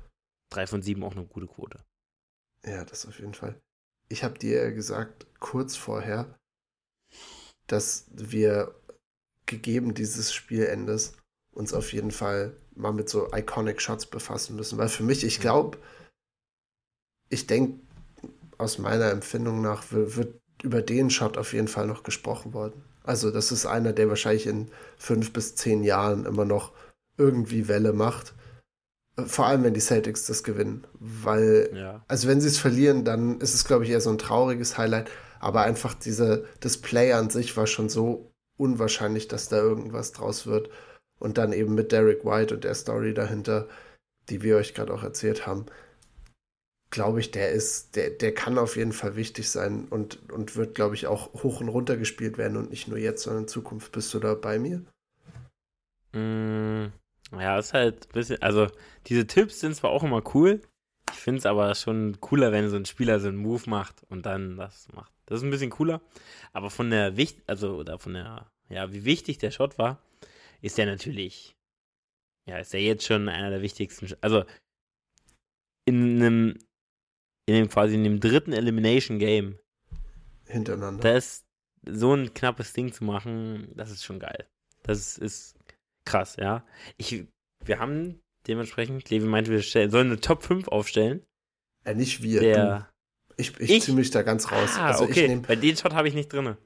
Drei 0.51 0.67
von 0.67 0.83
sieben 0.83 1.03
auch 1.05 1.13
eine 1.13 1.25
gute 1.25 1.47
Quote. 1.47 1.83
Ja, 2.65 2.85
das 2.85 3.07
auf 3.07 3.19
jeden 3.21 3.35
Fall. 3.35 3.59
Ich 4.09 4.25
habe 4.25 4.39
dir 4.39 4.65
ja 4.65 4.71
gesagt, 4.71 5.27
kurz 5.39 5.77
vorher, 5.77 6.39
dass 7.67 8.07
wir 8.11 8.75
gegeben 9.47 9.95
dieses 9.95 10.35
Spielendes 10.35 11.17
uns 11.53 11.73
auf 11.73 11.93
jeden 11.93 12.11
Fall 12.11 12.57
mal 12.75 12.93
mit 12.93 13.09
so 13.09 13.33
Iconic 13.33 13.81
Shots 13.81 14.07
befassen 14.07 14.57
müssen. 14.57 14.79
Weil 14.79 14.89
für 14.89 15.03
mich, 15.03 15.25
ich 15.25 15.41
glaube, 15.41 15.79
ich 17.29 17.47
denke, 17.47 17.81
aus 18.59 18.79
meiner 18.79 19.11
Empfindung 19.11 19.61
nach 19.61 19.85
wird 19.91 20.41
über 20.63 20.83
den 20.83 21.11
Shot 21.11 21.39
auf 21.39 21.53
jeden 21.53 21.69
Fall 21.69 21.87
noch 21.87 22.03
gesprochen 22.03 22.53
worden. 22.53 22.83
Also 23.05 23.31
das 23.31 23.53
ist 23.53 23.67
einer, 23.67 23.93
der 23.93 24.09
wahrscheinlich 24.09 24.47
in 24.47 24.71
fünf 24.97 25.33
bis 25.33 25.55
zehn 25.55 25.85
Jahren 25.85 26.27
immer 26.27 26.45
noch 26.45 26.73
irgendwie 27.19 27.69
Welle 27.69 27.93
macht. 27.93 28.35
Vor 29.27 29.47
allem, 29.47 29.65
wenn 29.65 29.75
die 29.75 29.81
Celtics 29.81 30.27
das 30.27 30.45
gewinnen. 30.45 30.87
Weil, 30.99 31.71
ja. 31.75 32.05
also 32.09 32.29
wenn 32.29 32.41
sie 32.41 32.49
es 32.49 32.59
verlieren, 32.59 33.05
dann 33.05 33.41
ist 33.41 33.55
es, 33.55 33.65
glaube 33.65 33.85
ich, 33.85 33.91
eher 33.91 34.01
so 34.01 34.11
ein 34.11 34.19
trauriges 34.19 34.79
Highlight. 34.79 35.11
Aber 35.41 35.63
einfach 35.63 35.95
diese, 35.95 36.47
das 36.61 36.79
Play 36.79 37.13
an 37.13 37.31
sich 37.31 37.57
war 37.57 37.67
schon 37.67 37.89
so 37.89 38.31
unwahrscheinlich, 38.57 39.29
dass 39.29 39.49
da 39.49 39.59
irgendwas 39.59 40.13
draus 40.13 40.47
wird. 40.47 40.71
Und 41.19 41.37
dann 41.37 41.53
eben 41.53 41.75
mit 41.75 41.91
Derek 41.91 42.25
White 42.25 42.55
und 42.55 42.65
der 42.65 42.75
Story 42.75 43.13
dahinter, 43.13 43.69
die 44.29 44.43
wir 44.43 44.57
euch 44.57 44.75
gerade 44.75 44.95
auch 44.95 45.03
erzählt 45.03 45.47
haben, 45.47 45.67
glaube 46.91 47.21
ich, 47.21 47.31
der 47.31 47.51
ist, 47.51 47.97
der, 47.97 48.11
der 48.11 48.35
kann 48.35 48.59
auf 48.59 48.77
jeden 48.77 48.93
Fall 48.93 49.17
wichtig 49.17 49.51
sein 49.51 49.89
und, 49.89 50.31
und 50.31 50.57
wird, 50.57 50.75
glaube 50.75 50.95
ich, 50.95 51.07
auch 51.07 51.33
hoch 51.43 51.61
und 51.61 51.69
runter 51.69 51.97
gespielt 51.97 52.39
werden 52.39 52.57
und 52.57 52.71
nicht 52.71 52.89
nur 52.89 52.99
jetzt, 52.99 53.23
sondern 53.23 53.45
in 53.45 53.49
Zukunft. 53.49 53.93
Bist 53.93 54.13
du 54.15 54.19
da 54.19 54.35
bei 54.35 54.59
mir? 54.59 54.83
Mm, 56.13 56.93
ja, 57.33 57.59
ist 57.59 57.75
halt 57.75 58.09
ein 58.09 58.13
bisschen, 58.13 58.43
also 58.43 58.69
diese 59.07 59.27
Tipps 59.27 59.61
sind 59.61 59.75
zwar 59.75 59.91
auch 59.91 60.03
immer 60.03 60.23
cool, 60.35 60.61
ich 61.11 61.19
finde 61.19 61.39
es 61.39 61.47
aber 61.47 61.75
schon 61.75 62.21
cooler, 62.21 62.53
wenn 62.53 62.69
so 62.69 62.77
ein 62.77 62.87
Spieler 62.87 63.21
so 63.21 63.29
einen 63.29 63.39
Move 63.39 63.69
macht 63.69 64.03
und 64.09 64.27
dann 64.27 64.57
das 64.57 64.89
macht. 64.93 65.13
Das 65.27 65.39
ist 65.39 65.45
ein 65.45 65.51
bisschen 65.51 65.71
cooler, 65.71 66.01
aber 66.53 66.71
von 66.71 66.91
der 66.91 67.17
Wicht, 67.17 67.43
also 67.47 67.77
oder 67.77 67.99
von 67.99 68.15
der, 68.15 68.51
ja, 68.69 68.93
wie 68.93 69.05
wichtig 69.05 69.39
der 69.39 69.51
Shot 69.51 69.79
war, 69.79 70.03
ist 70.61 70.79
der 70.79 70.87
natürlich, 70.87 71.55
ja, 72.49 72.59
ist 72.59 72.73
der 72.73 72.83
jetzt 72.83 73.07
schon 73.07 73.29
einer 73.29 73.51
der 73.51 73.63
wichtigsten, 73.63 74.09
also 74.21 74.45
in 75.85 76.17
einem, 76.17 76.59
in 77.47 77.55
dem 77.55 77.69
quasi 77.69 77.95
in 77.95 78.05
dem 78.05 78.21
dritten 78.21 78.53
Elimination 78.53 79.19
Game 79.19 79.59
hintereinander. 80.47 81.03
Das 81.03 81.45
so 81.87 82.15
ein 82.15 82.35
knappes 82.35 82.73
Ding 82.73 82.93
zu 82.93 83.05
machen, 83.05 83.73
das 83.75 83.91
ist 83.91 84.05
schon 84.05 84.19
geil. 84.19 84.47
Das 84.83 85.19
ist 85.19 85.58
krass, 86.09 86.37
ja. 86.37 86.65
Ich, 86.97 87.27
wir 87.65 87.79
haben 87.79 88.21
dementsprechend, 88.47 89.09
Levi 89.11 89.27
meinte, 89.27 89.51
wir 89.51 89.63
stellen, 89.63 89.91
sollen 89.91 90.09
eine 90.09 90.21
Top 90.21 90.43
5 90.43 90.69
aufstellen. 90.69 91.23
Ja, 91.87 91.95
nicht 91.95 92.23
wir. 92.23 92.41
Der, 92.41 92.91
ich, 93.37 93.59
ich, 93.61 93.71
ich 93.71 93.83
ziehe 93.83 93.97
mich 93.97 94.11
da 94.11 94.23
ganz 94.23 94.51
raus. 94.51 94.71
Ah, 94.77 94.89
also 94.89 95.05
okay. 95.05 95.29
Nehm, 95.29 95.43
Bei 95.43 95.57
den 95.57 95.77
Shot 95.77 95.95
habe 95.95 96.09
ich 96.09 96.15
nicht 96.15 96.33
drin. 96.33 96.57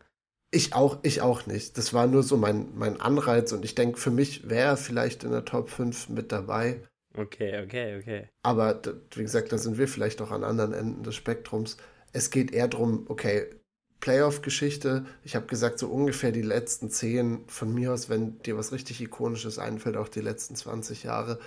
Ich 0.51 0.75
auch, 0.75 0.99
ich 1.03 1.21
auch 1.23 1.47
nicht. 1.47 1.77
Das 1.79 1.93
war 1.93 2.07
nur 2.07 2.23
so 2.23 2.37
mein, 2.37 2.77
mein 2.77 3.01
Anreiz 3.01 3.53
und 3.53 3.65
ich 3.65 3.75
denke, 3.75 3.99
für 3.99 4.11
mich 4.11 4.49
wäre 4.49 4.69
er 4.69 4.77
vielleicht 4.77 5.25
in 5.25 5.31
der 5.31 5.45
Top 5.45 5.71
5 5.71 6.11
mit 6.11 6.31
dabei. 6.31 6.81
Okay, 7.17 7.63
okay, 7.63 7.99
okay. 7.99 8.29
Aber 8.43 8.81
wie 9.15 9.23
gesagt, 9.23 9.53
da 9.53 9.59
sind 9.59 9.77
wir 9.77 9.89
vielleicht 9.89 10.21
auch 10.23 10.31
an 10.31 10.45
anderen 10.45 10.73
Enden 10.73 11.03
des 11.03 11.15
Spektrums. 11.15 11.77
Es 12.13 12.31
geht 12.31 12.53
eher 12.53 12.69
darum, 12.69 13.07
okay, 13.09 13.47
Playoff-Geschichte. 14.03 15.07
Ich 15.23 15.37
habe 15.37 15.47
gesagt, 15.47 15.79
so 15.79 15.89
ungefähr 15.89 16.33
die 16.33 16.43
letzten 16.43 16.91
zehn 16.91 17.45
von 17.47 17.73
mir 17.73 17.93
aus, 17.93 18.09
wenn 18.09 18.43
dir 18.43 18.59
was 18.59 18.73
richtig 18.73 19.01
Ikonisches 19.01 19.61
einfällt, 19.61 19.97
auch 19.97 20.09
die 20.09 20.21
letzten 20.21 20.57
20 20.57 21.05
Jahre, 21.05 21.39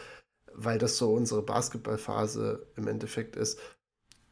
weil 0.54 0.80
das 0.80 0.98
so 0.98 1.13
unsere 1.13 1.44
Basketballphase 1.44 2.65
im 2.78 2.88
Endeffekt 2.88 3.36
ist. 3.36 3.60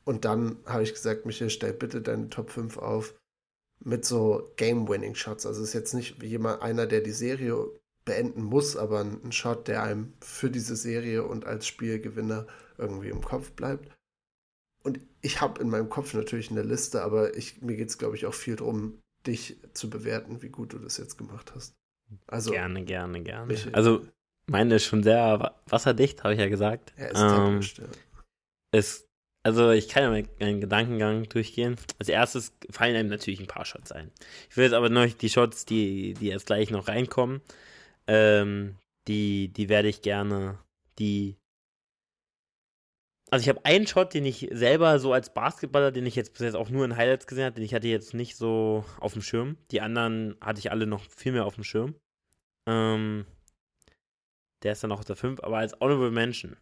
Und 0.06 0.24
dann 0.24 0.58
habe 0.66 0.84
ich 0.84 0.94
gesagt, 0.94 1.26
Michael, 1.26 1.50
stell 1.50 1.74
bitte 1.74 2.02
deine 2.02 2.30
Top 2.30 2.50
5 2.50 2.78
auf 2.78 3.14
mit 3.82 4.06
so 4.06 4.54
Game-Winning-Shots. 4.56 5.46
Also 5.46 5.62
es 5.62 5.70
ist 5.70 5.74
jetzt 5.74 5.94
nicht 5.94 6.24
jemand 6.24 6.62
einer, 6.62 6.88
der 6.88 7.02
die 7.02 7.12
Serie 7.12 7.58
beenden 8.06 8.44
muss, 8.44 8.78
aber 8.78 9.02
ein 9.02 9.34
Shot, 9.34 9.68
der 9.68 9.84
einem 9.84 10.14
für 10.22 10.50
diese 10.50 10.78
Serie 10.78 11.24
und 11.24 11.46
als 11.46 11.68
Spielgewinner 11.68 12.48
irgendwie 12.78 13.10
im 13.10 13.22
Kopf 13.22 13.52
bleibt. 13.52 13.90
Und 14.84 15.00
ich 15.22 15.42
habe 15.42 15.62
in 15.62 15.70
meinem 15.70 15.90
Kopf 15.90 16.14
natürlich 16.14 16.52
eine 16.52 16.62
Liste, 16.62 17.02
aber 17.02 17.36
ich, 17.36 17.62
mir 17.62 17.76
geht 17.76 17.90
es, 17.90 17.98
glaube 17.98 18.16
ich, 18.16 18.26
auch 18.26 18.34
viel 18.34 18.58
darum, 18.58 19.00
dich 19.26 19.58
zu 19.74 19.90
bewerten, 19.90 20.42
wie 20.42 20.50
gut 20.50 20.74
du 20.74 20.80
das 20.80 20.98
jetzt 20.98 21.18
gemacht 21.18 21.54
hast. 21.56 21.74
Also, 22.28 22.52
gerne, 22.52 22.84
gerne, 22.84 23.22
gerne. 23.22 23.48
Mich, 23.48 23.74
also, 23.74 24.06
meine 24.48 24.76
ist 24.76 24.86
schon 24.86 25.04
sehr 25.04 25.56
wasserdicht, 25.68 26.24
habe 26.24 26.34
ich 26.34 26.40
ja 26.40 26.50
gesagt. 26.50 26.94
Ja, 26.98 27.06
ist 27.06 27.22
ähm, 27.22 27.62
ja. 27.62 27.90
Es, 28.72 29.08
also, 29.44 29.72
ich 29.72 29.88
kann 29.88 30.04
ja 30.04 30.26
meinen 30.40 30.62
Gedankengang 30.62 31.30
durchgehen. 31.30 31.78
Als 31.98 32.10
erstes 32.10 32.54
fallen 32.70 32.96
einem 32.96 33.10
natürlich 33.10 33.40
ein 33.40 33.48
paar 33.48 33.66
Shots 33.66 33.94
ein. 33.94 34.12
Ich 34.50 34.58
will 34.58 34.66
jetzt 34.66 34.74
aber 34.74 34.90
noch 34.90 35.08
die 35.08 35.30
Shots, 35.30 35.66
die, 35.66 36.14
die 36.16 36.28
jetzt 36.28 36.46
gleich 36.46 36.70
noch 36.70 36.90
reinkommen, 36.90 37.42
ähm, 38.08 38.76
die, 39.08 39.48
die 39.48 39.70
werde 39.70 39.88
ich 39.88 40.02
gerne, 40.02 40.60
die 41.00 41.38
also 43.34 43.42
ich 43.46 43.50
habe 43.50 43.66
einen 43.66 43.88
Shot, 43.88 44.14
den 44.14 44.26
ich 44.26 44.48
selber 44.52 45.00
so 45.00 45.12
als 45.12 45.34
Basketballer, 45.34 45.92
den 45.92 46.06
ich 46.06 46.16
jetzt 46.16 46.34
bis 46.34 46.42
jetzt 46.42 46.54
auch 46.54 46.70
nur 46.70 46.86
in 46.86 46.96
Highlights 46.96 47.26
gesehen 47.26 47.46
habe, 47.46 47.56
den 47.56 47.64
ich 47.64 47.74
hatte 47.74 47.88
jetzt 47.88 48.14
nicht 48.14 48.36
so 48.36 48.86
auf 49.00 49.14
dem 49.14 49.24
Schirm. 49.24 49.58
Die 49.72 49.82
anderen 49.82 50.38
hatte 50.40 50.60
ich 50.60 50.70
alle 50.70 50.86
noch 50.86 51.04
viel 51.10 51.32
mehr 51.32 51.48
auf 51.48 51.56
dem 51.56 51.64
Schirm. 51.64 51.96
Ähm, 52.70 53.26
der 54.62 54.74
ist 54.74 54.84
dann 54.84 54.90
noch 54.90 55.00
auf 55.00 55.06
der 55.06 55.16
5, 55.16 55.40
aber 55.42 55.58
als 55.58 55.74
Honorable 55.82 56.12
Mention. 56.12 56.58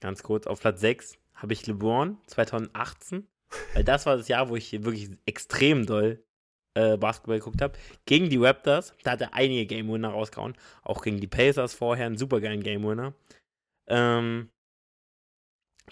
Ganz 0.00 0.22
kurz, 0.22 0.46
auf 0.46 0.60
Platz 0.60 0.82
6 0.82 1.16
habe 1.36 1.54
ich 1.54 1.66
LeBron 1.66 2.18
2018, 2.26 3.26
weil 3.72 3.84
das 3.84 4.04
war 4.04 4.18
das 4.18 4.28
Jahr, 4.28 4.50
wo 4.50 4.56
ich 4.56 4.84
wirklich 4.84 5.12
extrem 5.24 5.86
doll 5.86 6.22
äh, 6.74 6.98
Basketball 6.98 7.38
geguckt 7.38 7.62
habe. 7.62 7.78
Gegen 8.04 8.28
die 8.28 8.36
Raptors, 8.36 8.94
da 9.02 9.12
hat 9.12 9.22
er 9.22 9.32
einige 9.32 9.64
Game 9.64 9.90
Winner 9.90 10.10
rausgehauen. 10.10 10.58
Auch 10.82 11.00
gegen 11.00 11.20
die 11.20 11.26
Pacers 11.26 11.72
vorher, 11.72 12.04
einen 12.04 12.18
super 12.18 12.42
geilen 12.42 12.62
Game 12.62 12.84
Winner. 12.84 13.14
Ähm, 13.90 14.48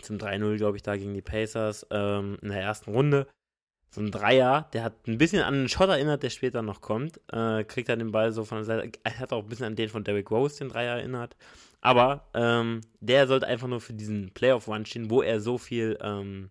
zum 0.03 0.17
3-0, 0.17 0.57
glaube 0.57 0.77
ich, 0.77 0.83
da 0.83 0.97
gegen 0.97 1.15
die 1.15 1.23
Pacers 1.23 1.87
ähm, 1.91 2.39
in 2.41 2.49
der 2.49 2.63
ersten 2.63 2.93
Runde. 2.93 3.27
So 3.91 4.03
ein 4.03 4.11
Dreier, 4.11 4.69
der 4.75 4.85
hat 4.85 5.07
ein 5.07 5.17
bisschen 5.17 5.43
an 5.43 5.55
einen 5.55 5.69
Shot 5.69 5.89
erinnert, 5.89 6.23
der 6.23 6.31
später 6.31 6.63
noch 6.63 6.81
kommt. 6.81 7.21
Äh, 7.33 7.65
kriegt 7.65 7.89
er 7.89 7.97
den 7.97 8.13
Ball 8.13 8.33
so 8.33 8.45
von 8.45 8.59
der 8.59 8.65
Seite. 8.65 8.93
Er 9.03 9.19
hat 9.19 9.33
auch 9.33 9.43
ein 9.43 9.49
bisschen 9.49 9.67
an 9.67 9.77
den 9.77 9.89
von 9.89 10.05
Derrick 10.05 10.31
Rose, 10.31 10.59
den 10.59 10.69
Dreier 10.69 10.99
erinnert. 10.99 11.37
Aber 11.81 12.29
ähm, 12.35 12.83
der 13.01 13.27
sollte 13.27 13.47
einfach 13.47 13.69
nur 13.69 13.81
für 13.81 13.95
diesen 13.95 14.33
Playoff-Run 14.35 14.85
stehen, 14.85 15.11
wo 15.11 15.23
er 15.23 15.41
so 15.41 15.57
viel, 15.57 15.97
ähm, 16.03 16.51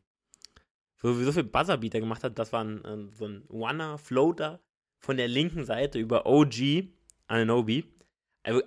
so, 1.01 1.13
so 1.13 1.31
viel 1.31 1.43
Buzzerbeater 1.43 1.99
gemacht 1.99 2.23
hat. 2.23 2.39
Das 2.39 2.53
war 2.53 2.63
ein, 2.63 2.83
äh, 2.83 3.07
so 3.15 3.25
ein 3.25 3.43
Wanna-Floater 3.49 4.59
von 4.99 5.17
der 5.17 5.27
linken 5.27 5.63
Seite 5.63 5.99
über 5.99 6.25
OG 6.25 6.89
Ananobi 7.27 7.85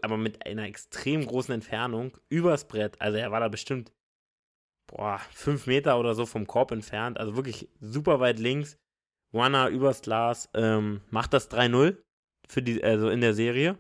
aber 0.03 0.17
mit 0.17 0.47
einer 0.47 0.65
extrem 0.65 1.27
großen 1.27 1.55
Entfernung 1.55 2.17
übers 2.29 2.67
Brett. 2.67 3.01
Also 3.01 3.19
er 3.19 3.31
war 3.31 3.41
da 3.41 3.49
bestimmt, 3.49 3.93
boah, 4.87 5.21
fünf 5.33 5.67
Meter 5.67 5.99
oder 5.99 6.15
so 6.15 6.27
vom 6.27 6.47
Korb 6.47 6.71
entfernt. 6.71 7.19
Also 7.19 7.37
wirklich 7.37 7.69
super 7.81 8.21
weit 8.21 8.39
links. 8.39 8.77
Warner 9.33 9.69
übers 9.69 10.03
Glas 10.03 10.49
ähm, 10.55 11.03
macht 11.11 11.33
das 11.33 11.51
3-0 11.51 11.97
für 12.49 12.63
die, 12.63 12.83
also 12.83 13.09
in 13.11 13.21
der 13.21 13.35
Serie. 13.35 13.79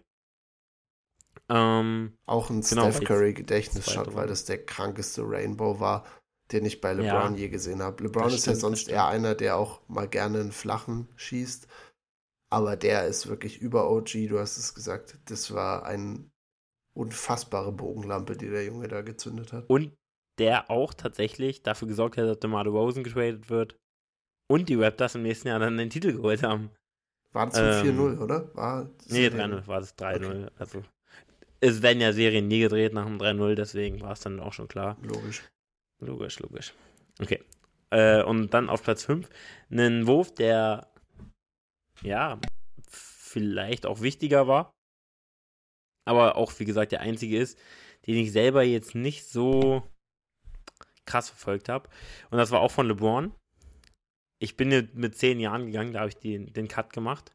Ähm, 1.48 2.16
Auch 2.26 2.51
ein 2.51 2.61
genau, 2.61 2.90
Steph 2.90 3.05
Curry 3.05 3.34
Gedächtnisshot, 3.34 4.14
weil 4.14 4.28
das 4.28 4.44
der 4.44 4.64
krankeste 4.64 5.22
Rainbow 5.24 5.80
war. 5.80 6.05
den 6.53 6.64
ich 6.64 6.80
bei 6.80 6.92
LeBron 6.92 7.34
ja, 7.34 7.40
je 7.40 7.48
gesehen 7.48 7.82
habe. 7.82 8.03
LeBron 8.03 8.32
ist 8.32 8.46
ja 8.46 8.57
sonst 8.57 8.88
eher 8.88 9.07
einer, 9.07 9.36
der 9.36 9.57
auch 9.57 9.80
mal 9.88 10.09
gerne 10.09 10.40
einen 10.40 10.53
flachen 10.53 11.09
schießt. 11.16 11.68
Aber 12.51 12.76
der 12.76 13.07
ist 13.07 13.28
wirklich 13.28 13.61
über 13.61 13.90
OG, 13.90 14.28
du 14.28 14.38
hast 14.38 14.57
es 14.59 14.74
gesagt. 14.74 15.18
Das 15.26 15.55
war 15.55 15.84
eine 15.84 16.28
unfassbare 16.94 17.72
Bogenlampe, 17.72 18.36
die 18.36 18.48
der 18.48 18.64
Junge 18.64 18.88
da 18.88 19.03
gezündet 19.03 19.53
hat. 19.53 19.64
Und 19.68 19.92
der 20.38 20.70
auch 20.70 20.92
tatsächlich 20.94 21.62
dafür 21.62 21.86
gesorgt 21.86 22.16
hat, 22.16 22.26
dass 22.26 22.40
DeMar 22.40 22.66
Rosen 22.66 23.05
getradet 23.05 23.51
wird 23.51 23.76
und 24.48 24.68
die 24.68 24.74
Raptors 24.74 25.14
im 25.14 25.22
nächsten 25.22 25.48
Jahr 25.48 25.61
dann 25.61 25.76
den 25.76 25.90
Titel 25.90 26.12
geholt 26.12 26.42
haben. 26.42 26.70
War 27.32 27.46
das 27.46 27.84
ähm, 27.84 27.98
4-0, 27.98 28.18
oder? 28.18 28.55
War 28.57 28.90
nee, 29.09 29.28
3-0 29.28 29.66
war 29.68 29.80
das 29.80 29.96
3-0. 29.96 30.16
Okay. 30.24 30.48
Also, 30.59 30.82
es 31.61 31.82
werden 31.82 32.01
ja 32.01 32.12
Serien 32.12 32.48
nie 32.48 32.61
gedreht 32.61 32.92
nach 32.92 33.05
dem 33.05 33.18
3-0, 33.18 33.55
deswegen 33.55 34.01
war 34.01 34.12
es 34.12 34.20
dann 34.20 34.40
auch 34.40 34.53
schon 34.53 34.66
klar. 34.66 34.96
Logisch. 35.03 35.42
Logisch, 36.01 36.40
logisch. 36.40 36.74
Okay. 37.20 37.44
Äh, 37.90 38.22
und 38.22 38.55
dann 38.55 38.68
auf 38.68 38.82
Platz 38.82 39.05
5 39.05 39.28
einen 39.70 40.07
Wurf, 40.07 40.34
der 40.34 40.89
ja 42.03 42.40
vielleicht 42.88 43.86
auch 43.86 44.01
wichtiger 44.01 44.48
war, 44.48 44.72
aber 46.07 46.36
auch, 46.36 46.53
wie 46.59 46.64
gesagt, 46.64 46.92
der 46.92 47.01
einzige 47.01 47.38
ist, 47.38 47.59
den 48.07 48.16
ich 48.16 48.32
selber 48.32 48.62
jetzt 48.62 48.94
nicht 48.94 49.26
so 49.26 49.82
krass 51.07 51.28
verfolgt 51.28 51.68
habe. 51.68 51.88
Und 52.30 52.38
das 52.38 52.51
war 52.51 52.61
auch 52.61 52.70
von 52.70 52.86
LeBron 52.86 53.34
ich 54.40 54.57
bin 54.57 54.88
mit 54.94 55.16
zehn 55.16 55.38
Jahren 55.38 55.66
gegangen, 55.66 55.92
da 55.92 56.01
habe 56.01 56.09
ich 56.09 56.16
den, 56.16 56.53
den 56.53 56.66
Cut 56.66 56.92
gemacht. 56.92 57.32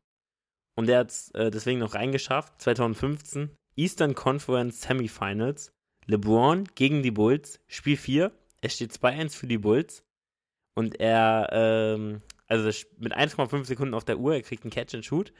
Und 0.76 0.88
der 0.88 0.99
hat 0.99 1.11
es 1.11 1.32
äh, 1.32 1.51
deswegen 1.51 1.80
noch 1.80 1.93
reingeschafft. 1.93 2.61
2015, 2.61 3.55
Eastern 3.78 4.16
Conference 4.16 4.82
Semifinals. 4.82 5.72
LeBron 6.07 6.66
gegen 6.76 7.01
die 7.03 7.11
Bulls, 7.11 7.61
Spiel 7.68 7.95
4. 7.95 8.32
Es 8.61 8.76
steht 8.76 8.91
2-1 8.91 9.38
für 9.38 9.47
die 9.47 9.57
Bulls. 9.57 10.03
Und 10.76 10.99
er, 10.99 11.49
ähm, 11.51 12.22
also 12.48 12.70
mit 12.98 13.16
1,5 13.16 13.66
Sekunden 13.66 13.93
auf 13.93 14.06
der 14.06 14.20
Uhr, 14.20 14.36
er 14.36 14.41
kriegt 14.41 14.64
einen 14.64 14.72
Catch 14.72 14.96
and 14.96 15.06
Shoot. 15.06 15.34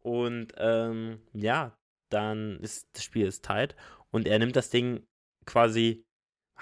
Und 0.00 0.52
ähm, 0.56 1.20
ja, 1.32 1.76
dann 2.10 2.58
ist 2.60 2.86
das 2.94 3.04
Spiel 3.04 3.26
ist 3.26 3.44
tight. 3.44 3.76
Und 4.10 4.26
er 4.26 4.38
nimmt 4.38 4.56
das 4.56 4.70
Ding 4.70 5.04
quasi 5.46 6.04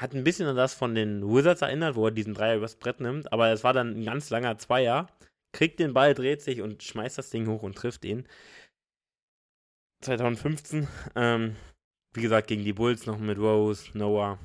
hat 0.00 0.14
ein 0.14 0.24
bisschen 0.24 0.46
an 0.46 0.56
das 0.56 0.72
von 0.72 0.94
den 0.94 1.22
Wizards 1.22 1.60
erinnert, 1.60 1.94
wo 1.94 2.06
er 2.06 2.10
diesen 2.10 2.32
Dreier 2.32 2.56
übers 2.56 2.76
Brett 2.76 3.00
nimmt, 3.00 3.32
aber 3.32 3.52
es 3.52 3.64
war 3.64 3.74
dann 3.74 3.96
ein 3.96 4.04
ganz 4.04 4.30
langer 4.30 4.56
Zweier. 4.56 5.08
Kriegt 5.52 5.78
den 5.78 5.92
Ball, 5.92 6.14
dreht 6.14 6.40
sich 6.40 6.62
und 6.62 6.82
schmeißt 6.82 7.18
das 7.18 7.30
Ding 7.30 7.46
hoch 7.48 7.62
und 7.62 7.76
trifft 7.76 8.04
ihn. 8.04 8.26
2015, 10.02 10.88
ähm, 11.16 11.56
wie 12.14 12.22
gesagt, 12.22 12.46
gegen 12.46 12.64
die 12.64 12.72
Bulls 12.72 13.04
noch 13.04 13.18
mit 13.18 13.38
Rose, 13.38 13.90
Noah. 13.92 14.38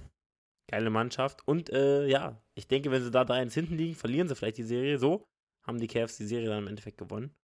Geile 0.69 0.89
Mannschaft. 0.89 1.47
Und 1.47 1.69
äh, 1.69 2.07
ja, 2.07 2.41
ich 2.55 2.67
denke, 2.67 2.91
wenn 2.91 3.03
sie 3.03 3.11
da 3.11 3.21
3-1 3.21 3.53
hinten 3.53 3.77
liegen, 3.77 3.95
verlieren 3.95 4.27
sie 4.27 4.35
vielleicht 4.35 4.57
die 4.57 4.63
Serie. 4.63 4.97
So 4.97 5.25
haben 5.65 5.79
die 5.79 5.87
Cavs 5.87 6.17
die 6.17 6.27
Serie 6.27 6.49
dann 6.49 6.63
im 6.63 6.67
Endeffekt 6.67 6.97
gewonnen. 6.97 7.35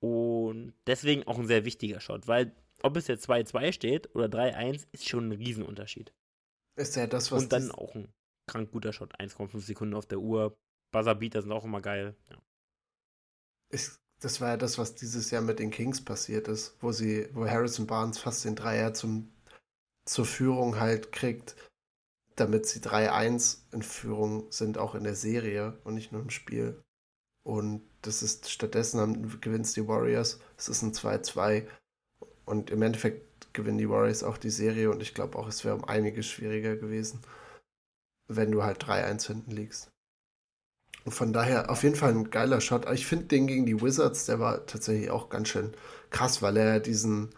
Und 0.00 0.74
deswegen 0.86 1.26
auch 1.26 1.38
ein 1.38 1.46
sehr 1.46 1.64
wichtiger 1.64 2.00
Shot, 2.00 2.26
weil 2.26 2.54
ob 2.82 2.96
es 2.96 3.06
jetzt 3.06 3.28
2-2 3.28 3.72
steht 3.72 4.14
oder 4.14 4.26
3-1, 4.26 4.86
ist 4.92 5.08
schon 5.08 5.28
ein 5.28 5.32
Riesenunterschied. 5.32 6.12
Ist 6.76 6.96
ja 6.96 7.06
das, 7.06 7.30
was. 7.30 7.44
Und 7.44 7.52
dann 7.52 7.70
auch 7.70 7.94
ein 7.94 8.12
krank 8.46 8.72
guter 8.72 8.92
Shot. 8.92 9.14
1,5 9.20 9.60
Sekunden 9.60 9.94
auf 9.94 10.06
der 10.06 10.18
Uhr. 10.18 10.56
Buzzerbeater 10.92 11.42
sind 11.42 11.52
auch 11.52 11.64
immer 11.64 11.80
geil. 11.80 12.16
Ja. 12.30 12.42
Ist, 13.70 14.00
das 14.20 14.40
war 14.40 14.50
ja 14.50 14.56
das, 14.56 14.78
was 14.78 14.94
dieses 14.94 15.30
Jahr 15.30 15.42
mit 15.42 15.58
den 15.58 15.70
Kings 15.70 16.04
passiert 16.04 16.48
ist, 16.48 16.76
wo 16.80 16.92
sie, 16.92 17.28
wo 17.32 17.46
Harrison 17.46 17.86
Barnes 17.86 18.18
fast 18.18 18.44
den 18.44 18.56
Dreier 18.56 18.92
zum, 18.94 19.32
zur 20.04 20.26
Führung 20.26 20.78
halt 20.78 21.12
kriegt, 21.12 21.56
damit 22.36 22.66
sie 22.66 22.80
3-1 22.80 23.72
in 23.72 23.82
Führung 23.82 24.50
sind, 24.50 24.78
auch 24.78 24.94
in 24.94 25.04
der 25.04 25.14
Serie 25.14 25.78
und 25.84 25.94
nicht 25.94 26.12
nur 26.12 26.20
im 26.20 26.30
Spiel. 26.30 26.82
Und 27.44 27.82
das 28.02 28.22
ist 28.22 28.50
stattdessen 28.50 29.00
haben, 29.00 29.40
gewinnt 29.40 29.74
die 29.74 29.86
Warriors. 29.86 30.38
Es 30.56 30.68
ist 30.68 30.82
ein 30.82 30.92
2-2. 30.92 31.66
Und 32.44 32.70
im 32.70 32.82
Endeffekt 32.82 33.52
gewinnen 33.52 33.78
die 33.78 33.88
Warriors 33.88 34.22
auch 34.22 34.38
die 34.38 34.50
Serie 34.50 34.90
und 34.90 35.02
ich 35.02 35.14
glaube 35.14 35.38
auch, 35.38 35.48
es 35.48 35.64
wäre 35.64 35.74
um 35.74 35.84
einiges 35.84 36.26
schwieriger 36.26 36.76
gewesen, 36.76 37.20
wenn 38.28 38.50
du 38.50 38.62
halt 38.62 38.84
3-1 38.84 39.26
hinten 39.26 39.50
liegst. 39.50 39.90
Und 41.04 41.12
von 41.12 41.32
daher 41.32 41.68
auf 41.70 41.82
jeden 41.82 41.96
Fall 41.96 42.10
ein 42.10 42.30
geiler 42.30 42.60
Shot. 42.60 42.90
Ich 42.92 43.06
finde 43.06 43.26
den 43.26 43.46
gegen 43.46 43.66
die 43.66 43.80
Wizards, 43.80 44.26
der 44.26 44.38
war 44.38 44.66
tatsächlich 44.66 45.10
auch 45.10 45.28
ganz 45.28 45.48
schön 45.48 45.72
krass, 46.10 46.42
weil 46.42 46.56
er 46.56 46.80
diesen, 46.80 47.34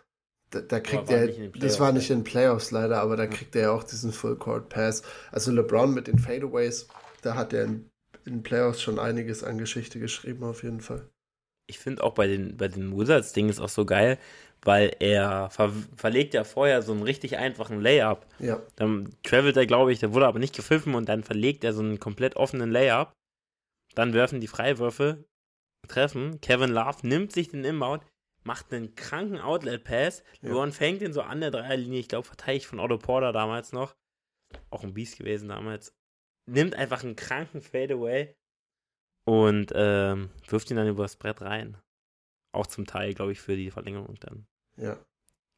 da, 0.51 0.61
da 0.61 0.81
kriegt 0.81 1.11
er, 1.11 1.29
das 1.51 1.81
war 1.81 1.93
nicht 1.93 2.11
in 2.11 2.19
den 2.19 2.25
Playoffs 2.25 2.71
leider, 2.71 3.01
aber 3.01 3.17
da 3.17 3.27
kriegt 3.27 3.57
er 3.57 3.63
ja 3.63 3.71
auch 3.71 3.85
diesen 3.85 4.13
Full 4.13 4.37
Court 4.37 4.69
Pass. 4.69 5.03
Also 5.33 5.51
LeBron 5.51 5.95
mit 5.95 6.09
den 6.09 6.19
Fadeaways, 6.19 6.89
da 7.23 7.35
hat 7.35 7.55
er 7.55 7.69
in, 8.25 8.35
in 8.35 8.43
Playoffs 8.43 8.83
schon 8.83 8.99
einiges 8.99 9.45
an 9.45 9.59
Geschichte 9.59 9.99
geschrieben, 9.99 10.45
auf 10.45 10.63
jeden 10.63 10.81
Fall. 10.81 11.09
Ich 11.67 11.79
finde 11.79 12.03
auch 12.03 12.15
bei 12.15 12.27
den, 12.27 12.57
bei 12.57 12.69
den 12.69 12.97
Wizards-Ding 12.97 13.49
ist 13.49 13.61
auch 13.61 13.71
so 13.71 13.87
geil, 13.87 14.19
weil 14.63 14.95
er 15.01 15.49
ver 15.51 15.73
verlegt 15.97 16.35
ja 16.35 16.45
vorher 16.45 16.83
so 16.83 16.93
einen 16.93 17.03
richtig 17.03 17.39
einfachen 17.39 17.81
Layup. 17.81 18.27
Ja. 18.39 18.63
Dann 18.77 19.15
travelt 19.23 19.57
er, 19.57 19.67
glaube 19.67 19.93
ich, 19.93 20.01
der 20.01 20.13
wurde 20.13 20.27
aber 20.27 20.39
nicht 20.39 20.55
gepfiffen 20.55 20.95
und 20.95 21.09
dann 21.09 21.23
verlegt 21.23 21.65
er 21.65 21.73
so 21.73 21.81
einen 21.81 22.01
komplett 22.01 22.37
offenen 22.37 22.71
Layup. 22.71 23.13
Dann 23.95 24.13
werfen 24.13 24.41
die 24.41 24.47
Freiwürfe, 24.47 25.25
treffen. 25.89 26.41
Kevin 26.41 26.71
Love 26.71 27.07
nimmt 27.07 27.33
sich 27.33 27.49
den 27.49 27.65
Inbound, 27.65 28.03
macht 28.43 28.73
einen 28.73 28.95
kranken 28.95 29.39
Outlet-Pass. 29.41 30.23
Ja. 30.43 30.71
Fängt 30.71 31.03
ihn 31.03 31.13
so 31.13 31.23
an 31.23 31.41
der 31.41 31.51
Dreierlinie, 31.51 32.01
ich 32.01 32.09
glaube, 32.09 32.27
verteidigt 32.27 32.67
von 32.67 32.81
Otto 32.81 32.99
Porter 32.99 33.33
damals 33.33 33.73
noch. 33.73 33.95
Auch 34.71 34.85
ein 34.85 34.95
Biest 34.95 35.19
gewesen 35.19 35.49
damals. 35.49 35.95
Nimmt 36.47 36.75
einfach 36.75 37.03
einen 37.03 37.17
kranken 37.17 37.61
Fadeaway 37.61 38.35
und 39.27 39.73
ähm, 39.75 40.31
wirft 40.47 40.71
ihn 40.71 40.77
dann 40.77 40.89
übers 40.89 41.17
Brett 41.17 41.41
rein. 41.41 41.79
Auch 42.53 42.67
zum 42.67 42.87
Teil, 42.87 43.15
glaube 43.15 43.33
ich, 43.33 43.41
für 43.41 43.57
die 43.57 43.71
Verlängerung 43.71 44.17
dann. 44.21 44.47
Ja. 44.77 44.99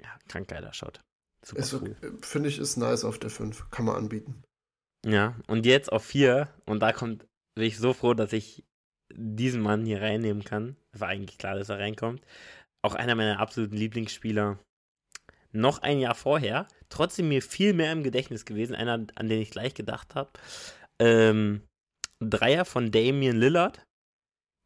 Ja, 0.01 0.19
krank 0.29 0.49
geiler 0.49 0.73
Shot. 0.73 1.01
Super 1.43 1.81
cool. 1.81 1.97
Finde 2.23 2.49
ich, 2.49 2.59
ist 2.59 2.77
nice 2.77 3.05
auf 3.05 3.19
der 3.19 3.31
5. 3.31 3.71
Kann 3.71 3.85
man 3.85 3.97
anbieten. 3.97 4.43
Ja, 5.05 5.37
und 5.47 5.67
jetzt 5.67 5.93
auf 5.93 6.05
4. 6.05 6.49
Und 6.67 6.81
da 6.81 6.93
kommt, 6.93 7.27
bin 7.55 7.65
ich 7.65 7.79
so 7.79 7.93
froh, 7.93 8.15
dass 8.15 8.33
ich 8.33 8.65
diesen 9.13 9.63
Mann 9.63 9.85
hier 9.85 10.01
reinnehmen 10.01 10.45
kann. 10.45 10.77
War 10.93 11.09
eigentlich 11.09 11.39
klar, 11.39 11.57
dass 11.57 11.69
er 11.69 11.79
reinkommt. 11.79 12.25
Auch 12.83 12.95
einer 12.95 13.15
meiner 13.15 13.39
absoluten 13.39 13.77
Lieblingsspieler. 13.77 14.59
Noch 15.57 15.81
ein 15.81 15.99
Jahr 15.99 16.15
vorher. 16.15 16.69
Trotzdem 16.89 17.29
mir 17.29 17.43
viel 17.43 17.73
mehr 17.73 17.93
im 17.93 18.03
Gedächtnis 18.03 18.45
gewesen. 18.45 18.75
Einer, 18.75 19.07
an 19.15 19.29
den 19.29 19.41
ich 19.41 19.51
gleich 19.51 19.75
gedacht 19.75 20.15
habe. 20.15 20.31
Ähm, 20.99 21.63
Dreier 22.21 22.65
von 22.65 22.91
Damian 22.91 23.37
Lillard 23.37 23.85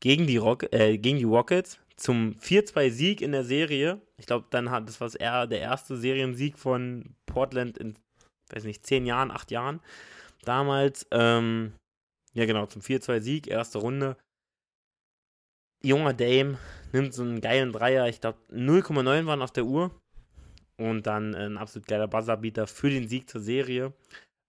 gegen 0.01 0.27
die, 0.27 0.37
Rock 0.37 0.73
äh, 0.73 0.99
gegen 0.99 1.19
die 1.19 1.25
Rockets 1.25 1.79
zum 1.97 2.35
4-2-Sieg 2.41 3.21
in 3.21 3.33
der 3.33 3.45
Serie. 3.45 4.01
Ich 4.17 4.27
glaube, 4.27 4.47
dann 4.51 4.71
hat 4.71 4.89
das 4.89 5.01
war 5.01 5.15
eher 5.19 5.47
der 5.47 5.61
erste 5.61 5.97
Seriensieg 5.97 6.59
von 6.59 7.15
Portland 7.27 7.77
in, 7.79 7.95
weiß 8.51 8.65
nicht, 8.65 8.87
zehn 8.87 9.07
Jahren, 9.07 9.31
acht 9.31 9.51
Jahren. 9.51 9.81
Damals, 10.43 11.07
ähm, 11.11 11.75
ja 12.33 12.47
genau, 12.47 12.67
zum 12.67 12.81
4-2-Sieg, 12.81 13.49
erste 13.49 13.79
Runde. 13.79 14.17
Junger 15.83 16.15
Dame 16.15 16.59
nimmt 16.93 17.13
so 17.13 17.23
einen 17.23 17.41
geilen 17.41 17.73
Dreier, 17.73 18.09
ich 18.09 18.21
glaube 18.21 18.39
0,9 18.51 19.27
waren 19.27 19.43
auf 19.43 19.53
der 19.53 19.65
Uhr. 19.65 19.91
Und 20.81 21.07
dann 21.07 21.35
ein 21.35 21.59
absolut 21.59 21.87
geiler 21.87 22.09
Buzzerbeater 22.09 22.67
für 22.67 22.89
den 22.89 23.07
Sieg 23.07 23.29
zur 23.29 23.43
Serie. 23.43 23.93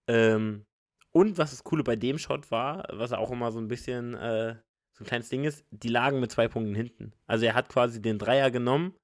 Ähm, 0.08 0.64
und 1.12 1.36
was 1.36 1.50
das 1.50 1.62
Coole 1.62 1.84
bei 1.84 1.94
dem 1.94 2.16
Shot 2.16 2.50
war, 2.50 2.86
was 2.90 3.12
auch 3.12 3.30
immer 3.30 3.52
so 3.52 3.58
ein 3.58 3.68
bisschen 3.68 4.14
äh, 4.14 4.56
so 4.96 5.04
ein 5.04 5.06
kleines 5.06 5.28
Ding 5.28 5.44
ist, 5.44 5.62
die 5.70 5.88
lagen 5.88 6.20
mit 6.20 6.32
zwei 6.32 6.48
Punkten 6.48 6.74
hinten. 6.74 7.12
Also 7.26 7.44
er 7.44 7.52
hat 7.52 7.68
quasi 7.68 8.00
den 8.00 8.18
Dreier 8.18 8.50
genommen, 8.50 8.94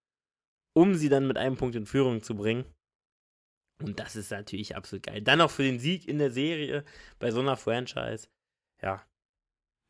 um 0.75 0.95
sie 0.95 1.11
dann 1.11 1.27
mit 1.27 1.37
einem 1.37 1.59
Punkt 1.59 1.77
in 1.77 1.85
Führung 1.85 2.23
zu 2.23 2.35
bringen. 2.35 2.65
Und 3.83 4.01
das 4.01 4.17
ist 4.17 4.31
natürlich 4.31 4.75
absolut 4.75 5.03
geil. 5.03 5.21
Dann 5.21 5.43
auch 5.43 5.51
für 5.51 5.65
den 5.65 5.79
Sieg 5.79 6.09
in 6.09 6.19
der 6.19 6.31
Serie 6.31 6.83
bei 7.19 7.31
so 7.31 7.41
einer 7.41 7.59
Franchise. 7.59 8.29
Ja. 8.81 9.07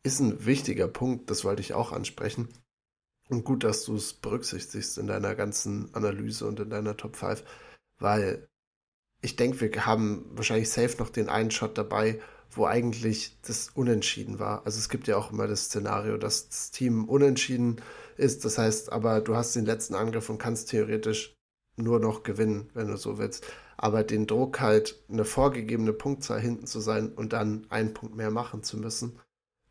Ist 0.04 0.18
ein 0.18 0.44
wichtiger 0.44 0.88
Punkt, 0.88 1.30
das 1.30 1.44
wollte 1.44 1.62
ich 1.62 1.72
auch 1.72 1.92
ansprechen. 1.92 2.48
Und 3.28 3.44
gut, 3.44 3.64
dass 3.64 3.84
du 3.84 3.96
es 3.96 4.14
berücksichtigst 4.14 4.98
in 4.98 5.06
deiner 5.06 5.34
ganzen 5.34 5.94
Analyse 5.94 6.46
und 6.46 6.60
in 6.60 6.70
deiner 6.70 6.96
Top 6.96 7.16
5, 7.16 7.44
weil 7.98 8.48
ich 9.20 9.36
denke, 9.36 9.60
wir 9.60 9.86
haben 9.86 10.24
wahrscheinlich 10.30 10.70
safe 10.70 10.96
noch 10.98 11.10
den 11.10 11.28
einen 11.28 11.50
Shot 11.50 11.76
dabei, 11.76 12.20
wo 12.50 12.66
eigentlich 12.66 13.36
das 13.42 13.70
unentschieden 13.74 14.38
war. 14.38 14.64
Also 14.64 14.78
es 14.78 14.88
gibt 14.88 15.08
ja 15.08 15.16
auch 15.16 15.32
immer 15.32 15.46
das 15.46 15.64
Szenario, 15.64 16.16
dass 16.16 16.48
das 16.48 16.70
Team 16.70 17.04
unentschieden 17.04 17.82
ist. 18.16 18.44
Das 18.44 18.58
heißt, 18.58 18.92
aber 18.92 19.20
du 19.20 19.36
hast 19.36 19.54
den 19.54 19.66
letzten 19.66 19.94
Angriff 19.94 20.30
und 20.30 20.38
kannst 20.38 20.70
theoretisch 20.70 21.34
nur 21.76 22.00
noch 22.00 22.22
gewinnen, 22.22 22.70
wenn 22.74 22.88
du 22.88 22.96
so 22.96 23.18
willst. 23.18 23.46
Aber 23.76 24.02
den 24.02 24.26
Druck 24.26 24.60
halt, 24.60 25.02
eine 25.08 25.24
vorgegebene 25.24 25.92
Punktzahl 25.92 26.40
hinten 26.40 26.66
zu 26.66 26.80
sein 26.80 27.12
und 27.12 27.32
dann 27.32 27.66
einen 27.70 27.94
Punkt 27.94 28.16
mehr 28.16 28.30
machen 28.30 28.62
zu 28.62 28.78
müssen, 28.78 29.20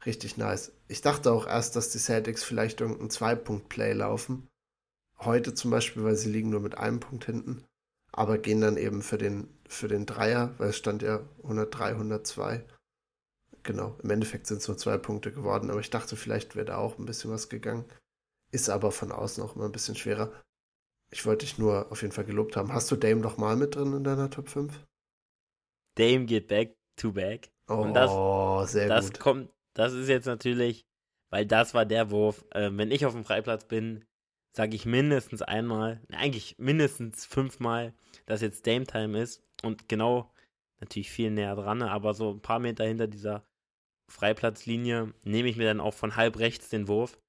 richtig 0.07 0.37
nice. 0.37 0.71
Ich 0.87 1.01
dachte 1.01 1.31
auch 1.31 1.45
erst, 1.45 1.75
dass 1.75 1.91
die 1.91 1.99
Celtics 1.99 2.43
vielleicht 2.43 2.81
irgendein 2.81 3.11
Zwei-Punkt-Play 3.11 3.93
laufen. 3.93 4.47
Heute 5.19 5.53
zum 5.53 5.69
Beispiel, 5.69 6.03
weil 6.03 6.15
sie 6.15 6.31
liegen 6.31 6.49
nur 6.49 6.61
mit 6.61 6.77
einem 6.77 6.99
Punkt 6.99 7.25
hinten 7.25 7.63
aber 8.17 8.39
gehen 8.39 8.61
dann 8.61 8.77
eben 8.77 9.03
für 9.03 9.19
den, 9.19 9.47
für 9.69 9.87
den 9.87 10.07
Dreier, 10.07 10.55
weil 10.57 10.69
es 10.69 10.77
stand 10.77 11.03
ja 11.03 11.21
103, 11.43 11.89
102 11.89 12.65
genau. 13.61 13.95
Im 14.01 14.09
Endeffekt 14.09 14.47
sind 14.47 14.57
es 14.57 14.67
nur 14.67 14.77
zwei 14.77 14.97
Punkte 14.97 15.31
geworden, 15.31 15.69
aber 15.69 15.81
ich 15.81 15.91
dachte, 15.91 16.15
vielleicht 16.15 16.55
wäre 16.55 16.65
da 16.65 16.77
auch 16.77 16.97
ein 16.97 17.05
bisschen 17.05 17.31
was 17.31 17.49
gegangen. 17.49 17.85
Ist 18.49 18.69
aber 18.69 18.91
von 18.91 19.11
außen 19.11 19.43
auch 19.43 19.55
immer 19.55 19.65
ein 19.65 19.71
bisschen 19.71 19.95
schwerer. 19.95 20.31
Ich 21.11 21.25
wollte 21.25 21.45
dich 21.45 21.57
nur 21.59 21.91
auf 21.91 22.01
jeden 22.01 22.13
Fall 22.13 22.23
gelobt 22.23 22.55
haben. 22.55 22.73
Hast 22.73 22.89
du 22.89 22.95
Dame 22.95 23.21
noch 23.21 23.37
mal 23.37 23.55
mit 23.55 23.75
drin 23.75 23.93
in 23.93 24.03
deiner 24.03 24.29
Top 24.31 24.49
5? 24.49 24.73
Dame 25.95 26.25
geht 26.25 26.47
back 26.47 26.75
to 26.95 27.11
back. 27.11 27.51
Oh, 27.67 27.75
Und 27.75 27.93
das, 27.93 28.71
sehr 28.71 28.87
das 28.87 29.07
gut. 29.07 29.19
kommt, 29.19 29.49
das 29.77 29.93
ist 29.93 30.09
jetzt 30.09 30.25
natürlich, 30.25 30.85
weil 31.29 31.45
das 31.45 31.73
war 31.73 31.85
der 31.85 32.09
Wurf. 32.09 32.43
Äh, 32.51 32.71
wenn 32.73 32.91
ich 32.91 33.05
auf 33.05 33.13
dem 33.13 33.23
Freiplatz 33.23 33.65
bin, 33.65 34.03
sage 34.55 34.75
ich 34.75 34.87
mindestens 34.87 35.43
einmal, 35.43 36.01
eigentlich 36.11 36.55
mindestens 36.57 37.25
fünfmal, 37.25 37.93
dass 38.25 38.41
jetzt 38.41 38.65
Dame 38.65 38.87
Time 38.87 39.21
ist. 39.21 39.43
Und 39.61 39.87
genau, 39.87 40.33
natürlich 40.79 41.11
viel 41.11 41.29
näher 41.29 41.55
dran, 41.55 41.83
aber 41.83 42.15
so 42.15 42.31
ein 42.31 42.41
paar 42.41 42.59
Meter 42.59 42.85
hinter 42.85 43.07
dieser 43.07 43.45
Freiplatzlinie 44.09 45.13
nehme 45.23 45.47
ich 45.47 45.57
mir 45.57 45.65
dann 45.65 45.81
auch 45.81 45.93
von 45.93 46.15
halb 46.15 46.39
rechts 46.39 46.69
den 46.69 46.87
Wurf. 46.87 47.19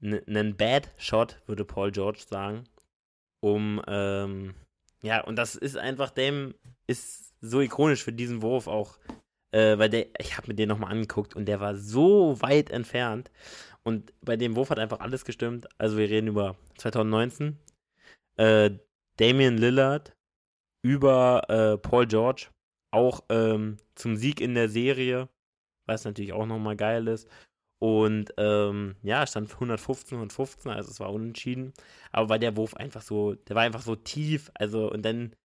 Einen 0.00 0.56
Bad 0.56 0.90
Shot, 0.96 1.42
würde 1.46 1.64
Paul 1.64 1.90
George 1.90 2.22
sagen. 2.28 2.64
Um, 3.40 3.82
ähm, 3.88 4.54
ja, 5.02 5.22
und 5.24 5.36
das 5.36 5.56
ist 5.56 5.76
einfach, 5.76 6.10
Dame 6.10 6.54
ist 6.86 7.34
so 7.40 7.60
ikonisch 7.60 8.04
für 8.04 8.12
diesen 8.12 8.42
Wurf 8.42 8.68
auch. 8.68 8.98
Äh, 9.54 9.78
weil 9.78 9.88
der, 9.88 10.08
ich 10.18 10.36
habe 10.36 10.48
mir 10.48 10.54
den 10.54 10.68
nochmal 10.68 10.90
angeguckt 10.90 11.36
und 11.36 11.46
der 11.46 11.60
war 11.60 11.76
so 11.76 12.40
weit 12.42 12.70
entfernt. 12.70 13.30
Und 13.84 14.12
bei 14.20 14.36
dem 14.36 14.56
Wurf 14.56 14.70
hat 14.70 14.80
einfach 14.80 14.98
alles 14.98 15.24
gestimmt. 15.24 15.68
Also 15.78 15.96
wir 15.96 16.10
reden 16.10 16.26
über 16.28 16.56
2019. 16.78 17.58
Äh, 18.36 18.72
Damian 19.16 19.56
Lillard 19.56 20.16
über 20.82 21.48
äh, 21.48 21.78
Paul 21.78 22.06
George. 22.06 22.48
Auch 22.90 23.22
ähm, 23.28 23.76
zum 23.94 24.16
Sieg 24.16 24.40
in 24.40 24.54
der 24.54 24.68
Serie, 24.68 25.28
was 25.86 26.04
natürlich 26.04 26.32
auch 26.32 26.46
nochmal 26.46 26.76
geil 26.76 27.06
ist. 27.06 27.28
Und 27.80 28.34
ähm, 28.38 28.96
ja, 29.02 29.26
stand 29.26 29.52
115, 29.52 30.16
115, 30.16 30.72
also 30.72 30.90
es 30.90 31.00
war 31.00 31.12
unentschieden. 31.12 31.74
Aber 32.10 32.28
weil 32.28 32.38
der 32.40 32.56
Wurf 32.56 32.74
einfach 32.74 33.02
so, 33.02 33.34
der 33.34 33.54
war 33.54 33.62
einfach 33.62 33.82
so 33.82 33.94
tief, 33.94 34.50
also 34.54 34.90
und 34.90 35.02
dann 35.02 35.36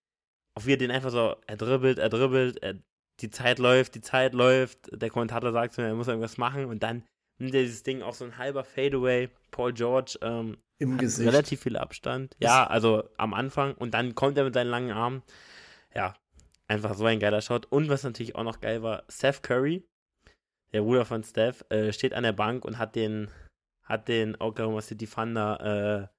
auf 0.56 0.66
wie 0.66 0.72
er 0.72 0.78
den 0.78 0.90
einfach 0.90 1.10
so, 1.10 1.36
er 1.46 1.56
dribbelt, 1.56 1.98
er 1.98 2.08
dribbelt, 2.08 2.62
er, 2.62 2.76
die 3.22 3.30
Zeit 3.30 3.58
läuft, 3.58 3.94
die 3.94 4.00
Zeit 4.00 4.34
läuft, 4.34 4.90
der 4.92 5.10
Kommentator 5.10 5.52
sagt 5.52 5.74
zu 5.74 5.80
mir, 5.80 5.88
er 5.88 5.94
muss 5.94 6.08
irgendwas 6.08 6.38
machen 6.38 6.66
und 6.66 6.82
dann 6.82 7.04
nimmt 7.38 7.54
er 7.54 7.62
dieses 7.62 7.82
Ding 7.82 8.02
auch 8.02 8.14
so 8.14 8.24
ein 8.24 8.38
halber 8.38 8.64
Fadeaway, 8.64 9.28
Paul 9.50 9.72
George, 9.72 10.18
ähm, 10.22 10.58
Im 10.78 10.98
Gesicht. 10.98 11.28
relativ 11.28 11.62
viel 11.62 11.76
Abstand. 11.76 12.36
Ja, 12.38 12.66
also 12.66 13.08
am 13.16 13.34
Anfang 13.34 13.74
und 13.74 13.94
dann 13.94 14.14
kommt 14.14 14.38
er 14.38 14.44
mit 14.44 14.54
seinen 14.54 14.70
langen 14.70 14.92
Armen. 14.92 15.22
Ja, 15.94 16.14
einfach 16.68 16.94
so 16.94 17.04
ein 17.04 17.18
geiler 17.20 17.42
Shot. 17.42 17.66
Und 17.66 17.88
was 17.88 18.04
natürlich 18.04 18.36
auch 18.36 18.44
noch 18.44 18.60
geil 18.60 18.82
war, 18.82 19.02
Seth 19.08 19.42
Curry, 19.42 19.84
der 20.72 20.82
Bruder 20.82 21.04
von 21.04 21.24
Steph, 21.24 21.64
äh, 21.70 21.92
steht 21.92 22.14
an 22.14 22.22
der 22.22 22.32
Bank 22.32 22.64
und 22.64 22.78
hat 22.78 22.94
den, 22.94 23.28
hat 23.82 24.08
den 24.08 24.36
Oklahoma 24.40 24.80
City 24.80 25.06
Thunder, 25.06 26.08
äh, 26.10 26.16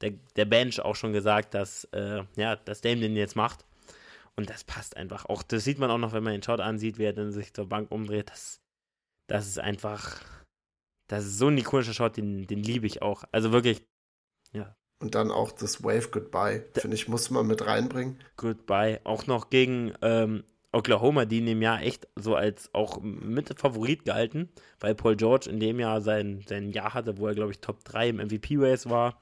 der, 0.00 0.12
der 0.36 0.44
Bench 0.44 0.80
auch 0.80 0.94
schon 0.96 1.12
gesagt, 1.12 1.54
dass, 1.54 1.84
äh, 1.92 2.22
ja, 2.36 2.56
dass 2.56 2.80
Dame 2.80 3.00
den 3.00 3.16
jetzt 3.16 3.36
macht. 3.36 3.66
Und 4.40 4.48
das 4.48 4.64
passt 4.64 4.96
einfach. 4.96 5.26
Auch 5.26 5.42
das 5.42 5.64
sieht 5.64 5.78
man 5.78 5.90
auch 5.90 5.98
noch, 5.98 6.14
wenn 6.14 6.24
man 6.24 6.32
den 6.32 6.42
Shot 6.42 6.60
ansieht, 6.60 6.96
wie 6.96 7.04
er 7.04 7.12
dann 7.12 7.30
sich 7.30 7.52
zur 7.52 7.68
Bank 7.68 7.90
umdreht. 7.90 8.30
Das, 8.30 8.62
das 9.26 9.46
ist 9.46 9.58
einfach, 9.58 10.18
das 11.08 11.26
ist 11.26 11.36
so 11.36 11.48
ein 11.48 11.58
ikonischer 11.58 11.92
Shot, 11.92 12.16
den, 12.16 12.46
den 12.46 12.62
liebe 12.62 12.86
ich 12.86 13.02
auch. 13.02 13.24
Also 13.32 13.52
wirklich, 13.52 13.84
ja, 14.52 14.74
Und 15.02 15.14
dann 15.14 15.30
auch 15.30 15.52
das 15.52 15.84
Wave 15.84 16.08
Goodbye, 16.08 16.64
finde 16.72 16.94
ich, 16.94 17.06
muss 17.06 17.28
man 17.28 17.46
mit 17.46 17.66
reinbringen. 17.66 18.18
Goodbye. 18.38 19.00
Auch 19.04 19.26
noch 19.26 19.50
gegen 19.50 19.92
ähm, 20.00 20.44
Oklahoma, 20.72 21.26
die 21.26 21.40
in 21.40 21.46
dem 21.46 21.60
Jahr 21.60 21.82
echt 21.82 22.08
so 22.16 22.34
als 22.34 22.72
auch 22.74 23.02
mit 23.02 23.58
Favorit 23.58 24.06
gehalten, 24.06 24.48
weil 24.78 24.94
Paul 24.94 25.16
George 25.16 25.50
in 25.50 25.60
dem 25.60 25.80
Jahr 25.80 26.00
sein, 26.00 26.42
sein 26.48 26.70
Jahr 26.70 26.94
hatte, 26.94 27.18
wo 27.18 27.26
er, 27.26 27.34
glaube 27.34 27.52
ich, 27.52 27.60
Top 27.60 27.84
3 27.84 28.08
im 28.08 28.16
MVP-Race 28.16 28.88
war. 28.88 29.20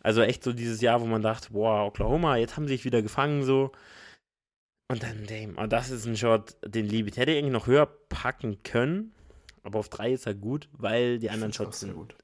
Also 0.00 0.22
echt 0.22 0.42
so 0.42 0.52
dieses 0.52 0.80
Jahr, 0.80 1.00
wo 1.00 1.06
man 1.06 1.22
dachte, 1.22 1.52
boah, 1.52 1.86
Oklahoma, 1.86 2.38
jetzt 2.38 2.56
haben 2.56 2.66
sie 2.66 2.74
sich 2.74 2.84
wieder 2.84 3.02
gefangen, 3.02 3.44
so. 3.44 3.70
Und 4.90 5.02
dann 5.02 5.26
Dame. 5.26 5.54
Und 5.56 5.72
das 5.72 5.90
ist 5.90 6.06
ein 6.06 6.16
Shot, 6.16 6.56
den 6.64 6.86
liebe 6.86 7.08
ich. 7.10 7.16
Hätte 7.16 7.32
ich 7.32 7.38
eigentlich 7.38 7.52
noch 7.52 7.66
höher 7.66 7.86
packen 8.08 8.62
können, 8.62 9.12
aber 9.62 9.78
auf 9.80 9.88
3 9.90 10.12
ist 10.12 10.26
er 10.26 10.34
gut, 10.34 10.68
weil 10.72 11.18
die 11.18 11.30
anderen 11.30 11.52
Shots 11.52 11.80
sind 11.80 11.94
gut. 11.94 12.16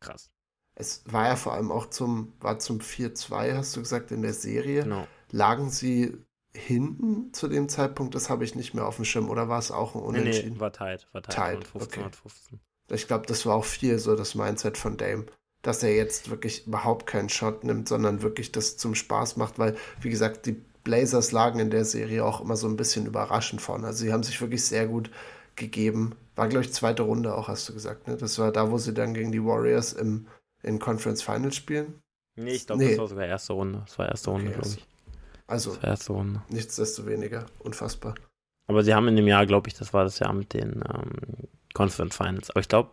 krass. 0.00 0.30
Es 0.78 1.02
war 1.06 1.26
ja 1.26 1.36
vor 1.36 1.54
allem 1.54 1.72
auch 1.72 1.86
zum, 1.86 2.34
war 2.38 2.58
zum 2.58 2.80
4-2, 2.80 3.54
hast 3.56 3.74
du 3.74 3.80
gesagt, 3.80 4.10
in 4.12 4.22
der 4.22 4.34
Serie. 4.34 4.82
Genau. 4.82 5.08
Lagen 5.30 5.70
sie 5.70 6.18
hinten 6.54 7.32
zu 7.32 7.48
dem 7.48 7.68
Zeitpunkt? 7.68 8.14
Das 8.14 8.28
habe 8.30 8.44
ich 8.44 8.54
nicht 8.54 8.74
mehr 8.74 8.86
auf 8.86 8.96
dem 8.96 9.04
Schirm. 9.06 9.30
Oder 9.30 9.48
war 9.48 9.58
es 9.58 9.70
auch 9.70 9.94
ein 9.94 10.02
Nee, 10.02 10.06
Unentschieden? 10.20 10.52
nee, 10.54 10.60
war 10.60 10.72
tight. 10.72 11.08
War 11.12 11.22
tight. 11.22 11.34
Tight, 11.34 11.66
115, 11.74 11.82
okay. 11.82 12.00
115. 12.00 12.60
Ich 12.92 13.06
glaube, 13.08 13.26
das 13.26 13.46
war 13.46 13.56
auch 13.56 13.64
viel 13.64 13.98
so 13.98 14.14
das 14.14 14.34
Mindset 14.34 14.76
von 14.78 14.96
Dame, 14.96 15.26
dass 15.62 15.82
er 15.82 15.96
jetzt 15.96 16.30
wirklich 16.30 16.66
überhaupt 16.66 17.06
keinen 17.06 17.30
Shot 17.30 17.64
nimmt, 17.64 17.88
sondern 17.88 18.22
wirklich 18.22 18.52
das 18.52 18.76
zum 18.76 18.94
Spaß 18.94 19.38
macht, 19.38 19.58
weil, 19.58 19.76
wie 20.00 20.10
gesagt, 20.10 20.46
die 20.46 20.62
Blazers 20.86 21.32
lagen 21.32 21.58
in 21.58 21.70
der 21.70 21.84
Serie 21.84 22.24
auch 22.24 22.40
immer 22.40 22.56
so 22.56 22.68
ein 22.68 22.76
bisschen 22.76 23.06
überraschend 23.06 23.60
vorne. 23.60 23.88
Also 23.88 24.04
sie 24.04 24.12
haben 24.12 24.22
sich 24.22 24.40
wirklich 24.40 24.64
sehr 24.64 24.86
gut 24.86 25.10
gegeben. 25.56 26.14
War, 26.36 26.46
glaube 26.48 26.64
ich, 26.64 26.72
zweite 26.72 27.02
Runde 27.02 27.34
auch, 27.34 27.48
hast 27.48 27.68
du 27.68 27.72
gesagt, 27.74 28.06
ne? 28.06 28.16
Das 28.16 28.38
war 28.38 28.52
da, 28.52 28.70
wo 28.70 28.78
sie 28.78 28.94
dann 28.94 29.12
gegen 29.12 29.32
die 29.32 29.44
Warriors 29.44 29.92
im, 29.92 30.26
in 30.62 30.78
Conference 30.78 31.22
Finals 31.22 31.56
spielen. 31.56 32.00
Nee, 32.36 32.52
ich 32.52 32.66
glaube, 32.66 32.82
Nee. 32.84 32.90
das 32.90 32.98
war 32.98 33.08
sogar 33.08 33.26
erste 33.26 33.52
Runde. 33.54 33.82
Das 33.84 33.98
war 33.98 34.08
erste 34.08 34.30
Runde, 34.30 34.50
Okay, 34.50 34.60
glaube 34.60 34.76
ich. 34.78 34.86
Also, 35.48 35.70
Das 35.74 35.82
war 35.82 35.88
erste 35.90 36.12
Runde. 36.12 36.42
nichtsdestoweniger, 36.50 37.46
unfassbar. 37.60 38.14
Aber 38.68 38.84
sie 38.84 38.94
haben 38.94 39.08
in 39.08 39.16
dem 39.16 39.26
Jahr, 39.26 39.44
glaube 39.46 39.68
ich, 39.68 39.74
das 39.74 39.92
war 39.92 40.04
das 40.04 40.18
Jahr 40.20 40.32
mit 40.32 40.52
den 40.54 40.82
ähm, 40.92 41.48
Conference 41.74 42.16
Finals. 42.16 42.50
Aber 42.50 42.60
ich 42.60 42.68
glaube, 42.68 42.90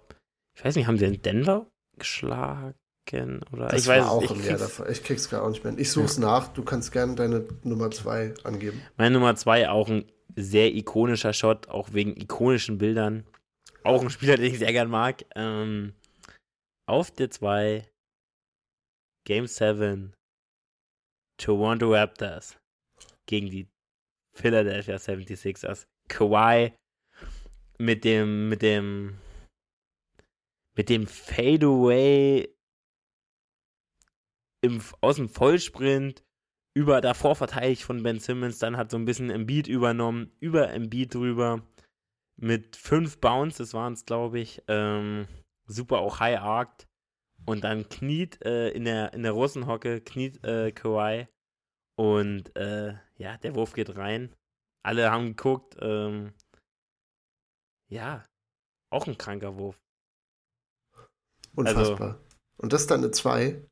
ich 0.55 0.63
weiß 0.65 0.75
nicht, 0.75 0.87
haben 0.87 0.97
sie 0.97 1.05
in 1.05 1.21
Denver 1.21 1.67
geschlagen? 1.97 2.73
Oder 3.11 3.67
Das 3.67 3.81
ich 3.81 3.87
weiß 3.87 4.05
auch 4.05 4.23
ich 4.23 4.31
im 4.31 4.43
Jahr 4.43 4.57
davor. 4.57 4.89
Ich 4.89 5.03
krieg's 5.03 5.29
gar 5.29 5.47
nicht 5.49 5.63
mehr. 5.63 5.77
Ich 5.77 5.91
such's 5.91 6.17
nach. 6.17 6.47
Du 6.47 6.63
kannst 6.63 6.91
gerne 6.91 7.15
deine 7.15 7.45
Nummer 7.63 7.91
zwei 7.91 8.33
angeben. 8.43 8.81
Meine 8.97 9.11
Nummer 9.11 9.35
zwei 9.35 9.69
auch 9.69 9.89
ein 9.89 10.05
sehr 10.35 10.73
ikonischer 10.73 11.33
Shot, 11.33 11.67
auch 11.67 11.93
wegen 11.93 12.15
ikonischen 12.15 12.77
Bildern. 12.77 13.25
Auch 13.83 14.01
ein 14.01 14.09
Spieler, 14.09 14.37
den 14.37 14.45
ich 14.45 14.59
sehr 14.59 14.71
gern 14.71 14.89
mag. 14.89 15.25
Ähm, 15.35 15.93
auf 16.87 17.11
der 17.11 17.29
2 17.29 17.87
Game 19.25 19.47
7 19.47 20.13
Toronto 21.37 21.93
Raptors 21.93 22.57
gegen 23.25 23.49
die 23.49 23.67
Philadelphia 24.33 24.95
76ers. 24.95 25.85
Kawhi 26.09 26.73
mit 27.77 28.03
dem, 28.03 28.49
mit 28.49 28.61
dem, 28.61 29.17
mit 30.75 30.89
dem 30.89 31.07
Fadeaway 31.07 32.52
im, 34.64 34.82
aus 35.01 35.18
dem 35.18 35.30
Vollsprint 35.30 36.24
über 36.76 37.01
davor 37.01 37.36
verteidigt 37.36 37.84
von 37.84 38.01
Ben 38.01 38.20
Simmons, 38.20 38.57
dann 38.57 38.78
hat 38.78 38.89
so 38.89 38.97
ein 38.97 39.05
bisschen 39.05 39.30
Embiid 39.30 39.68
übernommen, 39.68 40.32
über 40.39 40.72
Embiid 40.72 41.14
drüber 41.14 41.61
mit 42.36 42.76
fünf 42.76 43.20
Bounces 43.20 43.74
waren 43.74 43.93
es, 43.93 44.05
glaube 44.05 44.39
ich, 44.39 44.64
ähm, 44.68 45.28
super 45.68 45.99
auch 45.99 46.20
high 46.20 46.39
arced 46.39 46.88
und 47.45 47.64
dann 47.64 47.88
kniet 47.89 48.43
äh, 48.43 48.70
in 48.70 48.86
der 48.86 49.14
in 49.14 49.24
der 49.24 49.34
Russenhocke 49.34 50.01
kniet 50.01 50.43
äh, 50.43 50.72
Kawhi 50.72 51.28
und 51.95 52.55
äh, 52.55 52.95
ja, 53.18 53.38
der 53.38 53.55
Wurf 53.55 53.74
geht 53.74 53.95
rein. 53.95 54.34
Alle 54.84 55.11
haben 55.11 55.36
geguckt, 55.36 55.78
ähm, 55.80 56.34
ja, 57.89 58.26
auch 58.89 59.07
ein 59.07 59.18
kranker 59.18 59.57
Wurf. 59.57 59.80
Also 61.55 61.80
Unfassbar. 61.82 62.20
Und 62.57 62.74
das 62.74 62.82
ist 62.82 62.91
dann 62.91 63.01
eine 63.01 63.11
2. 63.11 63.64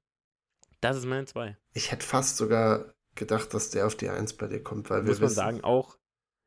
Das 0.81 0.97
ist 0.97 1.05
meine 1.05 1.25
zwei. 1.25 1.57
Ich 1.73 1.91
hätte 1.91 2.05
fast 2.05 2.37
sogar 2.37 2.93
gedacht, 3.15 3.53
dass 3.53 3.69
der 3.69 3.87
auf 3.87 3.95
die 3.95 4.09
1 4.09 4.37
bei 4.37 4.47
dir 4.47 4.63
kommt, 4.63 4.89
weil 4.89 5.03
wir 5.03 5.09
muss 5.11 5.19
man 5.19 5.29
sagen, 5.29 5.63
auch, 5.63 5.97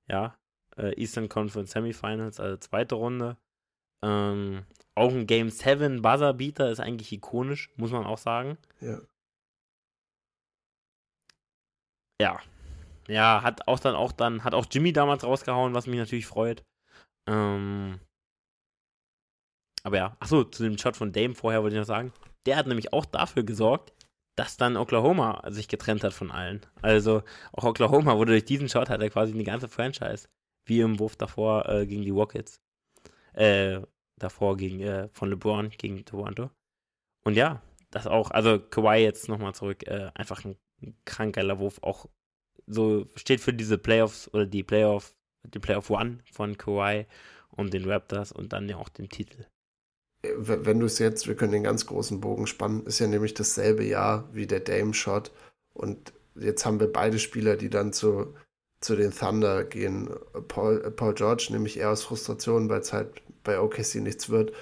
ja, 0.09 0.37
äh, 0.77 1.01
Eastern 1.01 1.29
Conference 1.29 1.71
Semifinals, 1.71 2.41
also 2.41 2.57
zweite 2.57 2.97
Runde. 2.97 3.37
Ähm, 4.03 4.65
auch 4.95 5.11
ein 5.11 5.27
Game 5.27 5.51
7 5.51 6.03
Buzzer-Beater 6.03 6.71
ist 6.71 6.81
eigentlich 6.81 7.13
ikonisch, 7.13 7.71
muss 7.77 7.91
man 7.91 8.05
auch 8.05 8.19
sagen. 8.19 8.59
Ja. 8.81 9.01
Ja. 12.21 12.41
Ja, 13.09 13.43
hat 13.43 13.69
auch 13.69 13.81
dann 13.81 13.95
auch 13.95 14.13
dann, 14.13 14.45
hat 14.45 14.55
auch 14.55 14.67
Jimmy 14.71 14.93
damals 14.93 15.25
rausgehauen, 15.25 15.75
was 15.75 15.87
mich 15.87 15.99
natürlich 15.99 16.27
freut. 16.27 16.65
Ähm, 17.29 18.01
aber 19.83 19.97
ja, 19.99 20.17
achso, 20.21 20.45
zu 20.45 20.63
dem 20.63 20.79
Shot 20.79 20.97
von 20.97 21.13
Dame 21.13 21.35
vorher 21.35 21.63
wollte 21.63 21.77
ich 21.77 21.81
noch 21.81 21.87
sagen, 21.87 22.13
der 22.47 22.57
hat 22.57 22.67
nämlich 22.67 22.93
auch 22.93 23.05
dafür 23.05 23.43
gesorgt, 23.43 23.93
dass 24.37 24.57
dann 24.57 24.77
Oklahoma 24.77 25.43
sich 25.49 25.69
getrennt 25.69 26.05
hat 26.05 26.13
von 26.13 26.31
allen. 26.31 26.61
Also 26.83 27.23
auch 27.53 27.65
Oklahoma 27.65 28.17
wurde 28.17 28.33
durch 28.33 28.45
diesen 28.45 28.69
Shot 28.69 28.89
hat 28.89 29.01
er 29.01 29.11
quasi 29.11 29.33
eine 29.33 29.45
ganze 29.45 29.69
Franchise, 29.69 30.29
wie 30.67 30.81
im 30.81 30.99
Wurf 30.99 31.17
davor 31.17 31.69
äh, 31.69 31.87
gegen 31.87 32.03
die 32.03 32.11
Rockets. 32.11 32.61
Äh, 33.33 33.81
davor 34.17 34.57
gegen, 34.57 34.81
äh, 34.81 35.09
von 35.13 35.31
LeBron 35.31 35.71
gegen 35.71 36.05
Toronto. 36.05 36.51
Und 37.25 37.35
ja, 37.35 37.63
das 37.91 38.07
auch, 38.07 38.31
also 38.31 38.59
Kawhi 38.59 39.03
jetzt 39.03 39.29
nochmal 39.29 39.55
zurück, 39.55 39.87
äh, 39.87 40.11
einfach 40.15 40.45
ein, 40.45 40.57
ein 40.83 40.97
krank 41.05 41.37
geiler 41.37 41.59
Wurf, 41.59 41.79
auch 41.83 42.07
so 42.67 43.07
steht 43.17 43.41
für 43.41 43.53
diese 43.53 43.79
Playoffs 43.79 44.33
oder 44.33 44.47
die 44.47 44.63
Playoff, 44.63 45.15
die 45.45 45.59
Playoff 45.59 45.91
One 45.91 46.19
von 46.33 46.57
Kawhi 46.57 47.07
und 47.51 47.73
den 47.73 47.89
Raptors 47.89 48.33
und 48.33 48.53
dann 48.53 48.69
ja 48.69 48.77
auch 48.77 48.89
den 48.89 49.09
Titel. 49.09 49.47
Äh, 50.25 50.65
wenn 50.67 50.81
du 50.81 50.87
es 50.87 50.99
jetzt, 50.99 51.27
wir 51.29 51.37
können 51.37 51.53
den 51.53 51.63
ganz 51.65 51.87
großen 51.87 52.21
Bogen 52.21 52.47
spannen, 52.47 52.87
ist 52.87 52.99
ja 52.99 53.07
nämlich 53.07 53.35
dasselbe 53.35 53.85
Jahr 53.85 54.29
wie 54.33 54.47
der 54.47 54.61
Dame-Shot. 54.61 55.33
Und 55.73 56.13
jetzt 56.35 56.65
haben 56.67 56.81
wir 56.81 56.93
beide 56.93 57.19
Spieler, 57.19 57.57
die 57.57 57.71
dann 57.71 57.93
zu, 57.93 58.35
zu 58.81 58.97
den 58.97 59.13
Thunder 59.13 59.65
gehen. 59.65 60.11
Paul, 60.49 60.91
Paul 60.91 61.15
George 61.15 61.49
nämlich 61.51 61.79
eher 61.79 61.91
aus 61.91 62.05
Frustration, 62.05 62.69
weil 62.69 62.81
es 62.81 62.93
halt 62.93 63.23
bei 63.43 63.61
OKC 63.61 63.97
nichts 63.97 64.31
wird. 64.31 64.53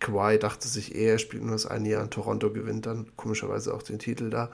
Kawhi 0.00 0.38
dachte 0.38 0.66
sich 0.66 0.94
eher, 0.94 1.12
er 1.12 1.18
spielt 1.18 1.44
nur 1.44 1.52
das 1.52 1.66
eine 1.66 1.88
Jahr 1.88 2.02
in 2.02 2.10
Toronto, 2.10 2.52
gewinnt 2.52 2.86
dann 2.86 3.14
komischerweise 3.16 3.72
auch 3.72 3.82
den 3.82 3.98
Titel 3.98 4.30
da. 4.30 4.50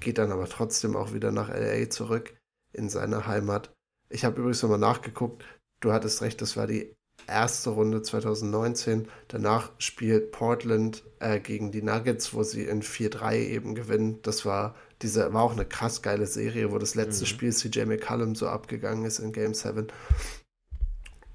Geht 0.00 0.18
dann 0.18 0.32
aber 0.32 0.48
trotzdem 0.48 0.96
auch 0.96 1.12
wieder 1.12 1.30
nach 1.30 1.48
LA 1.48 1.88
zurück 1.90 2.34
in 2.72 2.88
seine 2.88 3.26
Heimat. 3.26 3.72
Ich 4.08 4.24
habe 4.24 4.40
übrigens 4.40 4.62
nochmal 4.62 4.78
nachgeguckt. 4.78 5.44
Du 5.80 5.92
hattest 5.92 6.22
recht, 6.22 6.40
das 6.42 6.56
war 6.56 6.66
die 6.66 6.94
erste 7.26 7.70
Runde 7.70 8.02
2019. 8.02 9.08
Danach 9.28 9.72
spielt 9.78 10.32
Portland 10.32 11.02
äh, 11.20 11.40
gegen 11.40 11.70
die 11.72 11.82
Nuggets, 11.82 12.34
wo 12.34 12.42
sie 12.42 12.64
in 12.64 12.82
4-3 12.82 13.36
eben 13.36 13.74
gewinnen. 13.74 14.20
Das 14.22 14.44
war 14.44 14.74
diese, 15.02 15.32
war 15.32 15.42
auch 15.42 15.52
eine 15.52 15.64
krass 15.64 16.02
geile 16.02 16.26
Serie, 16.26 16.70
wo 16.70 16.78
das 16.78 16.94
letzte 16.94 17.24
mhm. 17.24 17.28
Spiel 17.28 17.52
CJ 17.52 17.84
McCallum 17.84 18.34
so 18.34 18.48
abgegangen 18.48 19.04
ist 19.04 19.18
in 19.18 19.32
Game 19.32 19.54
7. 19.54 19.88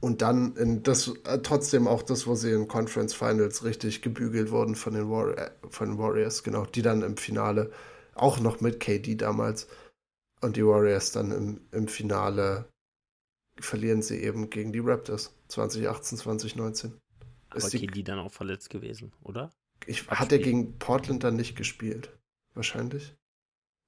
Und 0.02 0.22
dann 0.22 0.56
in 0.56 0.82
das, 0.84 1.12
äh, 1.26 1.40
trotzdem 1.40 1.88
auch 1.88 2.04
das, 2.04 2.26
wo 2.26 2.36
sie 2.36 2.52
in 2.52 2.68
Conference 2.68 3.14
Finals 3.14 3.64
richtig 3.64 4.02
gebügelt 4.02 4.52
wurden 4.52 4.76
von 4.76 4.94
den, 4.94 5.10
War 5.10 5.38
äh, 5.38 5.52
von 5.70 5.90
den 5.90 5.98
Warriors, 5.98 6.44
genau, 6.44 6.66
die 6.66 6.82
dann 6.82 7.02
im 7.02 7.18
Finale, 7.18 7.72
auch 8.16 8.40
noch 8.40 8.62
mit 8.62 8.80
KD 8.80 9.16
damals, 9.16 9.68
und 10.42 10.56
die 10.56 10.66
Warriors 10.66 11.12
dann 11.12 11.32
im, 11.32 11.62
im 11.72 11.88
Finale 11.90 12.66
verlieren 13.62 14.02
sie 14.02 14.22
eben 14.22 14.50
gegen 14.50 14.72
die 14.72 14.80
Raptors 14.80 15.34
2018, 15.50 16.18
2019. 16.18 16.94
Aber 17.50 17.58
ist 17.58 17.74
die, 17.74 18.04
dann 18.04 18.20
auch 18.20 18.32
verletzt 18.32 18.70
gewesen, 18.70 19.12
oder? 19.24 19.52
Ich, 19.86 20.08
hat 20.08 20.32
er 20.32 20.40
gegen 20.40 20.78
Portland 20.78 21.24
dann 21.24 21.36
nicht 21.36 21.56
gespielt? 21.56 22.16
Wahrscheinlich. 22.54 23.16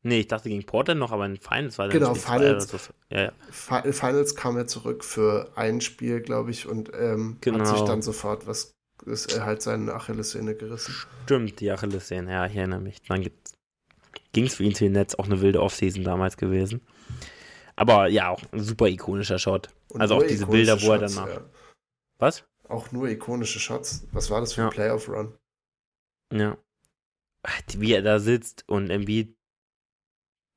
Nee, 0.04 0.22
ich 0.22 0.28
dachte 0.28 0.50
gegen 0.50 0.66
Portland 0.66 1.00
noch, 1.00 1.12
aber 1.12 1.26
in 1.28 1.38
Finals 1.38 1.78
war 1.78 1.88
der 1.88 2.00
Genau, 2.00 2.16
Finals, 2.16 2.70
so. 2.70 2.78
ja, 3.10 3.26
ja. 3.26 3.32
Finals 3.52 4.36
kam 4.36 4.58
er 4.58 4.66
zurück 4.66 5.04
für 5.04 5.52
ein 5.56 5.80
Spiel, 5.80 6.22
glaube 6.22 6.50
ich, 6.50 6.68
und 6.68 6.92
ähm, 6.98 7.38
genau. 7.42 7.60
hat 7.60 7.68
sich 7.68 7.76
genau. 7.76 7.88
dann 7.88 8.02
sofort 8.02 8.48
was, 8.48 8.74
ist 9.06 9.32
er 9.32 9.46
halt 9.46 9.62
seine 9.62 9.94
Achillessehne 9.94 10.56
gerissen. 10.56 10.96
Stimmt, 11.26 11.60
die 11.60 11.70
Achillessehne, 11.70 12.32
ja, 12.32 12.46
ich 12.48 12.56
erinnere 12.56 12.80
mich. 12.80 13.00
Dann 13.04 13.30
ging 14.34 14.46
es 14.46 14.56
für 14.56 14.64
ihn 14.64 14.74
zu 14.74 14.86
den 14.86 14.94
Netz 14.94 15.14
auch 15.14 15.26
eine 15.26 15.42
wilde 15.42 15.62
Offseason 15.62 16.04
damals 16.04 16.36
gewesen. 16.36 16.82
Aber 17.82 18.08
ja, 18.10 18.30
auch 18.30 18.44
ein 18.52 18.60
super 18.60 18.88
ikonischer 18.90 19.40
Shot. 19.40 19.70
Und 19.90 20.02
also 20.02 20.18
auch 20.18 20.24
diese 20.24 20.46
Bilder, 20.46 20.80
wo 20.84 20.92
er 20.92 21.00
danach. 21.00 21.28
Ja. 21.28 21.50
Was? 22.20 22.46
Auch 22.70 22.92
nur 22.92 23.10
ikonische 23.10 23.60
Shots. 23.60 24.06
Was 24.12 24.30
war 24.30 24.40
das 24.40 24.54
für 24.54 24.62
ein 24.62 24.68
ja. 24.68 24.72
Playoff-Run? 24.72 25.36
Ja. 26.32 26.60
Wie 27.76 27.94
er 27.94 28.04
da 28.04 28.20
sitzt 28.20 28.70
und 28.70 28.92
Embiid 28.92 29.36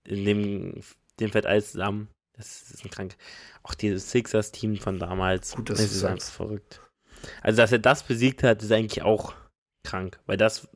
in 0.07 0.27
dem, 0.27 0.83
dem 1.19 1.33
fällt 1.33 1.47
alles 1.47 1.73
zusammen. 1.73 2.11
Das 2.37 2.71
ist 2.71 2.85
ein 2.85 2.91
krank. 2.91 3.17
Auch 3.63 3.73
dieses 3.73 4.11
Sixers-Team 4.11 4.77
von 4.77 4.99
damals. 4.99 5.57
Gut, 5.57 5.71
das 5.71 5.81
ist 5.81 6.05
einfach 6.05 6.31
verrückt. 6.31 6.83
Also, 7.41 7.57
dass 7.57 7.73
er 7.73 7.79
das 7.79 8.03
besiegt 8.03 8.43
hat, 8.43 8.63
ist 8.63 8.71
eigentlich 8.71 9.03
auch 9.03 9.35
krank, 9.83 10.21
weil 10.27 10.37
das 10.37 10.69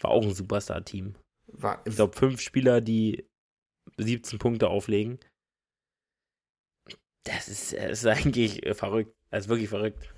war 0.00 0.10
auch 0.10 0.22
ein 0.22 0.32
Superstar-Team. 0.32 1.16
Ich 1.84 1.96
glaube, 1.96 2.16
fünf 2.16 2.40
Spieler, 2.40 2.80
die 2.80 3.28
17 3.98 4.38
Punkte 4.38 4.68
auflegen. 4.68 5.20
Das 7.34 7.48
ist, 7.48 7.72
das 7.72 8.04
ist 8.04 8.06
eigentlich 8.06 8.60
verrückt. 8.74 9.14
Das 9.30 9.44
ist 9.44 9.48
wirklich 9.48 9.68
verrückt. 9.68 10.08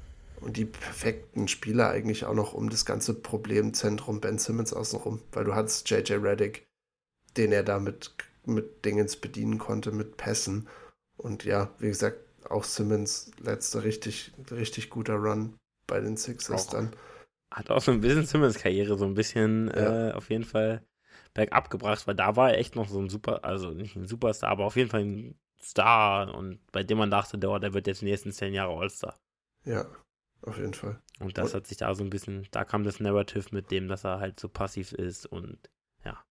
Und 0.41 0.57
die 0.57 0.65
perfekten 0.65 1.47
Spieler 1.47 1.91
eigentlich 1.91 2.25
auch 2.25 2.35
noch 2.35 2.53
um 2.53 2.69
das 2.69 2.85
ganze 2.85 3.15
Problemzentrum 3.15 4.21
Ben 4.21 4.39
Simmons 4.39 4.73
außenrum, 4.73 5.21
weil 5.33 5.45
du 5.45 5.55
hattest 5.55 5.89
JJ 5.89 6.15
Reddick, 6.15 6.67
den 7.37 7.53
er 7.53 7.63
da 7.63 7.79
mit, 7.79 8.13
mit 8.45 8.85
Dingens 8.85 9.17
bedienen 9.17 9.59
konnte, 9.59 9.93
mit 9.93 10.17
Pässen. 10.17 10.69
Und 11.17 11.45
ja, 11.45 11.71
wie 11.79 11.89
gesagt, 11.89 12.19
auch 12.49 12.65
Simmons 12.65 13.31
letzter 13.41 13.85
richtig, 13.85 14.33
richtig 14.51 14.91
guter 14.91 15.15
Run 15.15 15.55
bei 15.87 16.01
den 16.01 16.17
Sixers 16.17 16.69
auch, 16.69 16.71
dann. 16.73 16.91
Hat 17.53 17.71
auch 17.71 17.83
so 17.83 17.93
ein 17.93 18.01
bisschen 18.01 18.27
Simmons 18.27 18.59
Karriere 18.59 18.97
so 18.97 19.05
ein 19.05 19.15
bisschen 19.15 19.69
ja. 19.69 20.09
äh, 20.09 20.13
auf 20.13 20.31
jeden 20.31 20.45
Fall 20.45 20.83
bergab 21.35 21.71
gebracht, 21.71 22.07
weil 22.07 22.15
da 22.15 22.35
war 22.35 22.51
er 22.51 22.59
echt 22.59 22.75
noch 22.75 22.89
so 22.89 22.99
ein 22.99 23.09
super, 23.09 23.45
also 23.45 23.71
nicht 23.71 23.95
ein 23.95 24.09
Superstar, 24.09 24.51
aber 24.51 24.65
auf 24.65 24.77
jeden 24.77 24.91
Fall 24.91 25.05
ein 25.05 25.35
Star 25.63 26.35
und 26.35 26.61
bei 26.73 26.83
dem 26.83 26.99
man 26.99 27.11
dachte, 27.11 27.39
der, 27.39 27.59
der 27.61 27.75
wird 27.75 27.87
jetzt 27.87 28.01
die 28.01 28.07
nächsten 28.07 28.33
zehn 28.33 28.55
Jahre 28.55 28.73
All-Star. 28.73 29.19
Ja, 29.65 29.87
auf 30.43 30.59
jeden 30.59 30.75
Fall. 30.75 31.01
Und 31.21 31.39
das 31.39 31.53
und, 31.53 31.59
hat 31.59 31.67
sich 31.67 31.79
da 31.79 31.95
so 31.95 32.03
ein 32.03 32.11
bisschen, 32.11 32.49
da 32.51 32.65
kam 32.65 32.85
das 32.85 33.01
Narrative 33.01 33.47
mit 33.53 33.71
dem, 33.71 33.89
dass 33.89 34.05
er 34.05 34.19
halt 34.19 34.41
so 34.41 34.49
passiv 34.49 34.93
ist 34.93 35.27
und 35.27 35.59
ja. 36.05 36.23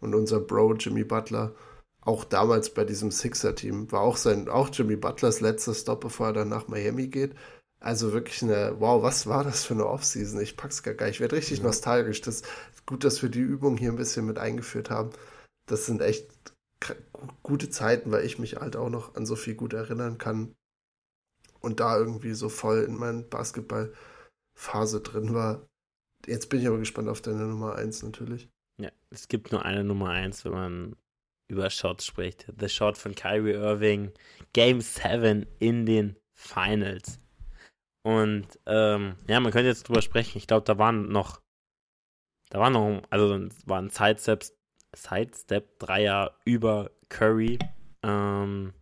Und 0.00 0.14
unser 0.14 0.40
Bro 0.40 0.74
Jimmy 0.74 1.04
Butler, 1.04 1.54
auch 2.00 2.24
damals 2.24 2.74
bei 2.74 2.84
diesem 2.84 3.10
Sixer-Team, 3.10 3.92
war 3.92 4.00
auch 4.00 4.16
sein, 4.16 4.48
auch 4.48 4.70
Jimmy 4.72 4.96
Butlers 4.96 5.40
letzter 5.40 5.74
Stop, 5.74 6.00
bevor 6.00 6.28
er 6.28 6.32
dann 6.32 6.48
nach 6.48 6.66
Miami 6.66 7.08
geht. 7.08 7.34
Also 7.78 8.12
wirklich 8.12 8.42
eine, 8.42 8.76
wow, 8.78 9.02
was 9.02 9.26
war 9.26 9.44
das 9.44 9.64
für 9.64 9.74
eine 9.74 9.86
Offseason? 9.86 10.40
Ich 10.40 10.56
pack's 10.56 10.82
gar 10.82 10.92
nicht. 10.92 11.14
Ich 11.14 11.20
werde 11.20 11.36
richtig 11.36 11.58
ja. 11.58 11.64
nostalgisch. 11.64 12.20
Das 12.20 12.42
ist 12.42 12.86
gut, 12.86 13.04
dass 13.04 13.22
wir 13.22 13.30
die 13.30 13.40
Übung 13.40 13.78
hier 13.78 13.90
ein 13.90 13.96
bisschen 13.96 14.26
mit 14.26 14.38
eingeführt 14.38 14.90
haben. 14.90 15.10
Das 15.66 15.86
sind 15.86 16.02
echt 16.02 16.26
gute 17.42 17.70
Zeiten, 17.70 18.10
weil 18.10 18.24
ich 18.24 18.38
mich 18.38 18.56
halt 18.56 18.76
auch 18.76 18.90
noch 18.90 19.14
an 19.14 19.26
so 19.26 19.36
viel 19.36 19.54
gut 19.54 19.72
erinnern 19.72 20.18
kann 20.18 20.54
und 21.60 21.80
da 21.80 21.98
irgendwie 21.98 22.32
so 22.32 22.48
voll 22.48 22.84
in 22.84 22.96
meiner 22.96 23.22
Basketballphase 23.22 25.00
drin 25.02 25.34
war. 25.34 25.66
Jetzt 26.26 26.48
bin 26.48 26.60
ich 26.60 26.66
aber 26.66 26.78
gespannt 26.78 27.08
auf 27.08 27.20
deine 27.20 27.46
Nummer 27.46 27.76
1 27.76 28.02
natürlich. 28.02 28.48
Ja, 28.80 28.90
es 29.10 29.28
gibt 29.28 29.52
nur 29.52 29.64
eine 29.64 29.84
Nummer 29.84 30.10
1, 30.10 30.44
wenn 30.44 30.52
man 30.52 30.96
über 31.48 31.68
Shots 31.68 32.06
spricht. 32.06 32.46
The 32.58 32.68
Shot 32.68 32.96
von 32.96 33.14
Kyrie 33.14 33.52
Irving, 33.52 34.12
Game 34.52 34.80
7 34.80 35.46
in 35.58 35.84
den 35.84 36.16
Finals. 36.34 37.18
Und 38.02 38.46
ähm, 38.66 39.16
ja, 39.28 39.40
man 39.40 39.52
könnte 39.52 39.68
jetzt 39.68 39.88
drüber 39.88 40.00
sprechen. 40.00 40.38
Ich 40.38 40.46
glaube, 40.46 40.64
da 40.64 40.78
waren 40.78 41.08
noch, 41.08 41.42
da 42.48 42.60
waren 42.60 42.72
noch, 42.72 43.02
also 43.10 43.48
waren 43.66 43.90
Sidesteps, 43.90 44.56
Sidestep 44.94 45.78
Dreier 45.78 46.32
über 46.44 46.90
Curry. 47.08 47.58
Ähm, 48.02 48.72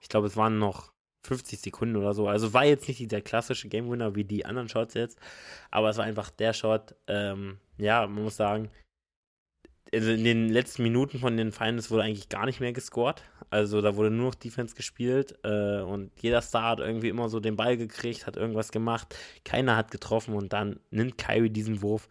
ich 0.00 0.08
glaube, 0.08 0.26
es 0.26 0.36
waren 0.36 0.58
noch 0.58 0.92
50 1.22 1.60
Sekunden 1.60 1.96
oder 1.96 2.14
so. 2.14 2.28
Also 2.28 2.52
war 2.54 2.64
jetzt 2.64 2.88
nicht 2.88 3.10
der 3.10 3.22
klassische 3.22 3.68
Game 3.68 3.90
Winner 3.90 4.14
wie 4.14 4.24
die 4.24 4.46
anderen 4.46 4.68
Shots 4.68 4.94
jetzt, 4.94 5.18
aber 5.70 5.90
es 5.90 5.98
war 5.98 6.04
einfach 6.04 6.30
der 6.30 6.52
Shot. 6.52 6.94
Ähm, 7.06 7.58
ja, 7.76 8.06
man 8.06 8.24
muss 8.24 8.36
sagen, 8.36 8.70
also 9.92 10.10
in 10.10 10.24
den 10.24 10.48
letzten 10.48 10.82
Minuten 10.82 11.18
von 11.18 11.36
den 11.36 11.52
Finals 11.52 11.90
wurde 11.90 12.02
eigentlich 12.02 12.28
gar 12.28 12.46
nicht 12.46 12.60
mehr 12.60 12.72
gescored. 12.72 13.22
Also 13.50 13.80
da 13.80 13.96
wurde 13.96 14.10
nur 14.10 14.26
noch 14.26 14.34
Defense 14.34 14.74
gespielt 14.74 15.38
äh, 15.44 15.80
und 15.80 16.10
jeder 16.20 16.42
Star 16.42 16.70
hat 16.70 16.80
irgendwie 16.80 17.08
immer 17.08 17.28
so 17.28 17.40
den 17.40 17.56
Ball 17.56 17.76
gekriegt, 17.76 18.26
hat 18.26 18.36
irgendwas 18.36 18.70
gemacht. 18.70 19.14
Keiner 19.44 19.76
hat 19.76 19.90
getroffen 19.90 20.34
und 20.34 20.52
dann 20.52 20.80
nimmt 20.90 21.16
Kyrie 21.16 21.50
diesen 21.50 21.80
Wurf, 21.80 22.08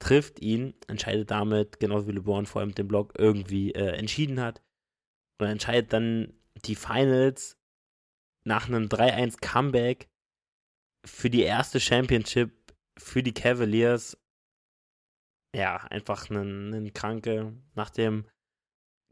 trifft 0.00 0.40
ihn, 0.40 0.74
entscheidet 0.88 1.30
damit, 1.30 1.78
genauso 1.78 2.08
wie 2.08 2.12
LeBron 2.12 2.46
vor 2.46 2.60
allem 2.60 2.74
den 2.74 2.88
Block 2.88 3.12
irgendwie 3.16 3.72
äh, 3.72 3.96
entschieden 3.96 4.40
hat. 4.40 4.62
Und 5.38 5.46
entscheidet 5.46 5.92
dann 5.92 6.34
die 6.64 6.74
Finals 6.74 7.56
nach 8.44 8.68
einem 8.68 8.86
3-1 8.86 9.40
Comeback 9.40 10.08
für 11.06 11.30
die 11.30 11.42
erste 11.42 11.80
Championship 11.80 12.52
für 12.98 13.22
die 13.22 13.34
Cavaliers. 13.34 14.18
Ja, 15.54 15.76
einfach 15.76 16.30
ein, 16.30 16.92
Kranke 16.92 17.54
nach 17.74 17.90
dem 17.90 18.26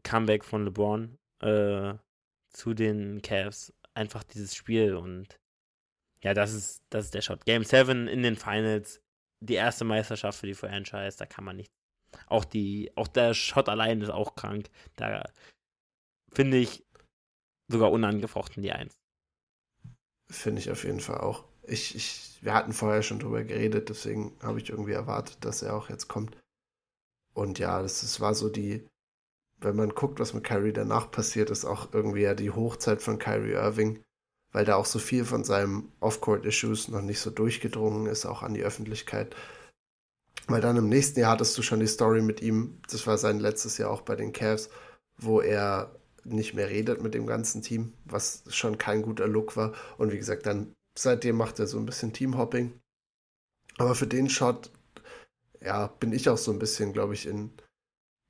Comeback 0.03 0.43
von 0.45 0.65
LeBron 0.65 1.17
äh, 1.41 1.95
zu 2.49 2.73
den 2.73 3.21
Cavs. 3.21 3.73
Einfach 3.93 4.23
dieses 4.23 4.55
Spiel 4.55 4.95
und 4.95 5.39
ja, 6.23 6.33
das 6.33 6.53
ist, 6.53 6.83
das 6.89 7.05
ist 7.05 7.13
der 7.13 7.21
Shot. 7.21 7.45
Game 7.45 7.63
7 7.63 8.07
in 8.07 8.23
den 8.23 8.35
Finals, 8.35 9.01
die 9.39 9.55
erste 9.55 9.85
Meisterschaft 9.85 10.39
für 10.39 10.47
die 10.47 10.53
Franchise, 10.53 11.17
da 11.17 11.25
kann 11.25 11.45
man 11.45 11.55
nicht. 11.55 11.71
Auch 12.27 12.45
die, 12.45 12.91
auch 12.95 13.07
der 13.07 13.33
Shot 13.33 13.69
allein 13.69 14.01
ist 14.01 14.09
auch 14.09 14.35
krank. 14.35 14.69
Da 14.95 15.23
finde 16.31 16.57
ich 16.57 16.83
sogar 17.67 17.91
unangefochten 17.91 18.63
die 18.63 18.71
Eins. 18.71 18.95
Finde 20.29 20.61
ich 20.61 20.71
auf 20.71 20.83
jeden 20.83 20.99
Fall 20.99 21.19
auch. 21.19 21.45
Ich, 21.63 21.95
ich, 21.95 22.39
wir 22.41 22.53
hatten 22.53 22.73
vorher 22.73 23.03
schon 23.03 23.19
drüber 23.19 23.43
geredet, 23.43 23.89
deswegen 23.89 24.37
habe 24.41 24.59
ich 24.59 24.69
irgendwie 24.69 24.93
erwartet, 24.93 25.37
dass 25.45 25.61
er 25.61 25.75
auch 25.75 25.89
jetzt 25.89 26.07
kommt. 26.07 26.35
Und 27.33 27.59
ja, 27.59 27.81
das, 27.81 28.01
das 28.01 28.19
war 28.19 28.33
so 28.33 28.49
die, 28.49 28.87
wenn 29.57 29.75
man 29.75 29.89
guckt, 29.89 30.19
was 30.19 30.33
mit 30.33 30.43
Kyrie 30.43 30.73
danach 30.73 31.11
passiert, 31.11 31.49
ist 31.49 31.65
auch 31.65 31.93
irgendwie 31.93 32.21
ja 32.21 32.33
die 32.33 32.51
Hochzeit 32.51 33.01
von 33.01 33.19
Kyrie 33.19 33.53
Irving, 33.53 34.03
weil 34.51 34.65
da 34.65 34.75
auch 34.75 34.85
so 34.85 34.99
viel 34.99 35.25
von 35.25 35.43
seinem 35.43 35.91
Off-Court-Issues 35.99 36.87
noch 36.89 37.01
nicht 37.01 37.19
so 37.19 37.29
durchgedrungen 37.29 38.07
ist, 38.07 38.25
auch 38.25 38.43
an 38.43 38.53
die 38.53 38.63
Öffentlichkeit. 38.63 39.35
Weil 40.47 40.61
dann 40.61 40.77
im 40.77 40.89
nächsten 40.89 41.19
Jahr 41.19 41.31
hattest 41.31 41.57
du 41.57 41.61
schon 41.61 41.79
die 41.79 41.87
Story 41.87 42.21
mit 42.21 42.41
ihm, 42.41 42.79
das 42.89 43.05
war 43.05 43.17
sein 43.17 43.39
letztes 43.39 43.77
Jahr 43.77 43.91
auch 43.91 44.01
bei 44.01 44.15
den 44.15 44.33
Cavs, 44.33 44.69
wo 45.17 45.41
er 45.41 45.95
nicht 46.23 46.53
mehr 46.53 46.69
redet 46.69 47.01
mit 47.01 47.13
dem 47.13 47.27
ganzen 47.27 47.61
Team, 47.61 47.93
was 48.05 48.43
schon 48.49 48.77
kein 48.77 49.01
guter 49.01 49.27
Look 49.27 49.55
war. 49.55 49.73
Und 49.97 50.11
wie 50.11 50.17
gesagt, 50.17 50.45
dann 50.45 50.73
seitdem 50.97 51.37
macht 51.37 51.59
er 51.59 51.67
so 51.67 51.77
ein 51.77 51.85
bisschen 51.85 52.13
Teamhopping. 52.13 52.73
Aber 53.77 53.95
für 53.95 54.07
den 54.07 54.29
Shot, 54.29 54.71
ja, 55.61 55.87
bin 55.87 56.11
ich 56.11 56.29
auch 56.29 56.37
so 56.37 56.51
ein 56.51 56.59
bisschen, 56.59 56.93
glaube 56.93 57.13
ich, 57.13 57.27
in, 57.27 57.51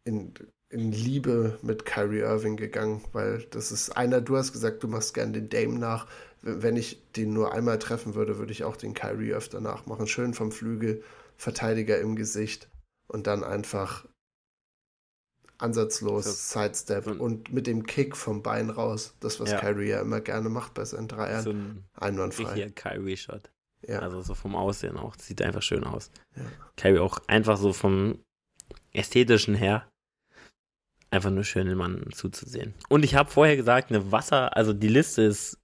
in, 0.03 0.33
in 0.69 0.91
Liebe 0.91 1.57
mit 1.61 1.85
Kyrie 1.85 2.19
Irving 2.19 2.55
gegangen, 2.55 3.01
weil 3.11 3.43
das 3.49 3.71
ist 3.71 3.97
einer, 3.97 4.21
du 4.21 4.37
hast 4.37 4.53
gesagt, 4.53 4.83
du 4.83 4.87
machst 4.87 5.13
gern 5.13 5.33
den 5.33 5.49
Dame 5.49 5.79
nach. 5.79 6.07
Wenn 6.41 6.77
ich 6.77 7.01
den 7.13 7.33
nur 7.33 7.53
einmal 7.53 7.79
treffen 7.79 8.15
würde, 8.15 8.37
würde 8.37 8.51
ich 8.51 8.63
auch 8.63 8.77
den 8.77 8.93
Kyrie 8.93 9.33
öfter 9.33 9.59
nachmachen. 9.59 10.07
Schön 10.07 10.33
vom 10.33 10.51
Flügel, 10.51 11.03
Verteidiger 11.35 11.99
im 11.99 12.15
Gesicht 12.15 12.69
und 13.07 13.27
dann 13.27 13.43
einfach 13.43 14.05
ansatzlos, 15.57 16.25
so, 16.25 16.31
Sidestep 16.31 17.03
so 17.03 17.11
und 17.11 17.51
mit 17.51 17.67
dem 17.67 17.85
Kick 17.85 18.15
vom 18.15 18.43
Bein 18.43 18.69
raus. 18.69 19.15
Das, 19.19 19.39
was 19.39 19.51
ja. 19.51 19.59
Kyrie 19.59 19.89
ja 19.89 20.01
immer 20.01 20.21
gerne 20.21 20.49
macht 20.49 20.75
bei 20.75 20.85
seinen 20.85 21.07
Dreiern. 21.07 21.43
So 21.43 21.49
ein 21.49 21.83
einwandfrei. 21.95 22.69
Kyrie-Shot. 22.69 23.51
Ja. 23.81 23.99
Also 23.99 24.21
so 24.21 24.35
vom 24.35 24.55
Aussehen 24.55 24.97
auch. 24.97 25.15
Sieht 25.15 25.41
einfach 25.41 25.61
schön 25.61 25.83
aus. 25.83 26.11
Ja. 26.35 26.43
Kyrie 26.77 26.99
auch 26.99 27.19
einfach 27.27 27.57
so 27.57 27.73
vom 27.73 28.19
ästhetischen 28.93 29.55
her 29.55 29.89
einfach 31.11 31.31
nur 31.31 31.43
schön, 31.43 31.67
den 31.67 31.77
Mann 31.77 32.05
zuzusehen. 32.11 32.73
Und 32.89 33.03
ich 33.03 33.15
habe 33.15 33.29
vorher 33.29 33.55
gesagt, 33.55 33.89
eine 33.89 34.11
Wasser, 34.11 34.55
also 34.55 34.73
die 34.73 34.87
Liste 34.87 35.23
ist, 35.23 35.57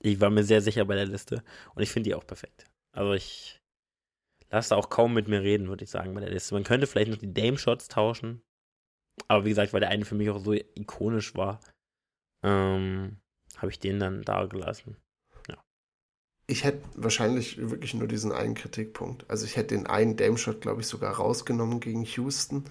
ich 0.00 0.20
war 0.20 0.30
mir 0.30 0.44
sehr 0.44 0.60
sicher 0.60 0.84
bei 0.84 0.94
der 0.94 1.06
Liste 1.06 1.42
und 1.74 1.82
ich 1.82 1.90
finde 1.90 2.10
die 2.10 2.14
auch 2.14 2.26
perfekt. 2.26 2.66
Also 2.92 3.12
ich 3.14 3.60
lasse 4.50 4.76
auch 4.76 4.90
kaum 4.90 5.14
mit 5.14 5.28
mir 5.28 5.42
reden, 5.42 5.68
würde 5.68 5.84
ich 5.84 5.90
sagen, 5.90 6.14
bei 6.14 6.20
der 6.20 6.30
Liste. 6.30 6.54
Man 6.54 6.64
könnte 6.64 6.86
vielleicht 6.86 7.10
noch 7.10 7.18
die 7.18 7.32
Dame-Shots 7.32 7.88
tauschen, 7.88 8.42
aber 9.28 9.44
wie 9.44 9.50
gesagt, 9.50 9.72
weil 9.72 9.80
der 9.80 9.90
eine 9.90 10.04
für 10.04 10.14
mich 10.14 10.30
auch 10.30 10.38
so 10.38 10.52
ikonisch 10.52 11.34
war, 11.34 11.60
ähm, 12.44 13.18
habe 13.56 13.70
ich 13.70 13.78
den 13.78 13.98
dann 13.98 14.22
da 14.22 14.44
gelassen. 14.46 14.96
Ich 16.46 16.64
hätte 16.64 16.86
wahrscheinlich 16.94 17.56
wirklich 17.70 17.94
nur 17.94 18.06
diesen 18.06 18.30
einen 18.30 18.54
Kritikpunkt. 18.54 19.28
Also 19.30 19.46
ich 19.46 19.56
hätte 19.56 19.74
den 19.74 19.86
einen 19.86 20.16
Dame-Shot, 20.16 20.60
glaube 20.60 20.82
ich, 20.82 20.86
sogar 20.86 21.14
rausgenommen 21.14 21.80
gegen 21.80 22.04
Houston. 22.04 22.64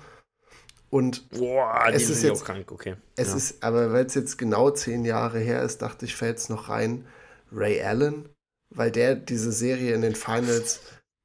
Und 0.93 1.27
Boah, 1.31 1.89
es 1.91 2.07
ist 2.07 2.21
jetzt 2.21 2.45
krank, 2.45 2.71
okay. 2.71 2.97
Es 3.15 3.29
ja. 3.29 3.37
ist, 3.37 3.63
aber 3.63 3.91
weil 3.91 4.05
es 4.05 4.13
jetzt 4.13 4.37
genau 4.37 4.69
zehn 4.69 5.05
Jahre 5.05 5.39
her 5.39 5.63
ist, 5.63 5.81
dachte 5.81 6.05
ich, 6.05 6.15
fällt 6.15 6.37
es 6.37 6.49
noch 6.49 6.69
rein. 6.69 7.07
Ray 7.51 7.81
Allen, 7.81 8.29
weil 8.69 8.91
der 8.91 9.15
diese 9.15 9.51
Serie 9.51 9.95
in 9.95 10.03
den 10.03 10.13
Finals 10.13 10.81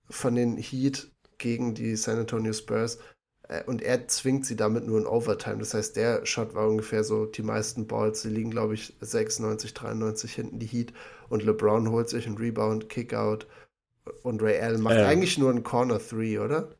von 0.09 0.35
den 0.37 0.57
Heat 0.57 1.11
gegen 1.37 1.75
die 1.75 1.97
San 1.97 2.19
Antonio 2.19 2.55
Spurs 2.55 2.99
äh, 3.47 3.63
und 3.65 3.83
er 3.83 4.09
zwingt 4.09 4.47
sie 4.47 4.57
damit 4.57 4.87
nur 4.87 5.01
in 5.01 5.07
Overtime. 5.07 5.59
Das 5.59 5.75
heißt, 5.75 5.97
der 5.97 6.25
Shot 6.25 6.55
war 6.55 6.67
ungefähr 6.67 7.05
so 7.05 7.27
die 7.27 7.43
meisten 7.43 7.87
Balls. 7.87 8.23
Sie 8.23 8.31
liegen, 8.31 8.51
glaube 8.51 8.73
ich, 8.73 8.97
96, 9.03 9.75
93 9.75 10.33
hinten 10.33 10.59
die 10.61 10.67
Heat. 10.67 10.95
Und 11.29 11.45
LeBron 11.45 11.91
holt 11.91 12.09
sich 12.09 12.27
einen 12.27 12.39
Rebound, 12.39 12.89
Kickout. 12.89 13.47
Und 14.23 14.43
Ray 14.43 14.59
Allen 14.63 14.81
macht 14.81 14.97
ähm, 14.97 15.05
eigentlich 15.05 15.37
nur 15.37 15.51
einen 15.51 15.63
Corner 15.63 15.99
3, 15.99 16.41
oder? 16.41 16.71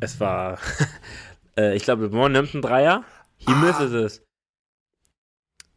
Es 0.00 0.18
war, 0.18 0.58
äh, 1.56 1.76
ich 1.76 1.84
glaube, 1.84 2.04
LeBron 2.04 2.32
nimmt 2.32 2.54
einen 2.54 2.62
Dreier. 2.62 3.04
He 3.36 3.46
ah. 3.52 3.54
misses 3.56 3.92
es. 3.92 4.22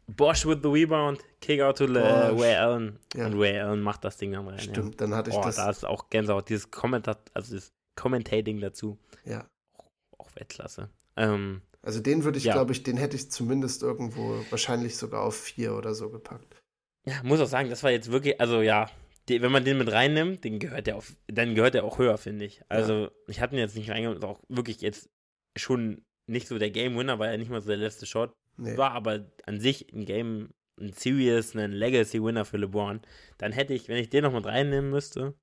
Bosch 0.06 0.44
with 0.44 0.58
the 0.62 0.68
rebound, 0.68 1.20
kick 1.40 1.60
out 1.60 1.78
to. 1.78 1.84
Ray 1.84 2.56
Allen. 2.56 2.98
Ja. 3.14 3.26
Und 3.26 3.40
Ray 3.40 3.58
Allen 3.58 3.80
macht 3.80 4.04
das 4.04 4.18
Ding 4.18 4.32
dann 4.32 4.46
rein. 4.46 4.58
Stimmt, 4.58 4.94
ja. 4.94 4.96
dann 4.98 5.14
hatte 5.14 5.30
ich 5.30 5.36
oh, 5.36 5.42
das. 5.42 5.56
Da 5.56 5.70
ist 5.70 5.84
auch 5.84 6.10
Gänsehaut. 6.10 6.48
Dieses 6.48 6.70
Kommentar, 6.70 7.18
also 7.32 7.54
das 7.54 7.72
Commentating 7.96 8.60
dazu. 8.60 8.98
Ja. 9.24 9.46
Auch, 9.78 9.90
auch 10.18 10.28
Weltklasse. 10.34 10.90
Ähm, 11.16 11.62
also 11.82 12.00
den 12.00 12.24
würde 12.24 12.38
ich, 12.38 12.44
ja. 12.44 12.52
glaube 12.52 12.72
ich, 12.72 12.82
den 12.82 12.96
hätte 12.96 13.16
ich 13.16 13.30
zumindest 13.30 13.82
irgendwo 13.82 14.44
wahrscheinlich 14.50 14.96
sogar 14.96 15.22
auf 15.22 15.36
vier 15.36 15.74
oder 15.74 15.94
so 15.94 16.10
gepackt. 16.10 16.62
Ja, 17.06 17.22
muss 17.22 17.40
auch 17.40 17.46
sagen, 17.46 17.68
das 17.68 17.82
war 17.82 17.90
jetzt 17.90 18.10
wirklich, 18.10 18.40
also 18.40 18.62
ja, 18.62 18.90
die, 19.28 19.42
wenn 19.42 19.52
man 19.52 19.64
den 19.64 19.78
mit 19.78 19.90
reinnimmt, 19.90 20.44
den 20.44 20.58
gehört 20.58 20.86
der 20.86 20.96
auf, 20.96 21.16
dann 21.26 21.54
gehört 21.54 21.74
der 21.74 21.84
auch 21.84 21.98
höher, 21.98 22.18
finde 22.18 22.44
ich. 22.44 22.62
Also 22.68 23.04
ja. 23.04 23.10
ich 23.28 23.40
hatte 23.40 23.54
ihn 23.54 23.60
jetzt 23.60 23.76
nicht 23.76 23.90
reingenommen, 23.90 24.22
auch 24.24 24.40
wirklich 24.48 24.80
jetzt 24.80 25.10
schon 25.56 26.04
nicht 26.26 26.48
so 26.48 26.58
der 26.58 26.70
Game 26.70 26.96
Winner, 26.96 27.18
war 27.18 27.30
ja 27.30 27.36
nicht 27.36 27.50
mal 27.50 27.60
so 27.60 27.68
der 27.68 27.76
letzte 27.76 28.06
Shot. 28.06 28.34
Nee. 28.56 28.76
War 28.76 28.92
aber 28.92 29.26
an 29.46 29.60
sich 29.60 29.92
ein 29.92 30.04
Game, 30.04 30.50
ein 30.80 30.92
Serious, 30.92 31.56
ein 31.56 31.72
Legacy 31.72 32.22
Winner 32.22 32.44
für 32.44 32.56
LeBron. 32.56 33.00
Dann 33.38 33.52
hätte 33.52 33.74
ich, 33.74 33.88
wenn 33.88 33.96
ich 33.96 34.10
den 34.10 34.22
noch 34.24 34.32
mit 34.32 34.46
reinnehmen 34.46 34.90
müsste, 34.90 35.34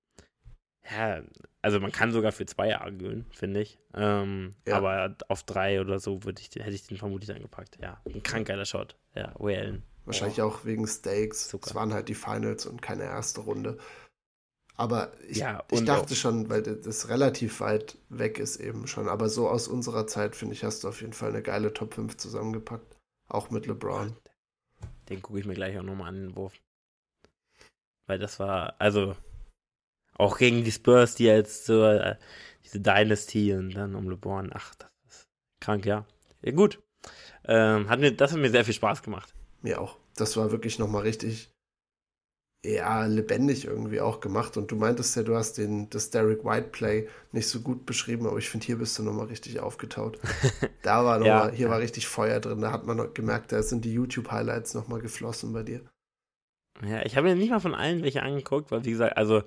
ja, 0.89 1.21
also 1.61 1.79
man 1.79 1.91
kann 1.91 2.11
sogar 2.11 2.31
für 2.31 2.45
zwei 2.45 2.75
argwöhnen, 2.75 3.25
finde 3.31 3.61
ich. 3.61 3.77
Ähm, 3.93 4.55
ja. 4.67 4.77
Aber 4.77 5.15
auf 5.27 5.43
drei 5.43 5.79
oder 5.79 5.99
so 5.99 6.23
würde 6.23 6.41
ich, 6.41 6.49
hätte 6.55 6.73
ich 6.73 6.87
den 6.87 6.97
vermutlich 6.97 7.33
angepackt. 7.33 7.77
Ja, 7.81 8.01
ein 8.05 8.23
kranker 8.23 8.63
Shot. 8.65 8.97
Ja, 9.15 9.33
Whalen. 9.37 9.83
Wahrscheinlich 10.05 10.41
oh. 10.41 10.45
auch 10.45 10.65
wegen 10.65 10.87
Stakes. 10.87 11.53
Es 11.53 11.75
waren 11.75 11.93
halt 11.93 12.09
die 12.09 12.15
Finals 12.15 12.65
und 12.65 12.81
keine 12.81 13.03
erste 13.03 13.41
Runde. 13.41 13.77
Aber 14.75 15.11
ich, 15.27 15.37
ja, 15.37 15.63
ich 15.69 15.83
dachte 15.85 16.13
auch. 16.13 16.17
schon, 16.17 16.49
weil 16.49 16.63
das 16.63 17.09
relativ 17.09 17.59
weit 17.59 17.97
weg 18.09 18.39
ist 18.39 18.57
eben 18.57 18.87
schon. 18.87 19.09
Aber 19.09 19.29
so 19.29 19.47
aus 19.47 19.67
unserer 19.67 20.07
Zeit, 20.07 20.35
finde 20.35 20.55
ich, 20.55 20.63
hast 20.63 20.83
du 20.83 20.87
auf 20.87 21.01
jeden 21.01 21.13
Fall 21.13 21.29
eine 21.29 21.43
geile 21.43 21.73
Top 21.73 21.93
5 21.93 22.17
zusammengepackt. 22.17 22.97
Auch 23.27 23.51
mit 23.51 23.67
LeBron. 23.67 24.15
Den 25.09 25.21
gucke 25.21 25.39
ich 25.39 25.45
mir 25.45 25.53
gleich 25.53 25.77
auch 25.77 25.83
nochmal 25.83 26.09
an, 26.09 26.15
den 26.15 26.35
Wurf. 26.35 26.53
Weil 28.07 28.17
das 28.17 28.39
war, 28.39 28.75
also 28.79 29.15
auch 30.15 30.37
gegen 30.37 30.63
die 30.63 30.71
Spurs, 30.71 31.15
die 31.15 31.25
jetzt 31.25 31.65
so, 31.65 31.83
äh, 31.83 32.15
diese 32.63 32.79
Dynasty 32.79 33.53
und 33.53 33.73
dann 33.75 33.95
um 33.95 34.09
LeBron. 34.09 34.51
Ach, 34.53 34.73
das 34.75 34.89
ist 35.07 35.29
krank, 35.59 35.85
ja. 35.85 36.05
Ja, 36.41 36.51
gut. 36.53 36.81
Ähm, 37.45 37.89
hat 37.89 37.99
mir, 37.99 38.15
das 38.15 38.31
hat 38.31 38.39
mir 38.39 38.49
sehr 38.49 38.65
viel 38.65 38.73
Spaß 38.73 39.03
gemacht. 39.03 39.33
Mir 39.61 39.81
auch. 39.81 39.97
Das 40.15 40.37
war 40.37 40.51
wirklich 40.51 40.79
nochmal 40.79 41.03
richtig, 41.03 41.51
ja, 42.65 43.05
lebendig 43.05 43.65
irgendwie 43.65 44.01
auch 44.01 44.19
gemacht. 44.19 44.57
Und 44.57 44.71
du 44.71 44.75
meintest 44.75 45.15
ja, 45.15 45.23
du 45.23 45.35
hast 45.35 45.57
den, 45.57 45.89
das 45.89 46.09
Derek 46.09 46.43
White 46.43 46.69
Play 46.69 47.07
nicht 47.31 47.47
so 47.47 47.61
gut 47.61 47.85
beschrieben, 47.85 48.27
aber 48.27 48.37
ich 48.37 48.49
finde, 48.49 48.65
hier 48.65 48.77
bist 48.77 48.97
du 48.99 49.03
nochmal 49.03 49.27
richtig 49.27 49.59
aufgetaut. 49.59 50.19
Da 50.83 51.05
war 51.05 51.19
nochmal, 51.19 51.49
ja, 51.49 51.55
hier 51.55 51.67
ja. 51.67 51.71
war 51.71 51.79
richtig 51.79 52.07
Feuer 52.07 52.39
drin. 52.39 52.61
Da 52.61 52.71
hat 52.71 52.87
man 52.87 52.97
noch 52.97 53.13
gemerkt, 53.13 53.51
da 53.51 53.61
sind 53.61 53.85
die 53.85 53.93
YouTube-Highlights 53.93 54.73
nochmal 54.73 54.99
geflossen 54.99 55.53
bei 55.53 55.61
dir. 55.61 55.81
Ja, 56.83 57.05
ich 57.05 57.15
habe 57.15 57.27
mir 57.27 57.35
nicht 57.35 57.51
mal 57.51 57.59
von 57.59 57.75
allen 57.75 58.01
welche 58.01 58.23
angeguckt, 58.23 58.71
weil 58.71 58.83
wie 58.83 58.91
gesagt, 58.91 59.15
also 59.15 59.43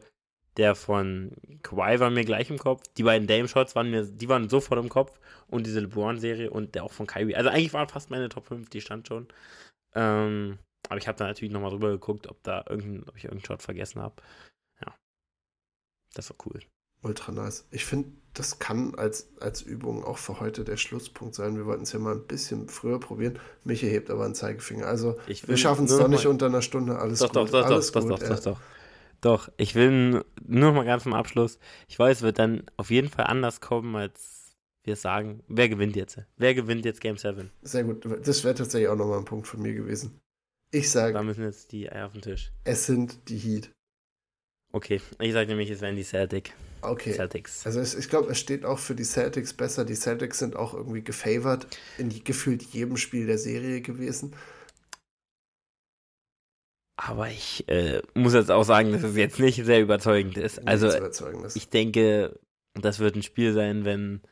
der 0.57 0.75
von 0.75 1.33
Kawhi 1.63 1.99
war 1.99 2.11
mir 2.11 2.25
gleich 2.25 2.51
im 2.51 2.59
Kopf. 2.59 2.85
Die 2.97 3.03
beiden 3.03 3.27
Dame-Shots 3.27 3.75
waren 3.75 3.91
mir, 3.91 4.05
die 4.05 4.29
waren 4.29 4.49
sofort 4.49 4.81
im 4.81 4.89
Kopf. 4.89 5.19
Und 5.49 5.67
diese 5.67 5.81
LeBron-Serie 5.81 6.51
und 6.51 6.75
der 6.75 6.85
auch 6.85 6.93
von 6.93 7.07
Kyrie. 7.07 7.35
Also 7.35 7.51
eigentlich 7.51 7.73
waren 7.73 7.89
fast 7.89 8.11
meine 8.11 8.29
Top 8.29 8.47
5, 8.47 8.71
die 8.71 8.81
stand 8.81 9.09
schon. 9.09 9.29
Ähm, 9.95 10.59
aber 10.89 10.99
ich 10.99 11.09
habe 11.09 11.19
da 11.19 11.27
natürlich 11.27 11.53
nochmal 11.53 11.71
drüber 11.71 11.91
geguckt, 11.91 12.27
ob 12.27 12.43
da 12.43 12.65
irgendein, 12.69 13.09
ob 13.09 13.17
ich 13.17 13.25
irgendeinen 13.25 13.47
Shot 13.47 13.63
vergessen 13.63 14.03
habe. 14.03 14.17
Ja. 14.85 14.95
Das 16.15 16.31
war 16.31 16.37
cool. 16.47 16.61
Ultra 17.03 17.33
nice. 17.33 17.67
Ich 17.71 17.85
finde, 17.85 18.11
das 18.33 18.59
kann 18.59 18.95
als, 18.95 19.29
als 19.41 19.63
Übung 19.63 20.05
auch 20.05 20.19
für 20.19 20.41
heute 20.41 20.65
der 20.65 20.77
Schlusspunkt 20.77 21.35
sein. 21.35 21.57
Wir 21.57 21.67
wollten 21.67 21.83
es 21.83 21.93
ja 21.93 21.99
mal 21.99 22.15
ein 22.15 22.27
bisschen 22.27 22.69
früher 22.69 22.99
probieren. 22.99 23.39
Michi 23.63 23.89
hebt 23.89 24.11
aber 24.11 24.25
einen 24.25 24.35
Zeigefinger. 24.35 24.87
Also, 24.87 25.17
wir 25.27 25.57
schaffen 25.57 25.85
es 25.85 25.97
doch 25.97 26.09
nicht 26.09 26.27
unter 26.27 26.47
einer 26.47 26.63
Stunde. 26.63 26.99
Alles 26.99 27.21
doch, 27.21 27.29
gut. 27.29 27.37
Doch, 27.37 27.51
doch, 27.51 27.67
Alles 27.67 27.93
doch, 27.93 28.01
gut, 28.03 28.11
doch, 28.11 28.19
doch, 28.19 28.29
doch, 28.29 28.41
doch. 28.41 28.61
Doch, 29.21 29.49
ich 29.57 29.75
will 29.75 29.91
nur 30.47 30.71
noch 30.71 30.75
mal 30.75 30.85
ganz 30.85 31.05
zum 31.05 31.15
Abschluss. 31.15 31.59
Ich 31.89 31.99
weiß, 31.99 32.19
es 32.19 32.23
wird 32.23 32.39
dann 32.39 32.65
auf 32.77 32.91
jeden 32.91 33.09
Fall 33.09 33.27
anders 33.27 33.61
kommen, 33.61 33.95
als 33.97 34.34
wir 34.85 34.97
sagen. 34.97 35.43
Wer 35.49 35.69
gewinnt 35.69 35.97
jetzt? 35.97 36.19
Wer 36.37 36.55
gewinnt 36.55 36.85
jetzt 36.85 37.01
Game 37.01 37.17
7? 37.17 37.51
Sehr 37.63 37.85
gut. 37.85 38.07
Das 38.27 38.45
wäre 38.45 38.55
tatsächlich 38.55 38.89
auch 38.89 38.97
nochmal 38.97 39.19
ein 39.19 39.25
Punkt 39.25 39.47
von 39.47 39.61
mir 39.63 39.75
gewesen. 39.75 40.21
Ich 40.71 40.91
sage. 40.91 41.15
Da 41.15 41.23
müssen 41.23 41.45
jetzt 41.45 41.73
die 41.73 41.91
Eier 41.91 42.07
auf 42.07 42.13
den 42.13 42.23
Tisch. 42.23 42.53
Es 42.65 42.87
sind 42.87 43.29
die 43.29 43.39
Heat. 43.39 43.71
Okay, 44.73 45.01
ich 45.21 45.33
sage 45.33 45.49
nämlich, 45.49 45.71
es 45.71 45.81
wären 45.81 45.95
die 45.95 46.03
Celtic. 46.03 46.53
Okay. 46.83 47.13
Celtics. 47.13 47.65
Also 47.65 47.79
es, 47.79 47.95
ich 47.95 48.09
glaube, 48.09 48.33
es 48.33 48.41
steht 48.41 48.65
auch 48.65 48.81
für 48.81 48.97
die 48.97 49.05
Celtics 49.05 49.55
besser. 49.55 49.85
Die 49.85 49.95
Celtics 49.95 50.41
sind 50.41 50.57
auch 50.57 50.75
irgendwie 50.75 51.03
gefavored 51.03 51.67
in 51.97 52.09
gefühlt 52.25 52.63
jedem 52.63 52.97
Spiel 52.97 53.27
der 53.27 53.39
Serie 53.39 53.81
gewesen. 53.81 54.35
Aber 56.97 57.29
ich 57.29 57.69
äh, 57.69 58.03
muss 58.15 58.35
jetzt 58.35 58.51
auch 58.51 58.65
sagen, 58.65 58.93
dass 58.93 59.03
es 59.03 59.17
jetzt 59.17 59.39
nicht 59.39 59.65
sehr 59.65 59.81
überzeugend 59.81 60.37
ist. 60.39 60.67
Also 60.67 60.91
ich 61.55 61.69
denke, 61.69 62.39
das 62.75 62.99
wird 62.99 63.17
ein 63.17 63.23
Spiel 63.23 63.53
sein, 63.53 63.85
wenn, 63.85 64.23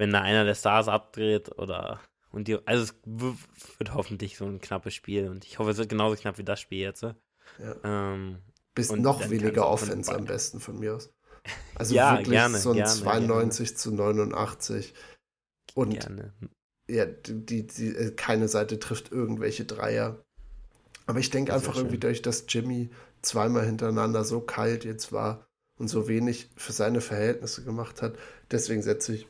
wenn 0.00 0.12
da 0.12 0.22
einer 0.22 0.46
der 0.46 0.54
Stars 0.54 0.88
abdreht 0.88 1.58
oder 1.58 2.00
und 2.30 2.48
die, 2.48 2.56
also 2.66 2.84
es 2.84 2.94
wird 3.04 3.92
hoffentlich 3.92 4.38
so 4.38 4.46
ein 4.46 4.58
knappes 4.58 4.94
Spiel 4.94 5.28
und 5.28 5.44
ich 5.44 5.58
hoffe, 5.58 5.70
es 5.70 5.76
wird 5.76 5.90
genauso 5.90 6.16
knapp 6.16 6.38
wie 6.38 6.44
das 6.44 6.58
Spiel 6.58 6.78
jetzt. 6.78 7.02
Ja. 7.02 7.14
Ähm, 7.84 8.38
Bis 8.74 8.90
noch 8.92 9.28
weniger 9.28 9.68
Offense 9.68 10.10
am 10.14 10.24
besten 10.24 10.58
von 10.58 10.78
mir 10.78 10.94
aus. 10.94 11.12
Also 11.74 11.94
ja, 11.96 12.12
wirklich 12.12 12.30
gerne, 12.30 12.56
so 12.58 12.70
ein 12.70 12.76
gerne, 12.76 12.90
92 12.90 13.68
gerne. 13.68 13.76
zu 13.76 13.94
89 13.94 14.94
und 15.74 16.00
gerne. 16.00 16.32
ja, 16.88 17.04
die, 17.04 17.44
die, 17.44 17.66
die, 17.66 17.88
äh, 17.94 18.10
keine 18.12 18.48
Seite 18.48 18.78
trifft 18.78 19.12
irgendwelche 19.12 19.66
Dreier. 19.66 20.24
Aber 21.04 21.18
ich 21.18 21.28
denke 21.28 21.52
einfach 21.52 21.76
irgendwie 21.76 21.98
durch, 21.98 22.22
dass 22.22 22.46
Jimmy 22.48 22.88
zweimal 23.20 23.66
hintereinander 23.66 24.24
so 24.24 24.40
kalt 24.40 24.86
jetzt 24.86 25.12
war 25.12 25.46
und 25.76 25.88
so 25.88 26.08
wenig 26.08 26.48
für 26.56 26.72
seine 26.72 27.02
Verhältnisse 27.02 27.64
gemacht 27.64 28.00
hat. 28.00 28.16
Deswegen 28.50 28.80
setze 28.80 29.12
ich 29.14 29.26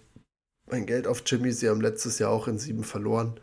mein 0.71 0.87
Geld 0.87 1.07
auf 1.07 1.23
Jimmy. 1.27 1.53
Sie 1.53 1.69
haben 1.69 1.81
letztes 1.81 2.19
Jahr 2.19 2.31
auch 2.31 2.49
in 2.49 2.59
sieben 2.59 2.85
verloren. 2.85 3.41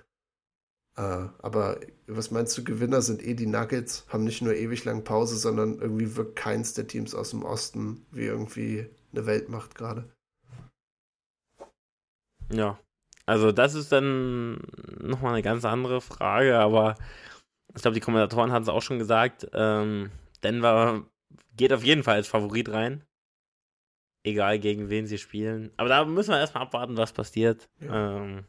Äh, 0.95 1.01
aber 1.39 1.79
was 2.07 2.31
meinst 2.31 2.57
du, 2.57 2.63
Gewinner 2.63 3.01
sind 3.01 3.23
eh 3.23 3.35
die 3.35 3.45
Nuggets, 3.45 4.05
haben 4.09 4.23
nicht 4.23 4.41
nur 4.41 4.55
ewig 4.55 4.83
lang 4.83 5.03
Pause, 5.03 5.37
sondern 5.37 5.79
irgendwie 5.79 6.15
wirkt 6.15 6.35
keins 6.35 6.73
der 6.73 6.87
Teams 6.87 7.13
aus 7.13 7.29
dem 7.29 7.43
Osten 7.43 8.05
wie 8.11 8.25
irgendwie 8.25 8.87
eine 9.11 9.25
Weltmacht 9.25 9.75
gerade. 9.75 10.09
Ja, 12.51 12.79
also 13.25 13.51
das 13.51 13.75
ist 13.75 13.91
dann 13.91 14.61
nochmal 14.99 15.33
eine 15.33 15.43
ganz 15.43 15.65
andere 15.65 16.01
Frage, 16.01 16.57
aber 16.57 16.95
ich 17.75 17.81
glaube, 17.81 17.95
die 17.95 18.01
Kommentatoren 18.01 18.51
hatten 18.51 18.63
es 18.63 18.69
auch 18.69 18.81
schon 18.81 18.99
gesagt, 18.99 19.47
ähm, 19.53 20.09
Denver 20.43 21.03
geht 21.55 21.73
auf 21.73 21.83
jeden 21.83 22.03
Fall 22.03 22.15
als 22.15 22.27
Favorit 22.27 22.69
rein. 22.69 23.03
Egal 24.27 24.59
gegen 24.59 24.89
wen 24.89 25.07
sie 25.07 25.17
spielen. 25.17 25.71
Aber 25.77 25.87
da 25.87 26.03
müssen 26.03 26.31
wir 26.31 26.39
erstmal 26.39 26.63
abwarten, 26.63 26.97
was 26.97 27.13
passiert. 27.13 27.69
Ja. 27.79 28.17
Ähm, 28.17 28.43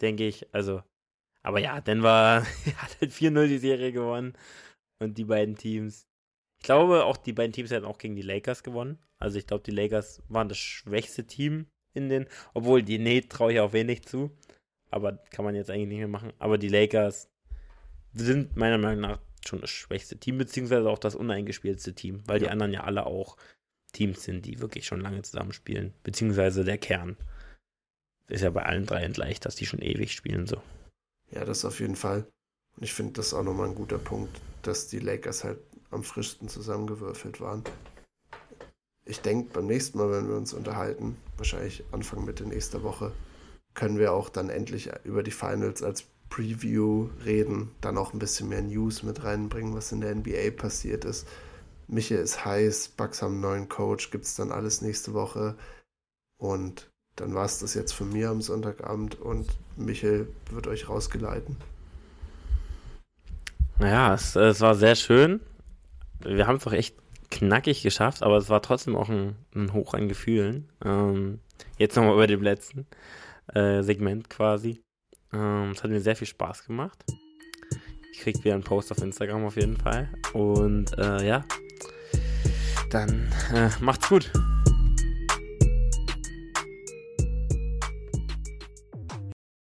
Denke 0.00 0.26
ich. 0.26 0.46
Also, 0.54 0.82
aber 1.42 1.58
ja, 1.58 1.80
Denver 1.80 2.44
hat 2.76 3.00
halt 3.00 3.10
4-0 3.10 3.48
die 3.48 3.58
Serie 3.58 3.90
gewonnen. 3.90 4.34
Und 5.00 5.18
die 5.18 5.24
beiden 5.24 5.56
Teams. 5.56 6.06
Ich 6.60 6.64
glaube, 6.64 7.04
auch 7.04 7.16
die 7.16 7.32
beiden 7.32 7.52
Teams 7.52 7.72
hätten 7.72 7.86
auch 7.86 7.98
gegen 7.98 8.14
die 8.14 8.22
Lakers 8.22 8.62
gewonnen. 8.62 8.98
Also 9.18 9.38
ich 9.38 9.48
glaube, 9.48 9.64
die 9.64 9.72
Lakers 9.72 10.22
waren 10.28 10.48
das 10.48 10.58
schwächste 10.58 11.26
Team 11.26 11.66
in 11.92 12.08
den, 12.08 12.26
obwohl 12.54 12.82
die 12.82 12.98
nee, 12.98 13.22
traue 13.22 13.54
ich 13.54 13.60
auch 13.60 13.72
wenig 13.72 14.04
zu. 14.04 14.30
Aber 14.90 15.16
kann 15.30 15.44
man 15.44 15.56
jetzt 15.56 15.70
eigentlich 15.70 15.88
nicht 15.88 15.98
mehr 15.98 16.08
machen. 16.08 16.32
Aber 16.38 16.56
die 16.56 16.68
Lakers 16.68 17.30
sind 18.12 18.56
meiner 18.56 18.78
Meinung 18.78 19.00
nach 19.00 19.18
schon 19.44 19.60
das 19.60 19.70
schwächste 19.70 20.18
Team, 20.18 20.38
beziehungsweise 20.38 20.88
auch 20.88 20.98
das 20.98 21.16
uneingespielteste 21.16 21.94
Team, 21.94 22.22
weil 22.26 22.40
ja. 22.40 22.46
die 22.46 22.52
anderen 22.52 22.72
ja 22.72 22.84
alle 22.84 23.06
auch 23.06 23.36
Teams 23.92 24.22
sind, 24.22 24.46
die 24.46 24.60
wirklich 24.60 24.86
schon 24.86 25.00
lange 25.00 25.22
zusammenspielen. 25.22 25.92
Beziehungsweise 26.02 26.64
der 26.64 26.78
Kern. 26.78 27.16
Ist 28.28 28.42
ja 28.42 28.50
bei 28.50 28.62
allen 28.62 28.86
drei 28.86 29.06
leicht, 29.06 29.44
dass 29.44 29.56
die 29.56 29.66
schon 29.66 29.82
ewig 29.82 30.12
spielen 30.12 30.46
so. 30.46 30.62
Ja, 31.32 31.44
das 31.44 31.64
auf 31.64 31.80
jeden 31.80 31.96
Fall. 31.96 32.26
Und 32.76 32.84
ich 32.84 32.92
finde 32.92 33.14
das 33.14 33.34
auch 33.34 33.42
nochmal 33.42 33.68
ein 33.68 33.74
guter 33.74 33.98
Punkt, 33.98 34.40
dass 34.62 34.88
die 34.88 35.00
Lakers 35.00 35.44
halt 35.44 35.58
am 35.90 36.04
frischsten 36.04 36.48
zusammengewürfelt 36.48 37.40
waren. 37.40 37.64
Ich 39.04 39.20
denke, 39.20 39.52
beim 39.52 39.66
nächsten 39.66 39.98
Mal, 39.98 40.10
wenn 40.12 40.28
wir 40.28 40.36
uns 40.36 40.52
unterhalten, 40.52 41.16
wahrscheinlich 41.36 41.82
Anfang 41.90 42.24
Mitte 42.24 42.44
nächster 42.44 42.82
Woche, 42.84 43.12
können 43.74 43.98
wir 43.98 44.12
auch 44.12 44.28
dann 44.28 44.50
endlich 44.50 44.90
über 45.04 45.22
die 45.22 45.30
Finals 45.30 45.82
als 45.82 46.04
Preview 46.28 47.08
reden, 47.24 47.72
dann 47.80 47.98
auch 47.98 48.12
ein 48.12 48.20
bisschen 48.20 48.48
mehr 48.48 48.62
News 48.62 49.02
mit 49.02 49.24
reinbringen, 49.24 49.74
was 49.74 49.90
in 49.90 50.00
der 50.00 50.14
NBA 50.14 50.52
passiert 50.56 51.04
ist. 51.04 51.26
Michael 51.90 52.22
ist 52.22 52.44
heiß, 52.44 52.88
Bucks 52.96 53.20
haben 53.20 53.32
einen 53.32 53.40
neuen 53.40 53.68
Coach, 53.68 54.10
gibt 54.10 54.24
es 54.24 54.36
dann 54.36 54.52
alles 54.52 54.80
nächste 54.80 55.12
Woche. 55.12 55.56
Und 56.38 56.88
dann 57.16 57.34
war 57.34 57.44
es 57.44 57.58
das 57.58 57.74
jetzt 57.74 57.92
von 57.92 58.12
mir 58.12 58.30
am 58.30 58.40
Sonntagabend 58.40 59.20
und 59.20 59.48
Michael 59.76 60.28
wird 60.50 60.68
euch 60.68 60.88
rausgeleiten. 60.88 61.56
Naja, 63.78 64.14
es, 64.14 64.36
es 64.36 64.60
war 64.60 64.74
sehr 64.76 64.94
schön. 64.94 65.40
Wir 66.20 66.46
haben 66.46 66.56
es 66.56 66.64
doch 66.64 66.72
echt 66.72 66.96
knackig 67.30 67.82
geschafft, 67.82 68.22
aber 68.22 68.36
es 68.36 68.48
war 68.48 68.62
trotzdem 68.62 68.94
auch 68.94 69.08
ein, 69.08 69.34
ein 69.54 69.72
Hoch 69.72 69.94
an 69.94 70.08
Gefühlen. 70.08 70.68
Ähm, 70.84 71.40
jetzt 71.76 71.96
nochmal 71.96 72.14
über 72.14 72.26
dem 72.26 72.42
letzten 72.42 72.86
äh, 73.52 73.82
Segment 73.82 74.30
quasi. 74.30 74.80
Ähm, 75.32 75.70
es 75.70 75.82
hat 75.82 75.90
mir 75.90 76.00
sehr 76.00 76.16
viel 76.16 76.26
Spaß 76.26 76.66
gemacht. 76.66 77.04
Ich 78.12 78.20
krieg 78.20 78.44
wieder 78.44 78.54
einen 78.54 78.64
Post 78.64 78.92
auf 78.92 78.98
Instagram 78.98 79.44
auf 79.44 79.56
jeden 79.56 79.76
Fall. 79.76 80.08
Und 80.34 80.96
äh, 80.98 81.26
ja, 81.26 81.44
dann 82.90 83.28
äh, 83.54 83.68
macht's 83.80 84.08
gut. 84.08 84.30